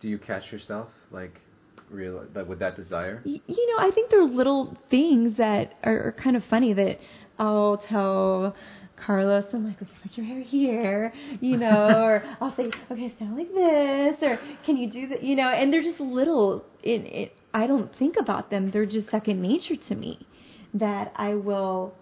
Do 0.00 0.08
you 0.08 0.18
catch 0.18 0.52
yourself 0.52 0.90
like 1.10 1.40
real 1.90 2.26
like, 2.34 2.48
with 2.48 2.58
that 2.60 2.76
desire? 2.76 3.22
You 3.24 3.40
know, 3.46 3.86
I 3.86 3.90
think 3.94 4.10
there 4.10 4.20
are 4.20 4.28
little 4.28 4.76
things 4.90 5.36
that 5.38 5.74
are, 5.82 6.08
are 6.08 6.12
kind 6.12 6.36
of 6.36 6.42
funny 6.50 6.72
that 6.74 6.98
I'll 7.38 7.78
tell 7.88 8.54
Carlos, 8.96 9.44
I'm 9.52 9.66
like, 9.66 9.80
okay, 9.82 9.90
put 10.02 10.16
your 10.16 10.26
hair 10.26 10.40
here, 10.40 11.12
you 11.40 11.56
know, 11.56 12.02
or 12.02 12.24
I'll 12.40 12.54
say, 12.56 12.70
okay, 12.90 13.14
sound 13.18 13.36
like 13.36 13.52
this, 13.52 14.22
or 14.22 14.38
can 14.64 14.76
you 14.76 14.90
do 14.90 15.08
that, 15.08 15.22
you 15.22 15.36
know, 15.36 15.48
and 15.48 15.72
they're 15.72 15.82
just 15.82 16.00
little. 16.00 16.64
It, 16.82 17.04
it, 17.06 17.36
I 17.52 17.66
don't 17.66 17.94
think 17.96 18.16
about 18.18 18.50
them; 18.50 18.70
they're 18.70 18.86
just 18.86 19.10
second 19.10 19.40
nature 19.40 19.76
to 19.76 19.94
me. 19.94 20.26
That 20.74 21.12
I 21.16 21.34
will 21.34 21.94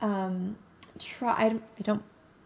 um, 0.00 0.56
try. 1.18 1.46
I 1.46 1.48
don't. 1.50 1.62
I 1.78 1.82
don't. 1.82 2.02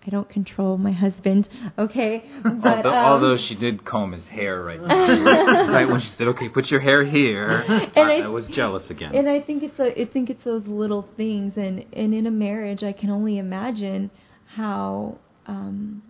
I 0.07 0.11
don't 0.11 0.29
control 0.29 0.77
my 0.79 0.93
husband, 0.93 1.49
okay? 1.79 2.25
But 2.43 2.85
although, 2.87 2.89
um, 2.91 3.05
although 3.13 3.37
she 3.37 3.55
did 3.55 3.85
comb 3.85 4.13
his 4.13 4.27
hair 4.29 4.63
right 4.63 4.81
now, 4.81 5.69
right 5.73 5.89
when 5.89 6.01
she 6.01 6.09
said, 6.09 6.29
"Okay, 6.29 6.49
put 6.49 6.71
your 6.71 6.81
hair 6.81 7.05
here," 7.05 7.65
And 7.67 7.91
I, 7.97 8.17
I- 8.17 8.21
I 8.25 8.27
was 8.29 8.49
jealous 8.49 8.91
again. 8.91 9.15
And 9.15 9.29
I 9.29 9.41
think 9.41 9.63
it's 9.63 9.79
a, 9.81 9.99
I 10.01 10.05
think 10.05 10.29
it's 10.31 10.45
those 10.45 10.67
little 10.67 11.09
things, 11.17 11.57
and 11.57 11.85
and 11.93 12.13
in 12.15 12.27
a 12.27 12.31
marriage, 12.31 12.83
I 12.83 12.93
can 12.93 13.09
only 13.11 13.39
imagine 13.39 14.11
how 14.47 15.17
um, 15.47 16.03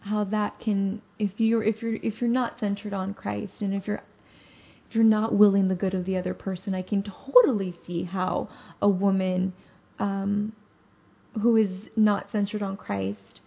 how 0.00 0.24
that 0.24 0.58
can 0.60 1.02
if 1.18 1.38
you're 1.38 1.62
if 1.62 1.82
you're 1.82 1.96
if 1.96 2.20
you're 2.20 2.30
not 2.30 2.58
centered 2.58 2.94
on 2.94 3.12
Christ, 3.14 3.60
and 3.60 3.74
if 3.74 3.86
you're 3.86 4.02
if 4.88 4.94
you're 4.94 5.04
not 5.04 5.34
willing 5.34 5.68
the 5.68 5.74
good 5.74 5.94
of 5.94 6.04
the 6.06 6.16
other 6.16 6.34
person, 6.34 6.74
I 6.74 6.82
can 6.82 7.02
totally 7.02 7.74
see 7.86 8.04
how 8.04 8.48
a 8.82 8.88
woman 8.88 9.52
um, 9.98 10.52
who 11.40 11.56
is 11.56 11.70
not 11.96 12.30
centered 12.32 12.62
on 12.62 12.76
Christ 12.76 13.40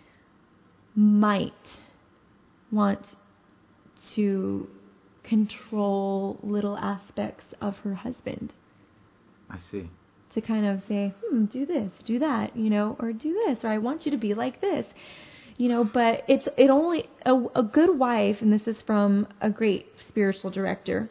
might 0.95 1.53
want 2.71 3.05
to 4.15 4.67
control 5.23 6.39
little 6.43 6.77
aspects 6.77 7.45
of 7.61 7.77
her 7.79 7.95
husband 7.95 8.53
I 9.49 9.57
see. 9.57 9.89
to 10.33 10.41
kind 10.41 10.65
of 10.65 10.81
say, 10.87 11.13
hmm, 11.23 11.45
do 11.45 11.65
this, 11.65 11.91
do 12.05 12.19
that, 12.19 12.55
you 12.55 12.69
know, 12.69 12.95
or 12.99 13.13
do 13.13 13.33
this, 13.47 13.59
or 13.63 13.69
I 13.69 13.77
want 13.77 14.05
you 14.05 14.11
to 14.11 14.17
be 14.17 14.33
like 14.33 14.61
this, 14.61 14.85
you 15.57 15.69
know. 15.69 15.83
But 15.83 16.23
it's 16.27 16.47
it 16.57 16.69
only 16.69 17.09
a, 17.25 17.35
a 17.55 17.63
good 17.63 17.97
wife, 17.97 18.37
and 18.41 18.51
this 18.51 18.67
is 18.67 18.81
from 18.85 19.27
a 19.41 19.49
great 19.49 19.87
spiritual 20.09 20.51
director. 20.51 21.09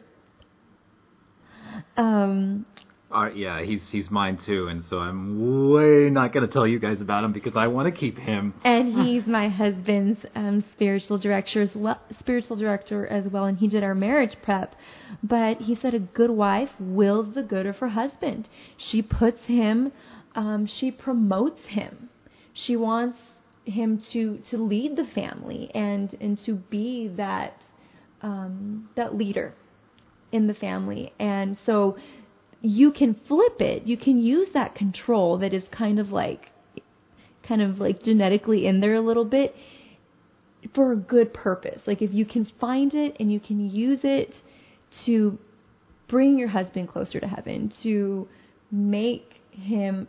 Um, 1.97 2.65
Uh, 3.13 3.29
yeah, 3.35 3.61
he's 3.61 3.87
he's 3.91 4.09
mine 4.09 4.37
too, 4.37 4.67
and 4.67 4.83
so 4.85 4.97
I'm 4.97 5.69
way 5.69 6.09
not 6.09 6.33
going 6.33 6.47
to 6.47 6.51
tell 6.51 6.65
you 6.65 6.79
guys 6.79 6.99
about 6.99 7.23
him 7.23 7.31
because 7.31 7.55
I 7.55 7.67
want 7.67 7.85
to 7.85 7.91
keep 7.91 8.17
him. 8.17 8.55
and 8.63 9.01
he's 9.05 9.27
my 9.27 9.49
husband's 9.49 10.19
um, 10.33 10.63
spiritual 10.73 11.19
director 11.19 11.61
as 11.61 11.75
well, 11.75 12.01
spiritual 12.19 12.55
director 12.57 13.05
as 13.05 13.27
well, 13.27 13.43
and 13.43 13.59
he 13.59 13.67
did 13.67 13.83
our 13.83 13.93
marriage 13.93 14.35
prep. 14.41 14.75
But 15.21 15.61
he 15.61 15.75
said 15.75 15.93
a 15.93 15.99
good 15.99 16.31
wife 16.31 16.71
wills 16.79 17.35
the 17.35 17.43
good 17.43 17.67
of 17.67 17.77
her 17.77 17.89
husband. 17.89 18.49
She 18.77 19.03
puts 19.03 19.45
him, 19.45 19.91
um, 20.33 20.65
she 20.65 20.89
promotes 20.89 21.61
him. 21.65 22.09
She 22.53 22.75
wants 22.75 23.19
him 23.65 23.99
to 24.11 24.39
to 24.49 24.57
lead 24.57 24.95
the 24.95 25.05
family 25.05 25.69
and 25.75 26.15
and 26.19 26.37
to 26.39 26.55
be 26.55 27.09
that 27.09 27.61
um, 28.23 28.89
that 28.95 29.15
leader 29.15 29.53
in 30.31 30.47
the 30.47 30.53
family. 30.55 31.13
And 31.19 31.57
so 31.65 31.95
you 32.63 32.91
can 32.91 33.13
flip 33.13 33.61
it. 33.61 33.83
You 33.83 33.97
can 33.97 34.23
use 34.23 34.49
that 34.53 34.73
control 34.73 35.37
that 35.39 35.53
is 35.53 35.63
kind 35.69 35.99
of 35.99 36.11
like 36.11 36.49
kind 37.43 37.61
of 37.61 37.79
like 37.79 38.01
genetically 38.01 38.65
in 38.65 38.79
there 38.79 38.95
a 38.95 39.01
little 39.01 39.25
bit 39.25 39.53
for 40.73 40.93
a 40.93 40.95
good 40.95 41.33
purpose. 41.33 41.81
Like 41.85 42.01
if 42.01 42.13
you 42.13 42.25
can 42.25 42.45
find 42.45 42.93
it 42.93 43.17
and 43.19 43.31
you 43.31 43.41
can 43.41 43.69
use 43.69 43.99
it 44.03 44.41
to 45.03 45.37
bring 46.07 46.39
your 46.39 46.47
husband 46.47 46.87
closer 46.87 47.19
to 47.19 47.27
heaven, 47.27 47.71
to 47.83 48.29
make 48.71 49.41
him 49.51 50.07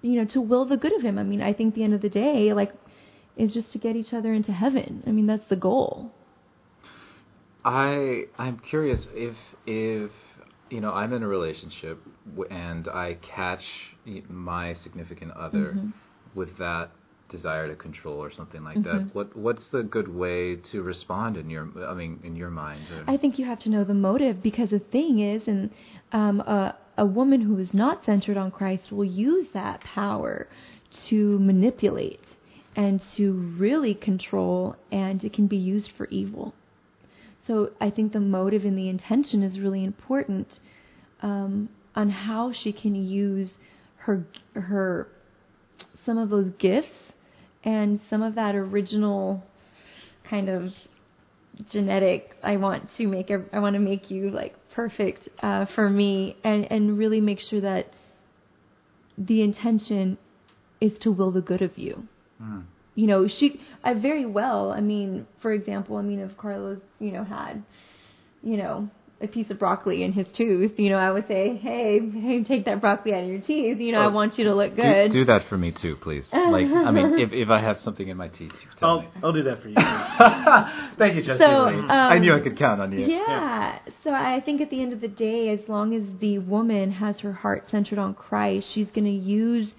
you 0.00 0.16
know, 0.16 0.26
to 0.26 0.40
will 0.40 0.66
the 0.66 0.76
good 0.76 0.92
of 0.92 1.02
him. 1.02 1.18
I 1.18 1.22
mean, 1.22 1.40
I 1.40 1.54
think 1.54 1.74
the 1.74 1.82
end 1.82 1.94
of 1.94 2.02
the 2.02 2.10
day 2.10 2.52
like 2.52 2.72
is 3.36 3.52
just 3.52 3.72
to 3.72 3.78
get 3.78 3.96
each 3.96 4.14
other 4.14 4.32
into 4.32 4.52
heaven. 4.52 5.02
I 5.06 5.10
mean, 5.10 5.26
that's 5.26 5.46
the 5.48 5.56
goal. 5.56 6.12
I 7.64 8.26
I'm 8.38 8.58
curious 8.58 9.08
if 9.12 9.34
if 9.66 10.12
you 10.74 10.80
know 10.80 10.92
I'm 11.00 11.12
in 11.12 11.22
a 11.22 11.28
relationship 11.38 11.96
and 12.50 12.84
I 12.88 13.08
catch 13.36 13.64
my 14.28 14.66
significant 14.84 15.30
other 15.46 15.66
Mhm. 15.76 15.92
with 16.34 16.52
that 16.58 16.90
desire 17.36 17.66
to 17.72 17.76
control 17.86 18.18
or 18.26 18.30
something 18.38 18.62
like 18.70 18.78
Mm-hmm. 18.82 19.06
that, 19.06 19.14
what 19.16 19.28
what's 19.46 19.66
the 19.76 19.82
good 19.96 20.08
way 20.22 20.56
to 20.70 20.76
respond 20.92 21.36
in 21.42 21.46
your 21.54 21.64
I 21.92 21.94
mean 21.94 22.12
in 22.28 22.34
your 22.42 22.50
mind? 22.50 22.82
or- 22.92 23.04
I 23.14 23.16
think 23.16 23.38
you 23.38 23.44
have 23.52 23.60
to 23.66 23.70
know 23.74 23.84
the 23.84 23.94
motive 24.10 24.36
because 24.50 24.70
the 24.70 24.84
thing 24.96 25.12
is, 25.34 25.40
and 25.52 25.70
um, 26.20 26.36
a, 26.40 26.76
a 26.98 27.06
woman 27.06 27.40
who 27.40 27.56
is 27.64 27.72
not 27.84 28.04
centered 28.04 28.36
on 28.44 28.50
Christ 28.58 28.86
will 28.96 29.10
use 29.28 29.46
that 29.60 29.80
power 29.80 30.34
to 31.08 31.38
manipulate 31.50 32.26
and 32.76 33.00
to 33.16 33.32
really 33.66 33.94
control, 33.94 34.76
and 34.92 35.22
it 35.24 35.32
can 35.32 35.46
be 35.46 35.56
used 35.74 35.90
for 35.96 36.06
evil. 36.22 36.46
So 37.46 37.70
I 37.80 37.90
think 37.90 38.12
the 38.12 38.20
motive 38.20 38.64
and 38.64 38.76
the 38.76 38.88
intention 38.88 39.42
is 39.42 39.58
really 39.60 39.84
important 39.84 40.60
um, 41.20 41.68
on 41.94 42.10
how 42.10 42.52
she 42.52 42.72
can 42.72 42.94
use 42.94 43.54
her 43.96 44.26
her 44.54 45.08
some 46.04 46.18
of 46.18 46.30
those 46.30 46.50
gifts 46.58 46.96
and 47.64 48.00
some 48.10 48.22
of 48.22 48.34
that 48.34 48.54
original 48.54 49.42
kind 50.24 50.48
of 50.48 50.72
genetic 51.70 52.36
i 52.42 52.56
want 52.56 52.88
to 52.96 53.06
make 53.06 53.30
i 53.30 53.58
want 53.58 53.74
to 53.74 53.80
make 53.80 54.10
you 54.10 54.28
like 54.30 54.54
perfect 54.72 55.28
uh, 55.42 55.64
for 55.66 55.88
me 55.88 56.36
and 56.44 56.70
and 56.70 56.98
really 56.98 57.20
make 57.20 57.40
sure 57.40 57.60
that 57.60 57.86
the 59.16 59.40
intention 59.40 60.18
is 60.80 60.98
to 60.98 61.12
will 61.12 61.30
the 61.30 61.40
good 61.40 61.62
of 61.62 61.78
you 61.78 62.06
Mm. 62.42 62.64
You 62.94 63.06
know 63.06 63.26
she 63.26 63.60
i 63.82 63.92
very 63.94 64.24
well 64.26 64.70
i 64.72 64.80
mean 64.80 65.26
for 65.40 65.52
example 65.52 65.96
i 65.96 66.02
mean 66.02 66.20
if 66.20 66.36
carlos 66.36 66.78
you 67.00 67.10
know 67.12 67.24
had 67.24 67.62
you 68.42 68.56
know 68.56 68.88
a 69.20 69.28
piece 69.28 69.48
of 69.50 69.58
broccoli 69.58 70.02
in 70.02 70.12
his 70.12 70.26
tooth 70.32 70.78
you 70.78 70.90
know 70.90 70.98
i 70.98 71.10
would 71.10 71.26
say 71.26 71.56
hey 71.56 72.00
hey 72.10 72.42
take 72.44 72.64
that 72.66 72.80
broccoli 72.80 73.14
out 73.14 73.22
of 73.22 73.28
your 73.28 73.40
teeth 73.40 73.78
you 73.78 73.90
know 73.92 74.00
i 74.00 74.06
Oh, 74.06 74.10
want 74.10 74.36
you 74.38 74.44
to 74.44 74.54
look 74.54 74.76
good 74.76 75.10
do 75.10 75.24
that 75.24 75.44
for 75.48 75.56
me 75.56 75.70
too, 75.72 75.96
please. 75.96 76.28
Like, 76.32 76.66
I 76.66 76.90
mean, 76.90 77.18
if, 77.18 77.32
if 77.32 77.48
I 77.48 77.60
have 77.60 77.78
something 77.80 78.06
in 78.06 78.16
my 78.16 78.28
teeth, 78.28 78.52
you 78.52 78.68
tell 78.76 78.90
I'll 78.90 79.00
me. 79.00 79.08
I'll 79.22 79.32
do 79.32 79.42
that 79.44 79.60
for 79.62 79.68
you. 79.68 79.74
Thank 80.98 81.16
you, 81.16 81.22
Jesse. 81.22 81.38
So, 81.38 81.66
um, 81.66 81.90
I 81.90 82.18
knew 82.18 82.34
I 82.34 82.40
could 82.40 82.56
count 82.56 82.80
on 82.80 82.92
you. 82.92 83.06
Yeah. 83.06 83.78
So 84.04 84.12
I 84.12 84.40
think 84.40 84.60
at 84.60 84.70
the 84.70 84.80
end 84.80 84.92
of 84.92 85.00
the 85.00 85.08
day, 85.08 85.48
as 85.50 85.68
long 85.68 85.94
as 85.94 86.02
the 86.20 86.38
woman 86.38 86.92
has 86.92 87.20
her 87.20 87.32
heart 87.32 87.70
centered 87.70 87.98
on 87.98 88.14
Christ, 88.14 88.70
she's 88.70 88.90
going 88.90 89.04
to 89.06 89.10
use 89.10 89.74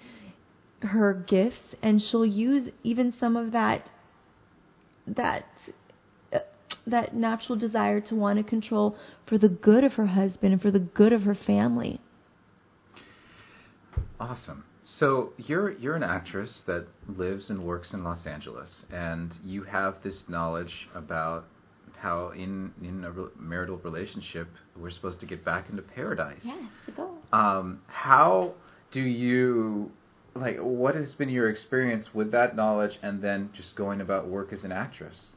her 0.86 1.12
gifts 1.14 1.74
and 1.82 2.02
she'll 2.02 2.26
use 2.26 2.70
even 2.82 3.12
some 3.12 3.36
of 3.36 3.52
that 3.52 3.90
that 5.06 5.46
uh, 6.32 6.38
that 6.86 7.14
natural 7.14 7.56
desire 7.56 8.00
to 8.00 8.14
want 8.14 8.38
to 8.38 8.42
control 8.42 8.96
for 9.26 9.38
the 9.38 9.48
good 9.48 9.84
of 9.84 9.94
her 9.94 10.06
husband 10.06 10.52
and 10.52 10.62
for 10.62 10.70
the 10.70 10.78
good 10.78 11.12
of 11.12 11.22
her 11.22 11.34
family. 11.34 12.00
Awesome. 14.18 14.64
So 14.84 15.32
you're 15.36 15.72
you're 15.72 15.96
an 15.96 16.02
actress 16.02 16.62
that 16.66 16.86
lives 17.08 17.50
and 17.50 17.62
works 17.64 17.92
in 17.92 18.04
Los 18.04 18.24
Angeles, 18.24 18.86
and 18.92 19.36
you 19.42 19.64
have 19.64 20.02
this 20.02 20.28
knowledge 20.28 20.88
about 20.94 21.44
how 21.96 22.28
in 22.30 22.72
in 22.82 23.04
a 23.04 23.10
re- 23.10 23.30
marital 23.38 23.78
relationship 23.78 24.48
we're 24.76 24.90
supposed 24.90 25.18
to 25.20 25.26
get 25.26 25.44
back 25.44 25.68
into 25.70 25.82
paradise. 25.82 26.46
the 26.86 26.92
goal. 26.92 27.18
Um, 27.32 27.82
how 27.88 28.54
do 28.92 29.00
you 29.00 29.90
like? 30.40 30.58
What 30.58 30.94
has 30.94 31.14
been 31.14 31.28
your 31.28 31.48
experience 31.48 32.14
with 32.14 32.30
that 32.32 32.56
knowledge, 32.56 32.98
and 33.02 33.22
then 33.22 33.50
just 33.52 33.74
going 33.76 34.00
about 34.00 34.28
work 34.28 34.52
as 34.52 34.64
an 34.64 34.72
actress? 34.72 35.36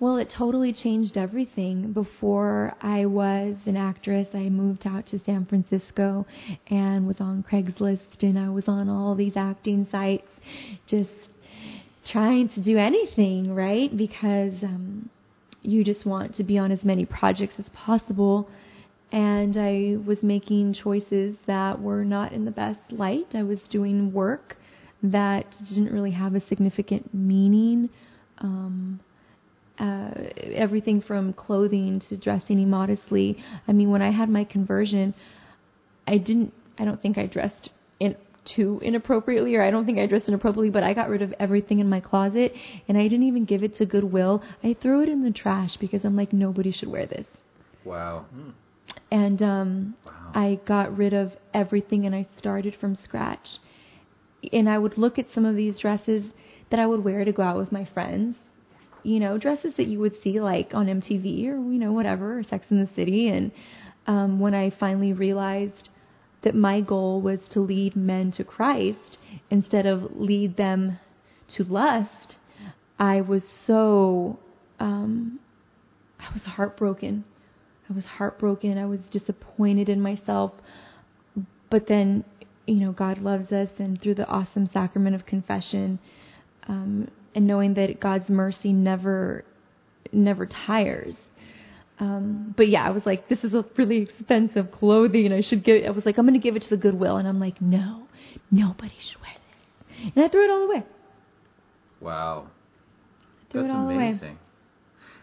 Well, 0.00 0.16
it 0.16 0.30
totally 0.30 0.72
changed 0.72 1.18
everything. 1.18 1.92
Before 1.92 2.74
I 2.80 3.06
was 3.06 3.56
an 3.66 3.76
actress, 3.76 4.28
I 4.32 4.48
moved 4.48 4.86
out 4.86 5.06
to 5.06 5.18
San 5.18 5.44
Francisco 5.44 6.24
and 6.68 7.06
was 7.06 7.20
on 7.20 7.42
Craigslist 7.42 8.22
and 8.22 8.38
I 8.38 8.48
was 8.48 8.68
on 8.68 8.88
all 8.88 9.14
these 9.14 9.36
acting 9.36 9.88
sites 9.90 10.28
just 10.86 11.10
trying 12.06 12.48
to 12.50 12.60
do 12.60 12.78
anything, 12.78 13.54
right? 13.54 13.94
Because 13.94 14.54
um, 14.62 15.10
you 15.62 15.82
just 15.82 16.06
want 16.06 16.34
to 16.36 16.44
be 16.44 16.58
on 16.58 16.70
as 16.70 16.84
many 16.84 17.04
projects 17.04 17.54
as 17.58 17.66
possible. 17.74 18.48
And 19.10 19.56
I 19.56 19.96
was 20.04 20.22
making 20.22 20.74
choices 20.74 21.36
that 21.46 21.80
were 21.80 22.04
not 22.04 22.32
in 22.32 22.44
the 22.44 22.50
best 22.50 22.80
light. 22.90 23.28
I 23.34 23.42
was 23.42 23.58
doing 23.70 24.12
work 24.12 24.56
that 25.02 25.46
didn't 25.68 25.92
really 25.92 26.10
have 26.10 26.34
a 26.34 26.46
significant 26.46 27.14
meaning. 27.14 27.88
Um, 28.38 29.00
uh, 29.78 30.10
everything 30.36 31.00
from 31.00 31.32
clothing 31.32 32.00
to 32.08 32.16
dressing 32.16 32.58
immodestly. 32.58 33.42
I 33.66 33.72
mean, 33.72 33.90
when 33.90 34.02
I 34.02 34.10
had 34.10 34.28
my 34.28 34.44
conversion, 34.44 35.14
I 36.06 36.18
didn't. 36.18 36.52
I 36.78 36.84
don't 36.84 37.00
think 37.00 37.18
I 37.18 37.26
dressed 37.26 37.70
in 38.00 38.16
too 38.44 38.80
inappropriately, 38.82 39.54
or 39.54 39.62
I 39.62 39.70
don't 39.70 39.86
think 39.86 39.98
I 39.98 40.06
dressed 40.06 40.28
inappropriately. 40.28 40.70
But 40.70 40.82
I 40.82 40.94
got 40.94 41.08
rid 41.08 41.22
of 41.22 41.32
everything 41.38 41.78
in 41.78 41.88
my 41.88 42.00
closet, 42.00 42.54
and 42.88 42.98
I 42.98 43.04
didn't 43.04 43.26
even 43.26 43.44
give 43.44 43.62
it 43.62 43.74
to 43.76 43.86
Goodwill. 43.86 44.42
I 44.64 44.76
threw 44.80 45.02
it 45.02 45.08
in 45.08 45.22
the 45.22 45.30
trash 45.30 45.76
because 45.76 46.04
I'm 46.04 46.16
like, 46.16 46.32
nobody 46.32 46.72
should 46.72 46.88
wear 46.88 47.06
this. 47.06 47.26
Wow. 47.84 48.26
And 49.10 49.42
um, 49.42 49.94
Wow. 50.04 50.12
I 50.34 50.60
got 50.66 50.96
rid 50.96 51.14
of 51.14 51.32
everything, 51.54 52.06
and 52.06 52.14
I 52.14 52.26
started 52.36 52.74
from 52.76 52.94
scratch. 52.94 53.58
And 54.52 54.68
I 54.68 54.78
would 54.78 54.98
look 54.98 55.18
at 55.18 55.32
some 55.32 55.44
of 55.44 55.56
these 55.56 55.78
dresses 55.78 56.24
that 56.70 56.78
I 56.80 56.86
would 56.86 57.04
wear 57.04 57.24
to 57.24 57.32
go 57.32 57.42
out 57.42 57.56
with 57.56 57.72
my 57.72 57.84
friends 57.84 58.36
you 59.02 59.20
know, 59.20 59.38
dresses 59.38 59.74
that 59.76 59.86
you 59.86 59.98
would 60.00 60.20
see 60.22 60.40
like 60.40 60.74
on 60.74 60.86
MTV 60.86 61.46
or 61.46 61.56
you 61.56 61.78
know 61.78 61.92
whatever, 61.92 62.38
or 62.38 62.42
Sex 62.42 62.66
in 62.70 62.78
the 62.78 62.90
City. 62.94 63.28
And 63.28 63.52
um, 64.06 64.40
when 64.40 64.54
I 64.54 64.70
finally 64.70 65.12
realized 65.12 65.88
that 66.42 66.54
my 66.54 66.80
goal 66.80 67.20
was 67.20 67.40
to 67.50 67.60
lead 67.60 67.96
men 67.96 68.32
to 68.32 68.44
Christ 68.44 69.18
instead 69.50 69.86
of 69.86 70.16
lead 70.16 70.56
them 70.56 70.98
to 71.48 71.64
lust, 71.64 72.36
I 72.98 73.20
was 73.20 73.44
so 73.66 74.38
um, 74.78 75.40
I 76.20 76.32
was 76.32 76.42
heartbroken. 76.42 77.24
I 77.90 77.92
was 77.92 78.04
heartbroken. 78.04 78.78
I 78.78 78.86
was 78.86 79.00
disappointed 79.10 79.88
in 79.88 80.00
myself. 80.00 80.52
But 81.70 81.86
then, 81.86 82.24
you 82.66 82.76
know, 82.76 82.92
God 82.92 83.18
loves 83.18 83.52
us, 83.52 83.68
and 83.78 84.00
through 84.00 84.14
the 84.14 84.26
awesome 84.26 84.68
sacrament 84.72 85.14
of 85.14 85.26
confession, 85.26 85.98
um, 86.66 87.08
and 87.34 87.46
knowing 87.46 87.74
that 87.74 88.00
God's 88.00 88.28
mercy 88.28 88.72
never 88.72 89.44
never 90.12 90.46
tires. 90.46 91.14
Um, 92.00 92.54
but 92.56 92.68
yeah, 92.68 92.84
I 92.86 92.90
was 92.90 93.04
like, 93.04 93.28
this 93.28 93.42
is 93.42 93.52
a 93.54 93.64
really 93.76 93.98
expensive 94.02 94.70
clothing. 94.70 95.32
I 95.32 95.40
should 95.40 95.64
give. 95.64 95.84
I 95.84 95.90
was 95.90 96.06
like, 96.06 96.16
I'm 96.18 96.26
going 96.26 96.38
to 96.38 96.42
give 96.42 96.56
it 96.56 96.62
to 96.62 96.70
the 96.70 96.76
Goodwill, 96.76 97.16
and 97.16 97.26
I'm 97.28 97.40
like, 97.40 97.60
no, 97.60 98.06
nobody 98.50 98.94
should 98.98 99.20
wear 99.20 99.32
this, 99.34 100.12
and 100.14 100.24
I 100.24 100.28
threw 100.28 100.44
it 100.44 100.50
all 100.50 100.62
away. 100.62 100.84
Wow. 102.00 102.46
Threw 103.50 103.62
That's 103.62 103.72
it 103.72 103.76
all 103.76 103.84
away. 103.84 103.96
amazing. 103.96 104.38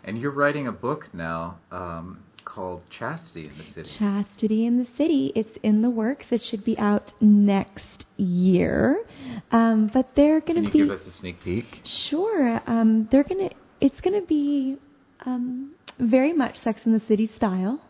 And 0.03 0.19
you're 0.19 0.31
writing 0.31 0.67
a 0.67 0.71
book 0.71 1.09
now 1.13 1.57
um, 1.71 2.23
called 2.45 2.83
Chastity 2.89 3.47
in 3.47 3.57
the 3.57 3.63
City. 3.65 3.89
Chastity 3.97 4.65
in 4.65 4.77
the 4.77 4.87
City. 4.97 5.31
It's 5.35 5.57
in 5.63 5.81
the 5.81 5.89
works. 5.89 6.27
It 6.29 6.41
should 6.41 6.63
be 6.63 6.77
out 6.77 7.11
next 7.19 8.05
year, 8.17 9.03
um, 9.51 9.89
but 9.93 10.15
they're 10.15 10.39
going 10.39 10.63
Can 10.63 10.71
to 10.71 10.77
you 10.77 10.85
be 10.85 10.89
give 10.89 10.99
us 10.99 11.07
a 11.07 11.11
sneak 11.11 11.41
peek? 11.43 11.81
Sure. 11.83 12.61
Um, 12.67 13.07
they're 13.11 13.23
gonna. 13.23 13.49
It's 13.81 13.99
gonna 13.99 14.21
be 14.21 14.77
um, 15.25 15.71
very 15.99 16.31
much 16.31 16.61
Sex 16.61 16.81
in 16.85 16.93
the 16.93 17.01
City 17.01 17.27
style. 17.35 17.81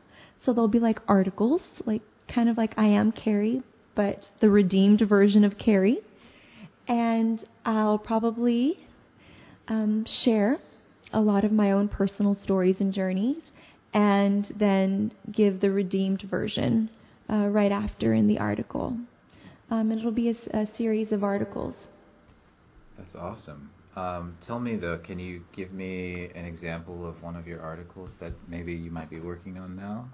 So 0.44 0.54
there'll 0.54 0.68
be 0.68 0.80
like 0.80 1.00
articles, 1.08 1.62
like 1.86 2.02
kind 2.28 2.50
of 2.50 2.58
like 2.58 2.74
I 2.78 2.86
am 2.86 3.12
Carrie, 3.12 3.64
but 3.96 4.30
the 4.40 4.50
redeemed 4.50 5.02
version 5.02 5.44
of 5.44 5.58
Carrie. 5.58 6.00
And 6.88 7.44
I'll 7.66 7.98
probably 7.98 8.88
um, 9.68 10.06
share 10.06 10.60
a 11.12 11.20
lot 11.20 11.44
of 11.44 11.52
my 11.52 11.72
own 11.72 11.88
personal 11.88 12.36
stories 12.36 12.80
and 12.80 12.94
journeys, 12.94 13.38
and 13.96 14.54
then 14.58 15.14
give 15.32 15.62
the 15.62 15.72
redeemed 15.72 16.22
version 16.24 16.90
uh, 17.30 17.48
right 17.48 17.72
after 17.72 18.14
in 18.14 18.28
the 18.28 18.38
article. 18.38 18.98
Um, 19.72 19.90
and 19.90 20.00
it'll 20.00 20.12
be 20.12 20.30
a 20.30 20.68
series 20.78 21.12
of 21.12 21.24
articles. 21.24 21.74
That's 22.98 23.16
awesome. 23.16 23.72
Um, 23.96 24.38
tell 24.46 24.60
me 24.60 24.76
though, 24.76 24.98
can 24.98 25.18
you 25.18 25.44
give 25.56 25.72
me 25.72 26.30
an 26.36 26.46
example 26.46 27.08
of 27.08 27.24
one 27.24 27.38
of 27.38 27.48
your 27.48 27.62
articles 27.62 28.12
that 28.20 28.34
maybe 28.50 28.74
you 28.74 28.92
might 28.92 29.10
be 29.10 29.22
working 29.22 29.58
on 29.58 29.78
now? 29.78 30.10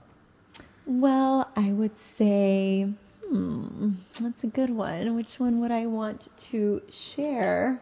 Well, 0.86 1.50
I 1.56 1.72
would 1.72 1.92
say, 2.20 2.88
hmm, 3.28 3.94
that's 4.20 4.44
a 4.44 4.48
good 4.48 4.70
one. 4.70 5.16
Which 5.16 5.40
one 5.40 5.60
would 5.62 5.72
I 5.72 5.88
want 5.88 6.28
to 6.52 6.82
share? 7.16 7.82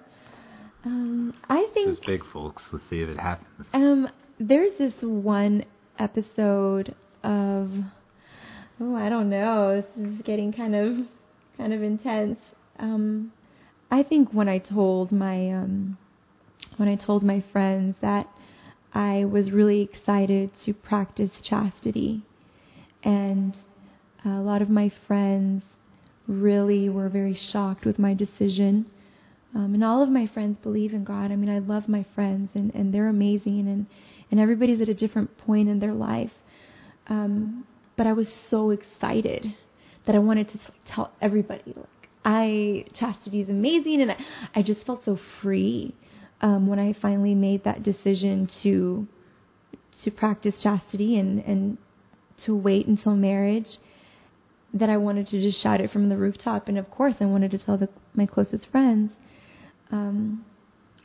Um, 0.85 1.33
I 1.49 1.67
think. 1.73 1.89
This 1.89 1.99
big, 1.99 2.21
folks. 2.31 2.63
Let's 2.71 2.85
see 2.89 3.01
if 3.01 3.09
it 3.09 3.19
happens. 3.19 3.67
um, 3.73 4.07
there's 4.39 4.77
this 4.77 4.93
one 5.01 5.65
episode 5.99 6.95
of, 7.23 7.71
oh, 8.79 8.95
I 8.95 9.09
don't 9.09 9.29
know. 9.29 9.81
This 9.81 10.07
is 10.07 10.21
getting 10.23 10.51
kind 10.51 10.75
of, 10.75 10.97
kind 11.57 11.73
of 11.73 11.83
intense. 11.83 12.39
Um, 12.79 13.33
I 13.91 14.03
think 14.03 14.33
when 14.33 14.47
I 14.47 14.57
told 14.57 15.11
my, 15.11 15.51
um, 15.51 15.97
when 16.77 16.87
I 16.87 16.95
told 16.95 17.23
my 17.23 17.43
friends 17.51 17.97
that 18.01 18.27
I 18.93 19.25
was 19.25 19.51
really 19.51 19.81
excited 19.81 20.51
to 20.63 20.73
practice 20.73 21.31
chastity 21.43 22.23
and 23.03 23.55
a 24.25 24.39
lot 24.39 24.61
of 24.61 24.69
my 24.69 24.91
friends 25.07 25.63
really 26.27 26.89
were 26.89 27.09
very 27.09 27.33
shocked 27.33 27.85
with 27.85 27.97
my 27.97 28.13
decision. 28.13 28.85
Um, 29.55 29.73
and 29.73 29.83
all 29.83 30.03
of 30.03 30.09
my 30.09 30.27
friends 30.27 30.57
believe 30.61 30.93
in 30.93 31.03
God. 31.03 31.31
I 31.31 31.35
mean, 31.35 31.49
I 31.49 31.59
love 31.59 31.87
my 31.87 32.05
friends, 32.13 32.51
and, 32.53 32.73
and 32.75 32.93
they're 32.93 33.07
amazing, 33.07 33.67
and, 33.67 33.87
and 34.31 34.39
everybody's 34.39 34.81
at 34.81 34.89
a 34.89 34.93
different 34.93 35.37
point 35.37 35.69
in 35.69 35.79
their 35.79 35.93
life. 35.93 36.31
Um, 37.07 37.65
but 37.95 38.07
I 38.07 38.13
was 38.13 38.31
so 38.49 38.69
excited 38.69 39.55
that 40.05 40.15
I 40.15 40.19
wanted 40.19 40.49
to 40.49 40.59
tell 40.85 41.11
everybody, 41.21 41.73
like, 41.75 42.09
I 42.23 42.85
chastity 42.93 43.41
is 43.41 43.49
amazing, 43.49 44.01
and 44.01 44.11
I, 44.11 44.17
I 44.55 44.61
just 44.61 44.85
felt 44.85 45.05
so 45.05 45.19
free 45.41 45.95
um, 46.41 46.67
when 46.67 46.79
I 46.79 46.93
finally 46.93 47.35
made 47.35 47.63
that 47.63 47.83
decision 47.83 48.47
to 48.61 49.07
to 50.03 50.11
practice 50.11 50.61
chastity 50.61 51.17
and 51.17 51.39
and 51.45 51.77
to 52.37 52.55
wait 52.55 52.87
until 52.87 53.15
marriage 53.15 53.77
that 54.73 54.89
I 54.89 54.97
wanted 54.97 55.27
to 55.27 55.41
just 55.41 55.59
shout 55.59 55.81
it 55.81 55.91
from 55.91 56.09
the 56.09 56.17
rooftop. 56.17 56.67
And 56.67 56.77
of 56.77 56.89
course, 56.89 57.15
I 57.19 57.25
wanted 57.25 57.51
to 57.51 57.57
tell 57.57 57.77
the, 57.77 57.89
my 58.13 58.25
closest 58.25 58.67
friends, 58.67 59.11
um, 59.91 60.45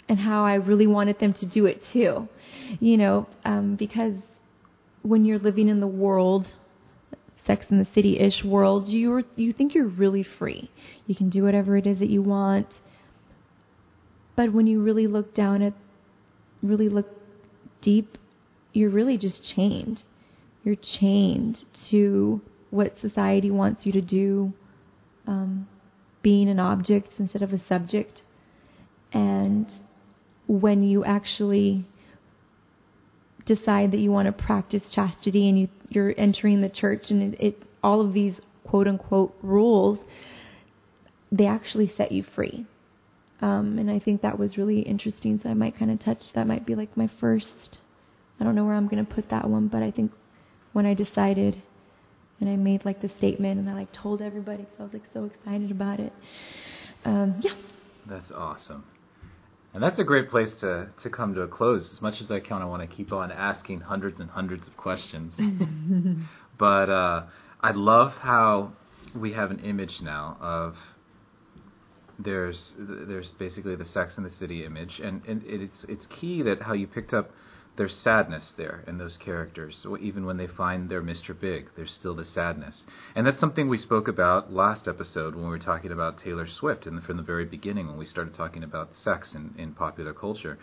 and 0.09 0.18
how 0.20 0.44
I 0.44 0.55
really 0.55 0.86
wanted 0.86 1.18
them 1.18 1.32
to 1.34 1.46
do 1.46 1.66
it 1.66 1.82
too. 1.92 2.28
You 2.80 2.96
know, 2.96 3.26
um, 3.44 3.76
because 3.76 4.14
when 5.02 5.24
you're 5.24 5.38
living 5.38 5.68
in 5.68 5.80
the 5.80 5.86
world, 5.86 6.46
Sex 7.46 7.66
in 7.70 7.78
the 7.78 7.86
City-ish 7.94 8.42
world, 8.42 8.88
you 8.88 9.24
you 9.36 9.52
think 9.52 9.74
you're 9.74 9.86
really 9.86 10.22
free. 10.22 10.70
You 11.07 11.14
can 11.14 11.28
do 11.28 11.44
whatever 11.44 11.76
it 11.76 11.86
is 11.86 11.98
that 11.98 12.09
you 12.09 12.22
want. 12.22 12.68
But 14.36 14.52
when 14.52 14.66
you 14.66 14.80
really 14.80 15.07
look 15.07 15.34
down 15.34 15.62
at, 15.62 15.74
really 16.62 16.88
look 16.88 17.09
deep, 17.80 18.18
you're 18.72 18.90
really 18.90 19.18
just 19.18 19.44
chained. 19.44 20.02
You're 20.64 20.74
chained 20.74 21.64
to 21.90 22.40
what 22.70 22.98
society 22.98 23.50
wants 23.50 23.86
you 23.86 23.92
to 23.92 24.00
do, 24.00 24.55
um, 25.26 25.68
being 26.22 26.48
an 26.48 26.59
object 26.59 27.14
instead 27.18 27.42
of 27.42 27.52
a 27.52 27.59
subject. 27.59 28.22
And 29.12 29.70
when 30.47 30.82
you 30.82 31.05
actually 31.05 31.84
decide 33.47 33.92
that 33.92 33.99
you 33.99 34.11
want 34.11 34.26
to 34.26 34.32
practice 34.32 34.82
chastity 34.90 35.49
and 35.49 35.59
you, 35.59 35.68
you're 35.88 36.14
entering 36.16 36.61
the 36.61 36.68
church 36.68 37.11
and 37.11 37.34
it, 37.34 37.40
it 37.40 37.62
all 37.82 38.01
of 38.01 38.12
these 38.12 38.34
quote 38.64 38.88
unquote 38.88 39.36
rules, 39.42 39.99
they 41.30 41.47
actually 41.47 41.92
set 41.97 42.12
you 42.12 42.22
free. 42.22 42.66
Um, 43.40 43.78
and 43.78 43.90
I 43.90 43.99
think 43.99 44.22
that 44.22 44.38
was 44.38 44.57
really 44.57 44.80
interesting. 44.80 45.38
So 45.42 45.51
I 45.51 45.55
might 45.55 45.76
kind 45.76 45.90
of 45.90 45.99
touch 45.99 46.32
that. 46.32 46.47
Might 46.47 46.64
be 46.64 46.74
like 46.74 46.97
my 46.97 47.11
first. 47.20 47.78
I 48.40 48.45
don't 48.45 48.55
know 48.55 48.64
where 48.64 48.74
I'm 48.74 48.88
going 48.88 49.05
to 49.05 49.14
put 49.14 49.28
that 49.30 49.49
one, 49.49 49.68
but 49.68 49.82
I 49.82 49.90
think 49.90 50.12
when 50.72 50.86
I 50.86 50.95
decided 50.95 51.62
and 52.40 52.49
I 52.49 52.57
made 52.57 52.84
like 52.84 53.01
the 53.01 53.09
statement 53.09 53.61
and 53.61 53.68
I 53.68 53.74
like 53.74 53.92
told 53.92 54.22
everybody 54.22 54.64
because 54.64 54.80
I 54.80 54.82
was 54.84 54.92
like 54.92 55.05
so 55.12 55.24
excited 55.24 55.70
about 55.70 56.01
it. 56.01 56.12
Um, 57.05 57.36
yeah. 57.40 57.55
That's 58.07 58.30
awesome. 58.30 58.84
And 59.74 59.82
that's 59.82 59.98
a 59.98 60.04
great 60.04 60.30
place 60.30 60.54
to, 60.60 60.88
to 61.02 61.10
come 61.10 61.34
to 61.34 61.42
a 61.42 61.48
close. 61.48 61.92
As 61.92 62.00
much 62.00 62.20
as 62.20 62.30
I 62.30 62.38
kind 62.38 62.62
of 62.62 62.70
want 62.70 62.88
to 62.88 62.96
keep 62.96 63.12
on 63.12 63.32
asking 63.32 63.80
hundreds 63.80 64.20
and 64.20 64.30
hundreds 64.30 64.68
of 64.68 64.76
questions, 64.76 65.34
but 66.58 66.88
uh, 66.88 67.24
I 67.60 67.72
love 67.72 68.12
how 68.12 68.72
we 69.16 69.32
have 69.32 69.50
an 69.50 69.58
image 69.58 70.00
now 70.00 70.36
of 70.40 70.76
there's 72.20 72.74
there's 72.78 73.32
basically 73.32 73.74
the 73.74 73.84
Sex 73.84 74.16
and 74.16 74.24
the 74.24 74.30
City 74.30 74.64
image, 74.64 75.00
and, 75.00 75.22
and 75.26 75.42
it's 75.44 75.82
it's 75.88 76.06
key 76.06 76.42
that 76.42 76.62
how 76.62 76.72
you 76.74 76.86
picked 76.86 77.12
up 77.12 77.32
there's 77.76 77.96
sadness 77.96 78.52
there 78.56 78.84
in 78.86 78.98
those 78.98 79.16
characters. 79.16 79.84
Even 80.00 80.26
when 80.26 80.36
they 80.36 80.46
find 80.46 80.88
their 80.88 81.02
Mr. 81.02 81.38
Big, 81.38 81.68
there's 81.76 81.92
still 81.92 82.14
the 82.14 82.24
sadness. 82.24 82.84
And 83.16 83.26
that's 83.26 83.40
something 83.40 83.68
we 83.68 83.78
spoke 83.78 84.06
about 84.06 84.52
last 84.52 84.86
episode 84.86 85.34
when 85.34 85.44
we 85.44 85.50
were 85.50 85.58
talking 85.58 85.90
about 85.90 86.18
Taylor 86.18 86.46
Swift, 86.46 86.86
and 86.86 87.02
from 87.02 87.16
the 87.16 87.22
very 87.22 87.44
beginning 87.44 87.88
when 87.88 87.96
we 87.96 88.06
started 88.06 88.34
talking 88.34 88.62
about 88.62 88.94
sex 88.94 89.34
in, 89.34 89.54
in 89.58 89.72
popular 89.72 90.12
culture. 90.12 90.58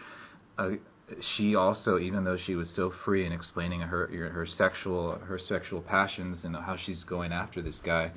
Uh, 0.58 0.72
she 1.20 1.56
also, 1.56 2.00
even 2.00 2.24
though 2.24 2.38
she 2.38 2.56
was 2.56 2.70
so 2.70 2.90
free 2.90 3.26
in 3.26 3.34
explaining 3.34 3.82
her 3.82 4.08
her 4.32 4.46
sexual 4.46 5.18
her 5.18 5.38
sexual 5.38 5.82
passions 5.82 6.46
and 6.46 6.56
how 6.56 6.78
she's 6.78 7.04
going 7.04 7.34
after 7.34 7.62
this 7.62 7.80
guy, 7.80 8.12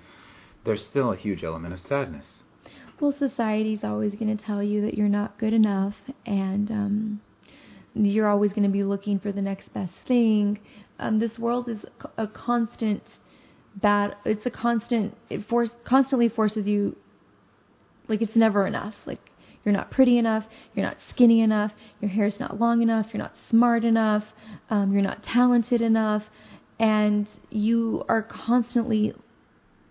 there's 0.65 0.85
still 0.85 1.13
a 1.13 1.17
huge 1.17 1.43
element 1.43 1.73
of 1.73 1.81
sadness. 1.81 2.45
Well, 3.01 3.13
society's 3.13 3.83
always 3.83 4.15
going 4.15 4.37
to 4.37 4.45
tell 4.45 4.63
you 4.63 4.83
that 4.83 4.95
you're 4.95 5.09
not 5.09 5.37
good 5.39 5.53
enough, 5.53 5.95
and 6.25 6.71
um, 6.71 7.21
you're 7.95 8.29
always 8.29 8.53
going 8.53 8.65
to 8.65 8.69
be 8.69 8.83
looking 8.83 9.19
for 9.19 9.33
the 9.33 9.43
next 9.43 9.73
best 9.73 9.93
thing. 10.07 10.59
Um, 10.99 11.19
this 11.19 11.39
world 11.39 11.69
is 11.69 11.85
a 12.17 12.27
constant 12.27 13.03
bad. 13.77 14.17
It's 14.25 14.47
a 14.47 14.51
constant. 14.51 15.17
It 15.31 15.49
force 15.49 15.71
constantly 15.85 16.29
forces 16.29 16.67
you. 16.67 16.97
Like 18.09 18.21
it's 18.21 18.37
never 18.37 18.67
enough. 18.67 18.95
Like 19.07 19.21
you're 19.65 19.73
not 19.73 19.91
pretty 19.91 20.19
enough. 20.19 20.45
You're 20.75 20.85
not 20.85 20.99
skinny 21.09 21.41
enough. 21.41 21.73
Your 22.01 22.11
hair's 22.11 22.39
not 22.39 22.61
long 22.61 22.83
enough. 22.83 23.07
You're 23.13 23.23
not 23.23 23.35
smart 23.49 23.85
enough. 23.85 24.25
Um, 24.71 24.93
you're 24.93 25.03
not 25.03 25.23
talented 25.23 25.81
enough, 25.81 26.25
and 26.79 27.29
you 27.51 28.05
are 28.09 28.23
constantly 28.23 29.15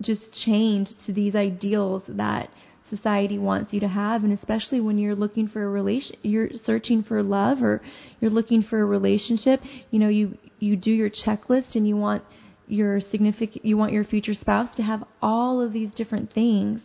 just 0.02 0.32
chained 0.32 0.88
to 1.06 1.14
these 1.14 1.36
ideals 1.36 2.04
that 2.08 2.50
society 2.96 3.38
wants 3.38 3.74
you 3.74 3.80
to 3.80 3.88
have 3.88 4.24
and 4.24 4.34
especially 4.34 4.80
when 4.80 4.98
you're 4.98 5.16
looking 5.16 5.48
for 5.48 5.64
a 5.64 5.70
relation 5.70 6.16
you're 6.22 6.50
searching 6.66 7.02
for 7.04 7.24
love 7.24 7.64
or 7.64 7.82
you're 8.20 8.32
looking 8.32 8.62
for 8.62 8.82
a 8.82 8.86
relationship 8.86 9.62
you 9.92 10.00
know 10.00 10.10
you 10.10 10.38
you 10.60 10.76
do 10.76 10.92
your 10.92 11.10
checklist 11.10 11.76
and 11.76 11.88
you 11.88 11.98
want 11.98 12.24
your 12.68 13.00
significant 13.00 13.66
you 13.66 13.76
want 13.78 13.92
your 13.92 14.04
future 14.04 14.34
spouse 14.34 14.76
to 14.76 14.84
have 14.84 15.04
all 15.22 15.62
of 15.62 15.74
these 15.74 15.92
different 15.92 16.32
things 16.32 16.82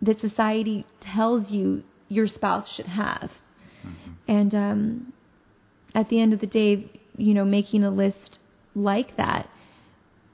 that 0.00 0.20
society 0.20 0.84
tells 1.00 1.50
you 1.50 1.82
your 2.08 2.26
spouse 2.26 2.72
should 2.74 2.86
have 2.86 3.30
mm-hmm. 3.84 4.12
and 4.28 4.54
um 4.54 5.12
at 5.94 6.08
the 6.08 6.20
end 6.20 6.32
of 6.32 6.40
the 6.40 6.46
day 6.46 6.90
you 7.16 7.32
know 7.32 7.44
making 7.44 7.82
a 7.84 7.90
list 7.90 8.38
like 8.74 9.16
that 9.16 9.48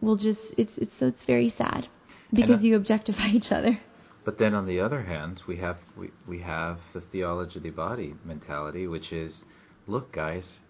will 0.01 0.17
just 0.17 0.41
it's 0.57 0.77
it's 0.77 0.93
so 0.99 1.07
it's 1.07 1.25
very 1.27 1.55
sad 1.57 1.89
because 2.33 2.63
you 2.63 2.77
objectify 2.77 3.29
each 3.33 3.51
other 3.53 3.79
but 4.29 4.37
then 4.37 4.53
on 4.53 4.67
the 4.67 4.79
other 4.79 5.05
hand, 5.05 5.41
we 5.47 5.57
have 5.57 5.79
we, 5.97 6.11
we 6.27 6.41
have 6.41 6.77
the 6.93 7.01
theology 7.01 7.57
of 7.57 7.63
the 7.63 7.71
body 7.71 8.13
mentality, 8.27 8.87
which 8.87 9.11
is, 9.11 9.43
look, 9.87 10.13
guys, 10.13 10.61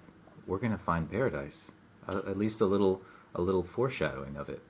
we're 0.47 0.61
going 0.61 0.71
to 0.79 0.85
find 0.85 1.11
paradise. 1.11 1.73
Uh, 2.07 2.19
at 2.29 2.37
least 2.37 2.61
a 2.61 2.65
little 2.65 3.03
a 3.35 3.41
little 3.41 3.67
foreshadowing 3.75 4.37
of 4.37 4.49
it. 4.49 4.63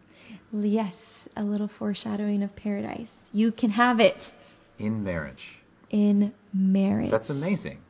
Yes, 0.53 0.95
a 1.36 1.43
little 1.43 1.68
foreshadowing 1.78 2.43
of 2.43 2.57
paradise. 2.57 3.11
You 3.30 3.53
can 3.53 3.68
have 3.68 4.01
it 4.01 4.32
in 4.78 5.05
marriage. 5.05 5.59
In 5.91 6.32
marriage. 6.55 7.11
That's 7.11 7.28
amazing. 7.28 7.80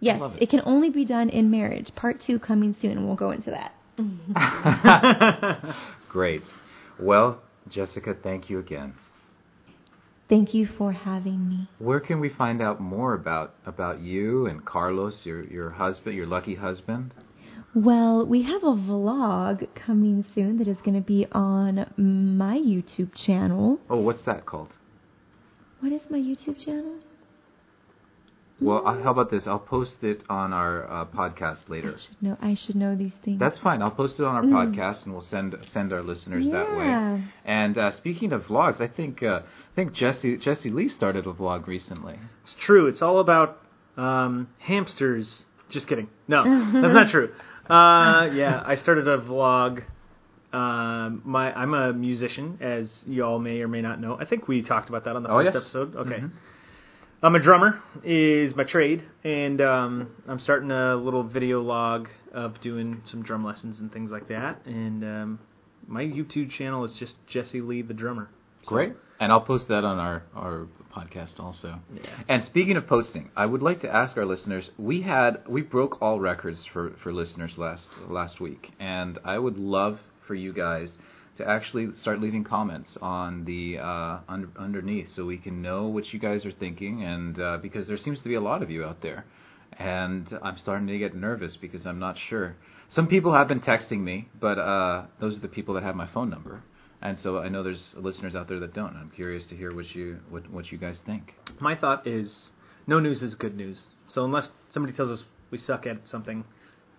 Yes, 0.00 0.20
it. 0.34 0.42
it. 0.42 0.50
can 0.50 0.62
only 0.64 0.90
be 0.90 1.04
done 1.04 1.28
in 1.30 1.52
marriage. 1.52 1.94
Part 1.94 2.18
two 2.18 2.40
coming 2.40 2.74
soon, 2.82 2.98
and 2.98 3.06
we'll 3.06 3.14
go 3.14 3.30
into 3.30 3.52
that. 3.52 3.74
Great. 6.08 6.42
Well, 6.98 7.40
Jessica, 7.68 8.16
thank 8.20 8.50
you 8.50 8.58
again. 8.58 8.94
Thank 10.28 10.54
you 10.54 10.66
for 10.66 10.92
having 10.92 11.48
me. 11.48 11.68
Where 11.78 12.00
can 12.00 12.18
we 12.18 12.28
find 12.28 12.60
out 12.60 12.80
more 12.80 13.14
about 13.14 13.54
about 13.64 14.00
you 14.00 14.46
and 14.46 14.64
Carlos, 14.64 15.24
your 15.24 15.44
your 15.44 15.70
husband, 15.70 16.16
your 16.16 16.26
lucky 16.26 16.56
husband? 16.56 17.14
Well, 17.74 18.26
we 18.26 18.42
have 18.42 18.64
a 18.64 18.74
vlog 18.74 19.68
coming 19.74 20.24
soon 20.34 20.58
that 20.58 20.66
is 20.66 20.78
going 20.78 20.94
to 20.94 21.06
be 21.06 21.26
on 21.30 21.86
my 21.96 22.56
YouTube 22.58 23.14
channel. 23.14 23.78
Oh, 23.90 23.98
what's 23.98 24.22
that 24.22 24.46
called? 24.46 24.72
What 25.80 25.92
is 25.92 26.00
my 26.08 26.18
YouTube 26.18 26.58
channel? 26.58 26.98
Well, 28.58 28.82
how 29.02 29.10
about 29.10 29.30
this? 29.30 29.46
I'll 29.46 29.58
post 29.58 30.02
it 30.02 30.24
on 30.30 30.54
our 30.54 30.90
uh, 30.90 31.04
podcast 31.04 31.68
later. 31.68 31.94
I 31.94 31.98
should 31.98 32.22
know. 32.22 32.36
I 32.40 32.54
should 32.54 32.76
know 32.76 32.96
these 32.96 33.12
things. 33.22 33.38
That's 33.38 33.58
fine. 33.58 33.82
I'll 33.82 33.90
post 33.90 34.18
it 34.18 34.24
on 34.24 34.34
our 34.34 34.42
mm. 34.42 34.52
podcast, 34.52 35.04
and 35.04 35.12
we'll 35.12 35.20
send 35.20 35.54
send 35.64 35.92
our 35.92 36.02
listeners 36.02 36.46
yeah. 36.46 36.52
that 36.52 36.76
way. 36.76 37.22
And 37.44 37.76
uh, 37.76 37.90
speaking 37.90 38.32
of 38.32 38.46
vlogs, 38.46 38.80
I 38.80 38.88
think 38.88 39.22
uh, 39.22 39.40
I 39.44 39.74
think 39.74 39.92
Jesse 39.92 40.38
Jesse 40.38 40.70
Lee 40.70 40.88
started 40.88 41.26
a 41.26 41.32
vlog 41.34 41.66
recently. 41.66 42.18
It's 42.44 42.54
true. 42.54 42.86
It's 42.86 43.02
all 43.02 43.20
about 43.20 43.60
um, 43.98 44.48
hamsters. 44.58 45.44
Just 45.68 45.86
kidding. 45.86 46.08
No, 46.26 46.44
that's 46.80 46.94
not 46.94 47.10
true. 47.10 47.32
Uh, 47.68 48.30
yeah, 48.32 48.62
I 48.64 48.76
started 48.76 49.06
a 49.06 49.18
vlog. 49.18 49.82
Um, 50.54 51.20
my 51.26 51.52
I'm 51.52 51.74
a 51.74 51.92
musician, 51.92 52.56
as 52.62 53.04
you 53.06 53.22
all 53.22 53.38
may 53.38 53.60
or 53.60 53.68
may 53.68 53.82
not 53.82 54.00
know. 54.00 54.16
I 54.18 54.24
think 54.24 54.48
we 54.48 54.62
talked 54.62 54.88
about 54.88 55.04
that 55.04 55.14
on 55.14 55.22
the 55.24 55.28
oh, 55.28 55.44
first 55.44 55.54
yes. 55.54 55.56
episode. 55.56 55.96
Okay. 55.96 56.20
Mm-hmm. 56.20 56.36
I'm 57.22 57.34
a 57.34 57.38
drummer 57.38 57.80
is 58.04 58.54
my 58.54 58.64
trade, 58.64 59.02
and 59.24 59.60
um, 59.62 60.10
I'm 60.28 60.38
starting 60.38 60.70
a 60.70 60.96
little 60.96 61.22
video 61.22 61.62
log 61.62 62.08
of 62.32 62.60
doing 62.60 63.00
some 63.04 63.22
drum 63.22 63.42
lessons 63.42 63.80
and 63.80 63.90
things 63.90 64.10
like 64.10 64.28
that. 64.28 64.66
And 64.66 65.02
um, 65.02 65.38
my 65.86 66.02
YouTube 66.02 66.50
channel 66.50 66.84
is 66.84 66.92
just 66.94 67.16
Jesse 67.26 67.62
Lee 67.62 67.80
the 67.80 67.94
drummer. 67.94 68.28
So, 68.64 68.68
Great, 68.68 68.92
and 69.18 69.32
I'll 69.32 69.40
post 69.40 69.68
that 69.68 69.82
on 69.82 69.98
our 69.98 70.24
our 70.34 70.66
podcast 70.94 71.40
also. 71.40 71.78
Yeah. 71.94 72.02
And 72.28 72.44
speaking 72.44 72.76
of 72.76 72.86
posting, 72.86 73.30
I 73.34 73.46
would 73.46 73.62
like 73.62 73.80
to 73.80 73.94
ask 73.94 74.18
our 74.18 74.26
listeners. 74.26 74.70
We 74.76 75.00
had 75.00 75.48
we 75.48 75.62
broke 75.62 76.02
all 76.02 76.20
records 76.20 76.66
for 76.66 76.90
for 77.02 77.14
listeners 77.14 77.56
last 77.56 77.88
last 78.08 78.40
week, 78.40 78.72
and 78.78 79.18
I 79.24 79.38
would 79.38 79.56
love 79.56 80.00
for 80.26 80.34
you 80.34 80.52
guys 80.52 80.98
to 81.36 81.48
actually 81.48 81.94
start 81.94 82.20
leaving 82.20 82.44
comments 82.44 82.96
on 83.00 83.44
the 83.44 83.78
uh, 83.78 84.18
un- 84.28 84.52
underneath, 84.56 85.10
so 85.10 85.24
we 85.24 85.38
can 85.38 85.62
know 85.62 85.86
what 85.86 86.12
you 86.12 86.18
guys 86.18 86.44
are 86.46 86.52
thinking, 86.52 87.02
and 87.02 87.38
uh, 87.40 87.58
because 87.58 87.86
there 87.86 87.96
seems 87.96 88.20
to 88.22 88.28
be 88.28 88.34
a 88.34 88.40
lot 88.40 88.62
of 88.62 88.70
you 88.70 88.84
out 88.84 89.00
there, 89.02 89.24
and 89.78 90.38
I'm 90.42 90.58
starting 90.58 90.86
to 90.88 90.98
get 90.98 91.14
nervous 91.14 91.56
because 91.56 91.86
I'm 91.86 91.98
not 91.98 92.18
sure. 92.18 92.56
Some 92.88 93.08
people 93.08 93.32
have 93.34 93.48
been 93.48 93.60
texting 93.60 94.00
me, 94.00 94.28
but 94.40 94.58
uh, 94.58 95.06
those 95.20 95.36
are 95.36 95.40
the 95.40 95.48
people 95.48 95.74
that 95.74 95.82
have 95.82 95.96
my 95.96 96.06
phone 96.06 96.30
number. 96.30 96.62
And 97.02 97.18
so 97.18 97.38
I 97.38 97.48
know 97.48 97.62
there's 97.62 97.94
listeners 97.96 98.34
out 98.34 98.48
there 98.48 98.60
that 98.60 98.74
don't. 98.74 98.96
I'm 98.96 99.10
curious 99.10 99.46
to 99.48 99.56
hear 99.56 99.74
what 99.74 99.94
you 99.94 100.18
what 100.30 100.50
what 100.50 100.72
you 100.72 100.78
guys 100.78 101.00
think. 101.04 101.34
My 101.60 101.74
thought 101.74 102.06
is, 102.06 102.50
no 102.86 102.98
news 103.00 103.22
is 103.22 103.34
good 103.34 103.56
news. 103.56 103.88
So 104.08 104.24
unless 104.24 104.50
somebody 104.70 104.96
tells 104.96 105.10
us 105.10 105.24
we 105.50 105.58
suck 105.58 105.86
at 105.86 106.08
something, 106.08 106.44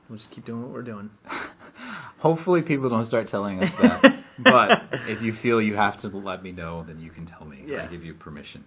we'll 0.10 0.20
just 0.20 0.32
keep 0.32 0.46
doing 0.46 0.62
what 0.62 0.72
we're 0.72 0.84
doing. 0.84 1.10
Hopefully, 2.20 2.62
people 2.62 2.90
don't 2.90 3.06
start 3.06 3.28
telling 3.28 3.64
us 3.64 3.72
that. 3.82 4.17
But 4.44 4.84
if 5.08 5.22
you 5.22 5.34
feel 5.34 5.62
you 5.62 5.76
have 5.76 6.00
to 6.02 6.08
let 6.08 6.44
me 6.44 6.52
know, 6.52 6.84
then 6.88 7.00
you 7.00 7.10
can 7.10 7.26
tell 7.26 7.46
me. 7.46 7.66
I 7.84 7.88
give 7.88 8.04
you 8.04 8.14
permission. 8.14 8.64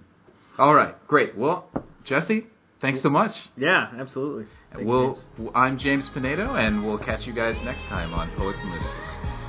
All 0.58 0.74
right, 0.74 0.94
great. 1.06 1.36
Well, 1.36 1.68
Jesse, 2.04 2.46
thanks 2.80 3.02
so 3.02 3.08
much. 3.08 3.32
Yeah, 3.56 3.90
absolutely. 3.98 4.46
Thank 4.74 4.86
We'll, 4.86 5.14
James. 5.14 5.50
I'm 5.54 5.78
James 5.78 6.08
Pinedo, 6.10 6.54
and 6.54 6.86
we'll 6.86 6.98
catch 6.98 7.26
you 7.26 7.32
guys 7.32 7.56
next 7.64 7.82
time 7.84 8.12
on 8.12 8.30
Poets 8.36 8.58
and 8.62 8.70
Lunatics. 8.70 9.39